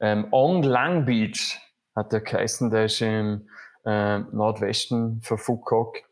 Ähm, 0.00 0.28
On 0.32 0.62
Lang 0.62 1.04
Beach 1.06 1.58
hat 1.94 2.12
der 2.12 2.20
geheißen, 2.20 2.70
der 2.70 2.86
ist 2.86 3.00
im 3.00 3.48
äh, 3.86 4.18
Nordwesten 4.18 5.22
von 5.22 5.38
Foucault. 5.38 6.02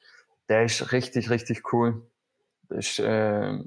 Der 0.48 0.64
ist 0.64 0.92
richtig, 0.92 1.28
richtig 1.30 1.72
cool. 1.72 2.06
Das 2.68 2.86
ist 2.86 2.98
äh, 3.00 3.58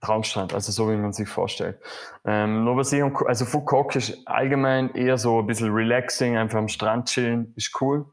Traumstrand, 0.00 0.54
also 0.54 0.72
so 0.72 0.90
wie 0.90 0.96
man 0.96 1.12
sich 1.12 1.28
vorstellt. 1.28 1.78
Ähm, 2.24 2.64
nur 2.64 2.76
was 2.76 2.92
ich, 2.92 3.02
also 3.02 3.44
Foucault 3.44 3.96
ist 3.96 4.26
allgemein 4.26 4.94
eher 4.94 5.18
so 5.18 5.40
ein 5.40 5.46
bisschen 5.46 5.72
relaxing, 5.72 6.36
einfach 6.36 6.58
am 6.58 6.68
Strand 6.68 7.08
chillen, 7.08 7.52
ist 7.56 7.80
cool. 7.80 8.06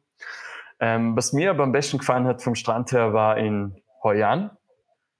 Ähm, 0.79 1.15
was 1.15 1.33
mir 1.33 1.49
aber 1.49 1.63
am 1.63 1.71
besten 1.71 1.97
gefallen 1.97 2.27
hat 2.27 2.43
vom 2.43 2.55
Strand 2.55 2.91
her 2.91 3.13
war 3.13 3.37
in 3.37 3.81
Hoi 4.03 4.23
An. 4.23 4.51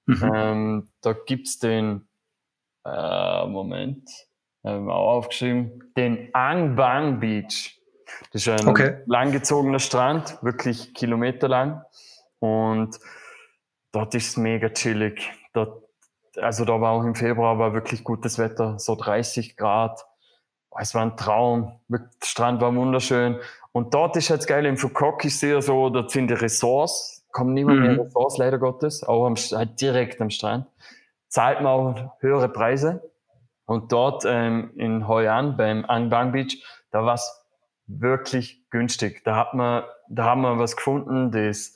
Mhm. 0.06 0.32
Ähm, 0.34 0.88
da 1.00 1.14
gibt's 1.14 1.58
den, 1.58 2.06
äh, 2.84 3.46
Moment, 3.46 4.08
haben 4.62 4.90
auch 4.90 5.16
aufgeschrieben, 5.16 5.92
den 5.96 6.28
Ang 6.34 6.76
Bang 6.76 7.20
Beach. 7.20 7.77
Das 8.32 8.46
ist 8.46 8.48
ein 8.48 8.68
okay. 8.68 9.02
langgezogener 9.06 9.78
Strand, 9.78 10.38
wirklich 10.42 10.94
kilometerlang. 10.94 11.82
Und 12.38 12.98
dort 13.92 14.14
ist 14.14 14.28
es 14.28 14.36
mega 14.36 14.68
chillig. 14.70 15.32
Dort, 15.52 15.82
also 16.36 16.64
da 16.64 16.80
war 16.80 16.92
auch 16.92 17.04
im 17.04 17.14
Februar 17.14 17.58
war 17.58 17.72
wirklich 17.72 18.04
gutes 18.04 18.38
Wetter, 18.38 18.78
so 18.78 18.94
30 18.94 19.56
Grad. 19.56 20.04
Es 20.78 20.94
war 20.94 21.02
ein 21.02 21.16
Traum. 21.16 21.80
Der 21.88 22.08
Strand 22.22 22.60
war 22.60 22.74
wunderschön. 22.74 23.38
Und 23.72 23.94
dort 23.94 24.16
ist 24.16 24.28
jetzt 24.28 24.46
geil, 24.46 24.66
im 24.66 24.76
Foucault 24.76 25.24
ist 25.24 25.40
sehr 25.40 25.62
so, 25.62 25.88
dort 25.90 26.10
sind 26.10 26.28
die 26.28 26.34
Ressorts, 26.34 27.26
kommen 27.32 27.54
niemand 27.54 27.80
mehr 27.80 27.92
mhm. 27.92 28.00
Ressorts, 28.00 28.38
leider 28.38 28.58
Gottes, 28.58 29.02
auch 29.04 29.26
am, 29.26 29.36
halt 29.36 29.80
direkt 29.80 30.20
am 30.20 30.30
Strand. 30.30 30.66
Zahlt 31.28 31.60
man 31.60 31.66
auch 31.66 32.12
höhere 32.20 32.48
Preise. 32.48 33.02
Und 33.66 33.92
dort 33.92 34.24
ähm, 34.26 34.70
in 34.76 35.06
Hoi 35.06 35.28
An, 35.28 35.56
beim 35.56 35.84
An 35.84 36.08
Bang 36.08 36.32
Beach, 36.32 36.64
da 36.90 37.04
war 37.04 37.14
es 37.14 37.37
wirklich 37.88 38.62
günstig. 38.70 39.22
Da 39.24 39.36
hat 39.36 39.54
man, 39.54 39.84
da 40.08 40.24
haben 40.24 40.42
wir 40.42 40.58
was 40.58 40.76
gefunden, 40.76 41.32
das 41.32 41.74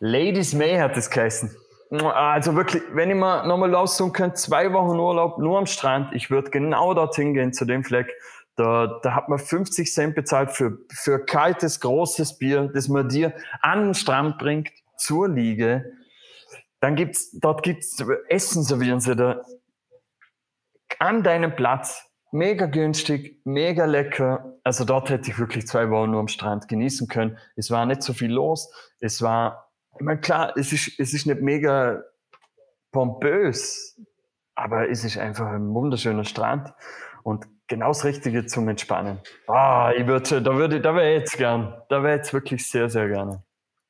Ladies 0.00 0.54
May 0.54 0.78
hat 0.78 0.96
das 0.96 1.10
geheißen. 1.10 1.54
Also 1.90 2.54
wirklich, 2.54 2.82
wenn 2.92 3.10
ich 3.10 3.16
mir 3.16 3.46
nochmal 3.46 3.74
aussuchen 3.74 4.12
könnte, 4.12 4.36
zwei 4.36 4.72
Wochen 4.72 4.98
Urlaub 4.98 5.38
nur 5.38 5.58
am 5.58 5.66
Strand, 5.66 6.14
ich 6.14 6.30
würde 6.30 6.50
genau 6.50 6.94
dorthin 6.94 7.34
gehen, 7.34 7.52
zu 7.52 7.64
dem 7.64 7.84
Fleck. 7.84 8.08
Da, 8.56 9.00
da 9.02 9.14
hat 9.14 9.28
man 9.28 9.38
50 9.38 9.92
Cent 9.92 10.14
bezahlt 10.14 10.50
für, 10.52 10.78
für 10.92 11.24
kaltes, 11.24 11.80
großes 11.80 12.38
Bier, 12.38 12.70
das 12.72 12.88
man 12.88 13.08
dir 13.08 13.34
an 13.60 13.86
den 13.86 13.94
Strand 13.94 14.38
bringt, 14.38 14.70
zur 14.96 15.28
Liege. 15.28 15.92
Dann 16.80 16.94
gibt's, 16.94 17.32
dort 17.38 17.62
gibt's 17.62 18.02
Essen 18.28 18.62
servieren 18.62 19.00
sie 19.00 19.16
da 19.16 19.42
an 20.98 21.22
deinem 21.22 21.54
Platz 21.56 22.06
mega 22.32 22.66
günstig, 22.66 23.40
mega 23.44 23.84
lecker. 23.84 24.59
Also 24.64 24.84
dort 24.84 25.10
hätte 25.10 25.30
ich 25.30 25.38
wirklich 25.38 25.66
zwei 25.66 25.90
Wochen 25.90 26.10
nur 26.10 26.20
am 26.20 26.28
Strand 26.28 26.68
genießen 26.68 27.08
können. 27.08 27.38
Es 27.56 27.70
war 27.70 27.86
nicht 27.86 28.02
so 28.02 28.12
viel 28.12 28.30
los. 28.30 28.72
Es 29.00 29.22
war, 29.22 29.70
ich 29.98 30.04
meine, 30.04 30.20
klar, 30.20 30.56
es 30.56 30.72
ist, 30.72 30.98
es 30.98 31.14
ist 31.14 31.26
nicht 31.26 31.40
mega 31.40 32.02
pompös, 32.92 33.98
aber 34.54 34.90
es 34.90 35.04
ist 35.04 35.16
einfach 35.16 35.46
ein 35.46 35.72
wunderschöner 35.72 36.24
Strand 36.24 36.72
und 37.22 37.46
genau 37.66 37.88
das 37.88 38.04
Richtige 38.04 38.46
zum 38.46 38.68
Entspannen. 38.68 39.20
Ah, 39.46 39.92
ich 39.96 40.06
würde, 40.06 40.42
da 40.42 40.54
würde, 40.56 40.80
da 40.80 40.94
wäre 40.94 41.14
jetzt 41.14 41.36
gern, 41.36 41.80
da 41.88 42.02
wäre 42.02 42.16
jetzt 42.16 42.32
wirklich 42.32 42.68
sehr, 42.68 42.90
sehr 42.90 43.08
gerne. 43.08 43.42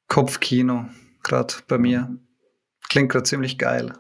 Kopfkino, 0.09 0.87
gerade 1.22 1.54
bei 1.66 1.78
mir. 1.78 2.16
Klingt 2.88 3.11
gerade 3.11 3.24
ziemlich 3.24 3.59
geil. 3.59 3.92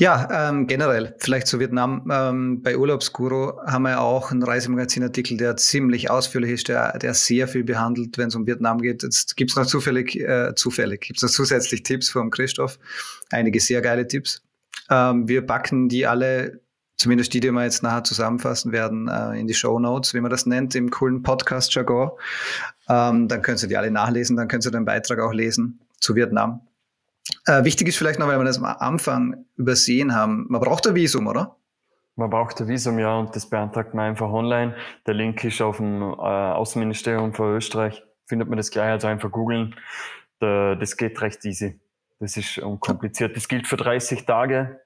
Ja, 0.00 0.48
ähm, 0.48 0.66
generell, 0.66 1.14
vielleicht 1.18 1.46
zu 1.46 1.60
Vietnam. 1.60 2.10
Ähm, 2.10 2.62
bei 2.62 2.78
Urlaubsguru 2.78 3.58
haben 3.66 3.82
wir 3.82 4.00
auch 4.00 4.30
einen 4.30 4.42
Reisemagazinartikel, 4.42 5.36
der 5.36 5.58
ziemlich 5.58 6.10
ausführlich 6.10 6.52
ist, 6.52 6.68
der, 6.68 6.96
der 6.96 7.12
sehr 7.12 7.46
viel 7.46 7.64
behandelt, 7.64 8.16
wenn 8.16 8.28
es 8.28 8.34
um 8.34 8.46
Vietnam 8.46 8.78
geht. 8.78 9.02
Jetzt 9.02 9.36
gibt 9.36 9.50
es 9.50 9.58
noch 9.58 9.66
zufällig, 9.66 10.18
äh, 10.18 10.54
zufällig, 10.54 11.02
gibt 11.02 11.18
es 11.18 11.22
noch 11.22 11.28
zusätzlich 11.28 11.82
Tipps 11.82 12.08
vom 12.08 12.30
Christoph. 12.30 12.78
Einige 13.28 13.60
sehr 13.60 13.82
geile 13.82 14.08
Tipps. 14.08 14.42
Ähm, 14.88 15.28
wir 15.28 15.42
packen 15.42 15.90
die 15.90 16.06
alle, 16.06 16.62
zumindest 16.96 17.34
die, 17.34 17.40
die 17.40 17.50
wir 17.50 17.64
jetzt 17.64 17.82
nachher 17.82 18.04
zusammenfassen 18.04 18.72
werden, 18.72 19.06
äh, 19.06 19.38
in 19.38 19.48
die 19.48 19.54
Show 19.54 19.78
Notes, 19.78 20.14
wie 20.14 20.22
man 20.22 20.30
das 20.30 20.46
nennt, 20.46 20.74
im 20.74 20.90
coolen 20.90 21.22
Podcast-Jargon. 21.22 22.12
Ähm, 22.88 23.28
dann 23.28 23.42
könnt 23.42 23.62
ihr 23.62 23.68
die 23.68 23.76
alle 23.76 23.90
nachlesen, 23.90 24.38
dann 24.38 24.48
könnt 24.48 24.64
ihr 24.64 24.70
den 24.70 24.86
Beitrag 24.86 25.20
auch 25.20 25.34
lesen 25.34 25.78
zu 26.00 26.14
Vietnam. 26.14 26.62
Äh, 27.46 27.64
wichtig 27.64 27.88
ist 27.88 27.96
vielleicht 27.96 28.18
noch, 28.18 28.28
weil 28.28 28.38
wir 28.38 28.44
das 28.44 28.58
am 28.58 28.64
Anfang 28.64 29.44
übersehen 29.56 30.14
haben, 30.14 30.46
man 30.48 30.60
braucht 30.60 30.86
ein 30.86 30.94
Visum, 30.94 31.26
oder? 31.26 31.56
Man 32.16 32.30
braucht 32.30 32.60
ein 32.60 32.68
Visum, 32.68 32.98
ja, 32.98 33.18
und 33.18 33.34
das 33.34 33.48
beantragt 33.48 33.94
man 33.94 34.06
einfach 34.06 34.30
online. 34.30 34.74
Der 35.06 35.14
Link 35.14 35.42
ist 35.44 35.62
auf 35.62 35.78
dem 35.78 36.02
äh, 36.02 36.04
Außenministerium 36.06 37.32
von 37.32 37.56
Österreich. 37.56 38.04
Findet 38.26 38.48
man 38.48 38.58
das 38.58 38.70
gleich, 38.70 38.90
also 38.90 39.08
einfach 39.08 39.30
googeln. 39.30 39.74
Das 40.38 40.96
geht 40.96 41.20
recht 41.20 41.44
easy. 41.44 41.78
Das 42.18 42.36
ist 42.36 42.58
unkompliziert. 42.58 43.36
Das 43.36 43.48
gilt 43.48 43.66
für 43.66 43.76
30 43.76 44.24
Tage. 44.24 44.80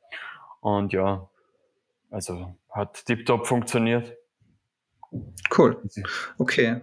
Und 0.60 0.92
ja, 0.92 1.28
also 2.10 2.56
hat 2.70 3.04
tiptop 3.04 3.46
funktioniert. 3.46 4.16
Cool. 5.56 5.76
Okay. 6.38 6.80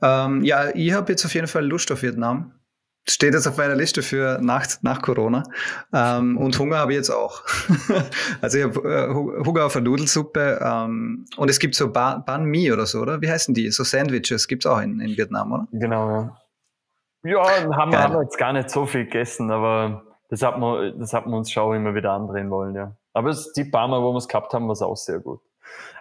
Ähm, 0.00 0.44
ja, 0.44 0.74
ich 0.74 0.92
habe 0.92 1.12
jetzt 1.12 1.24
auf 1.24 1.34
jeden 1.34 1.48
Fall 1.48 1.66
Lust 1.66 1.90
auf 1.90 2.02
Vietnam 2.02 2.52
steht 3.08 3.34
jetzt 3.34 3.46
auf 3.46 3.56
meiner 3.56 3.74
Liste 3.74 4.02
für 4.02 4.38
nach, 4.40 4.66
nach 4.82 5.00
Corona. 5.00 5.44
Ähm, 5.92 6.36
und 6.36 6.58
Hunger 6.58 6.78
habe 6.78 6.92
ich 6.92 6.98
jetzt 6.98 7.10
auch. 7.10 7.42
also 8.40 8.58
ich 8.58 8.64
habe 8.64 8.80
äh, 8.88 9.44
Hunger 9.44 9.66
auf 9.66 9.76
eine 9.76 9.84
Nudelsuppe. 9.88 10.60
Ähm, 10.62 11.24
und 11.36 11.50
es 11.50 11.58
gibt 11.58 11.74
so 11.74 11.92
Ban, 11.92 12.24
Ban 12.24 12.44
Mi 12.44 12.72
oder 12.72 12.86
so, 12.86 13.00
oder? 13.00 13.20
Wie 13.20 13.30
heißen 13.30 13.54
die? 13.54 13.70
So 13.70 13.84
Sandwiches 13.84 14.48
gibt 14.48 14.64
es 14.64 14.70
auch 14.70 14.80
in, 14.80 15.00
in 15.00 15.16
Vietnam, 15.16 15.52
oder? 15.52 15.68
Genau, 15.72 16.10
ja. 16.10 16.36
Ja, 17.22 17.42
haben, 17.42 17.70
wir, 17.90 17.98
haben 17.98 18.14
wir 18.14 18.22
jetzt 18.22 18.38
gar 18.38 18.52
nicht 18.52 18.70
so 18.70 18.86
viel 18.86 19.04
gegessen, 19.04 19.50
aber 19.50 20.02
das 20.28 20.42
hat 20.42 20.58
man, 20.58 20.98
das 20.98 21.12
hat 21.12 21.26
man 21.26 21.34
uns 21.34 21.50
schon 21.50 21.74
immer 21.74 21.94
wieder 21.94 22.12
andrehen 22.12 22.50
wollen, 22.50 22.74
ja. 22.74 22.92
Aber 23.12 23.30
es, 23.30 23.52
die 23.52 23.64
paar 23.64 23.88
Mal, 23.88 24.00
wo 24.02 24.12
wir 24.12 24.18
es 24.18 24.28
gehabt 24.28 24.52
haben, 24.52 24.66
war 24.66 24.74
es 24.74 24.82
auch 24.82 24.96
sehr 24.96 25.20
gut. 25.20 25.40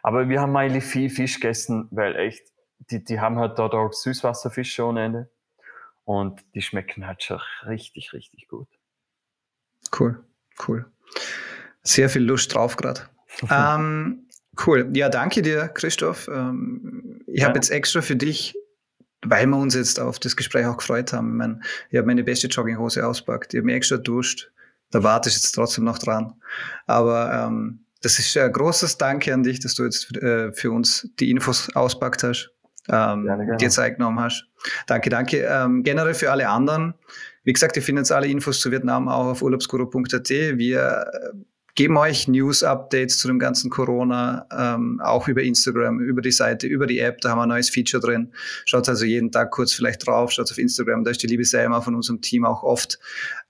Aber 0.03 0.29
wir 0.29 0.41
haben 0.41 0.55
eigentlich 0.55 0.83
viel 0.83 1.09
Fisch 1.09 1.39
gegessen, 1.39 1.87
weil 1.91 2.15
echt, 2.15 2.43
die, 2.91 3.03
die 3.03 3.19
haben 3.19 3.39
halt 3.39 3.57
dort 3.57 3.73
auch 3.73 3.91
Süßwasserfische 3.91 4.83
ohne 4.85 5.05
Ende. 5.05 5.29
Und 6.05 6.41
die 6.53 6.61
schmecken 6.61 7.05
halt 7.05 7.23
schon 7.23 7.41
richtig, 7.65 8.13
richtig 8.13 8.47
gut. 8.47 8.67
Cool, 9.99 10.23
cool. 10.67 10.85
Sehr 11.83 12.09
viel 12.09 12.23
Lust 12.23 12.53
drauf 12.53 12.77
gerade. 12.77 13.09
ähm, 13.49 14.27
cool. 14.65 14.89
Ja, 14.93 15.09
danke 15.09 15.41
dir, 15.41 15.67
Christoph. 15.67 16.27
Ähm, 16.27 17.23
ich 17.27 17.41
ja. 17.41 17.47
habe 17.47 17.57
jetzt 17.57 17.71
extra 17.71 18.01
für 18.01 18.15
dich, 18.15 18.55
weil 19.25 19.47
wir 19.47 19.57
uns 19.57 19.73
jetzt 19.73 19.99
auf 19.99 20.19
das 20.19 20.35
Gespräch 20.35 20.65
auch 20.67 20.77
gefreut 20.77 21.11
haben. 21.11 21.29
Ich, 21.31 21.37
mein, 21.37 21.63
ich 21.89 21.97
habe 21.97 22.07
meine 22.07 22.23
beste 22.23 22.47
Jogginghose 22.47 23.05
auspackt. 23.05 23.53
Ich 23.53 23.57
habe 23.57 23.65
mich 23.65 23.75
extra 23.75 23.97
duscht, 23.97 24.51
Da 24.91 25.03
warte 25.03 25.29
ich 25.29 25.35
jetzt 25.35 25.51
trotzdem 25.51 25.83
noch 25.83 25.97
dran. 25.97 26.39
Aber 26.85 27.33
ähm, 27.33 27.85
das 28.01 28.19
ist 28.19 28.37
ein 28.37 28.51
großes 28.51 28.99
Danke 28.99 29.33
an 29.33 29.41
dich, 29.41 29.59
dass 29.59 29.73
du 29.73 29.83
jetzt 29.83 30.15
äh, 30.17 30.53
für 30.53 30.71
uns 30.71 31.09
die 31.19 31.31
Infos 31.31 31.75
auspackt 31.75 32.21
hast, 32.21 32.54
ähm, 32.89 33.23
gerne, 33.23 33.45
gerne. 33.45 33.57
dir 33.57 33.69
Zeit 33.69 33.97
genommen 33.97 34.19
hast. 34.19 34.47
Danke, 34.87 35.09
danke. 35.09 35.47
Ähm, 35.49 35.83
generell 35.83 36.13
für 36.13 36.31
alle 36.31 36.49
anderen. 36.49 36.93
Wie 37.43 37.53
gesagt, 37.53 37.75
ihr 37.75 37.83
findet 37.83 38.11
alle 38.11 38.27
Infos 38.27 38.59
zu 38.59 38.71
Vietnam 38.71 39.07
auch 39.07 39.27
auf 39.27 39.41
urlaubsguru.at. 39.41 40.29
Wir 40.29 41.05
äh, 41.11 41.37
geben 41.75 41.97
euch 41.97 42.27
News-Updates 42.27 43.19
zu 43.19 43.27
dem 43.27 43.37
ganzen 43.37 43.69
Corona, 43.69 44.47
ähm, 44.51 45.01
auch 45.03 45.27
über 45.27 45.43
Instagram, 45.43 45.99
über 45.99 46.21
die 46.21 46.31
Seite, 46.31 46.67
über 46.67 46.87
die 46.87 46.99
App, 46.99 47.19
da 47.21 47.29
haben 47.29 47.37
wir 47.37 47.43
ein 47.43 47.49
neues 47.49 47.69
Feature 47.69 48.01
drin. 48.01 48.31
Schaut 48.63 48.87
also 48.87 49.05
jeden 49.05 49.31
Tag 49.31 49.51
kurz 49.51 49.73
vielleicht 49.73 50.07
drauf, 50.07 50.31
schaut 50.31 50.49
auf 50.49 50.57
Instagram, 50.57 51.03
da 51.03 51.11
ist 51.11 51.21
die 51.21 51.27
liebe 51.27 51.43
Selma 51.43 51.81
von 51.81 51.93
unserem 51.93 52.21
Team 52.21 52.45
auch 52.45 52.63
oft 52.63 52.97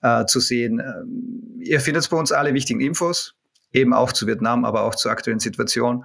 äh, 0.02 0.26
zu 0.26 0.40
sehen. 0.40 0.80
Ähm, 0.80 1.60
ihr 1.60 1.80
findet 1.80 2.10
bei 2.10 2.16
uns 2.16 2.32
alle 2.32 2.52
wichtigen 2.52 2.80
Infos, 2.80 3.36
eben 3.72 3.92
auch 3.92 4.12
zu 4.12 4.26
Vietnam, 4.26 4.64
aber 4.64 4.82
auch 4.82 4.94
zur 4.94 5.10
aktuellen 5.10 5.40
Situation. 5.40 6.04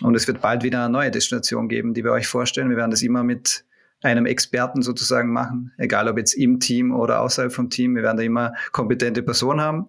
Und 0.00 0.14
es 0.14 0.26
wird 0.26 0.40
bald 0.40 0.62
wieder 0.62 0.84
eine 0.84 0.92
neue 0.92 1.10
Destination 1.10 1.68
geben, 1.68 1.94
die 1.94 2.04
wir 2.04 2.12
euch 2.12 2.26
vorstellen. 2.26 2.70
Wir 2.70 2.76
werden 2.76 2.90
das 2.90 3.02
immer 3.02 3.22
mit 3.22 3.64
einem 4.02 4.26
Experten 4.26 4.82
sozusagen 4.82 5.32
machen, 5.32 5.72
egal 5.78 6.08
ob 6.08 6.18
jetzt 6.18 6.34
im 6.34 6.58
Team 6.58 6.92
oder 6.92 7.20
außerhalb 7.20 7.52
vom 7.52 7.70
Team. 7.70 7.94
Wir 7.94 8.02
werden 8.02 8.16
da 8.16 8.22
immer 8.22 8.52
kompetente 8.72 9.22
Personen 9.22 9.60
haben. 9.60 9.88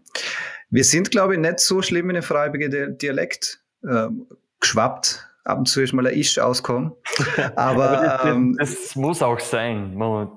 Wir 0.70 0.84
sind, 0.84 1.12
glaube 1.12 1.34
ich, 1.34 1.40
nicht 1.40 1.60
so 1.60 1.82
schlimm 1.82 2.10
in 2.10 2.16
den 2.16 2.24
Freiburger 2.24 2.88
Dialekt 2.88 3.62
ähm, 3.88 4.28
geschwappt. 4.60 5.28
Ab 5.46 5.58
und 5.58 5.66
zu 5.68 5.82
ist 5.82 5.92
mal 5.92 6.08
ein 6.08 6.18
Isch 6.18 6.40
auskommen. 6.40 6.94
Aber, 7.56 7.90
Aber 7.90 8.06
das, 8.06 8.26
ähm, 8.26 8.56
das, 8.58 8.96
muss 8.96 9.22
auch 9.22 9.40
sein. 9.40 9.92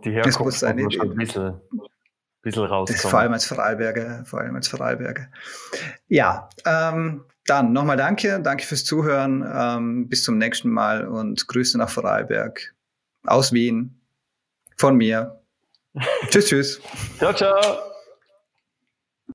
Die 0.05 0.11
Herkunft 0.11 0.41
muss 0.41 0.61
sein, 0.61 0.78
ein 0.78 1.14
bisschen, 1.14 1.61
bisschen 2.47 2.64
rauskommen. 2.64 3.11
Vor 3.11 3.18
allem 3.20 3.32
als 3.32 3.47
Freiberger. 3.47 4.24
Vor 4.24 4.40
allem 4.40 4.55
als 4.55 4.68
Freiberger. 4.68 5.28
Ja, 6.09 6.49
ähm, 6.64 7.24
dann 7.47 7.72
nochmal 7.72 7.97
danke. 7.97 8.40
Danke 8.40 8.64
fürs 8.64 8.84
Zuhören. 8.84 9.44
Ähm, 9.53 10.09
bis 10.09 10.22
zum 10.22 10.38
nächsten 10.38 10.70
Mal 10.70 11.07
und 11.07 11.47
Grüße 11.49 11.76
nach 11.76 11.90
Freiberg. 11.90 12.74
Aus 13.24 13.53
Wien. 13.53 14.01
Von 14.76 14.97
mir. 14.97 15.40
tschüss, 16.30 16.47
tschüss. 16.47 16.80
Ciao, 17.18 17.32
ciao. 17.32 17.95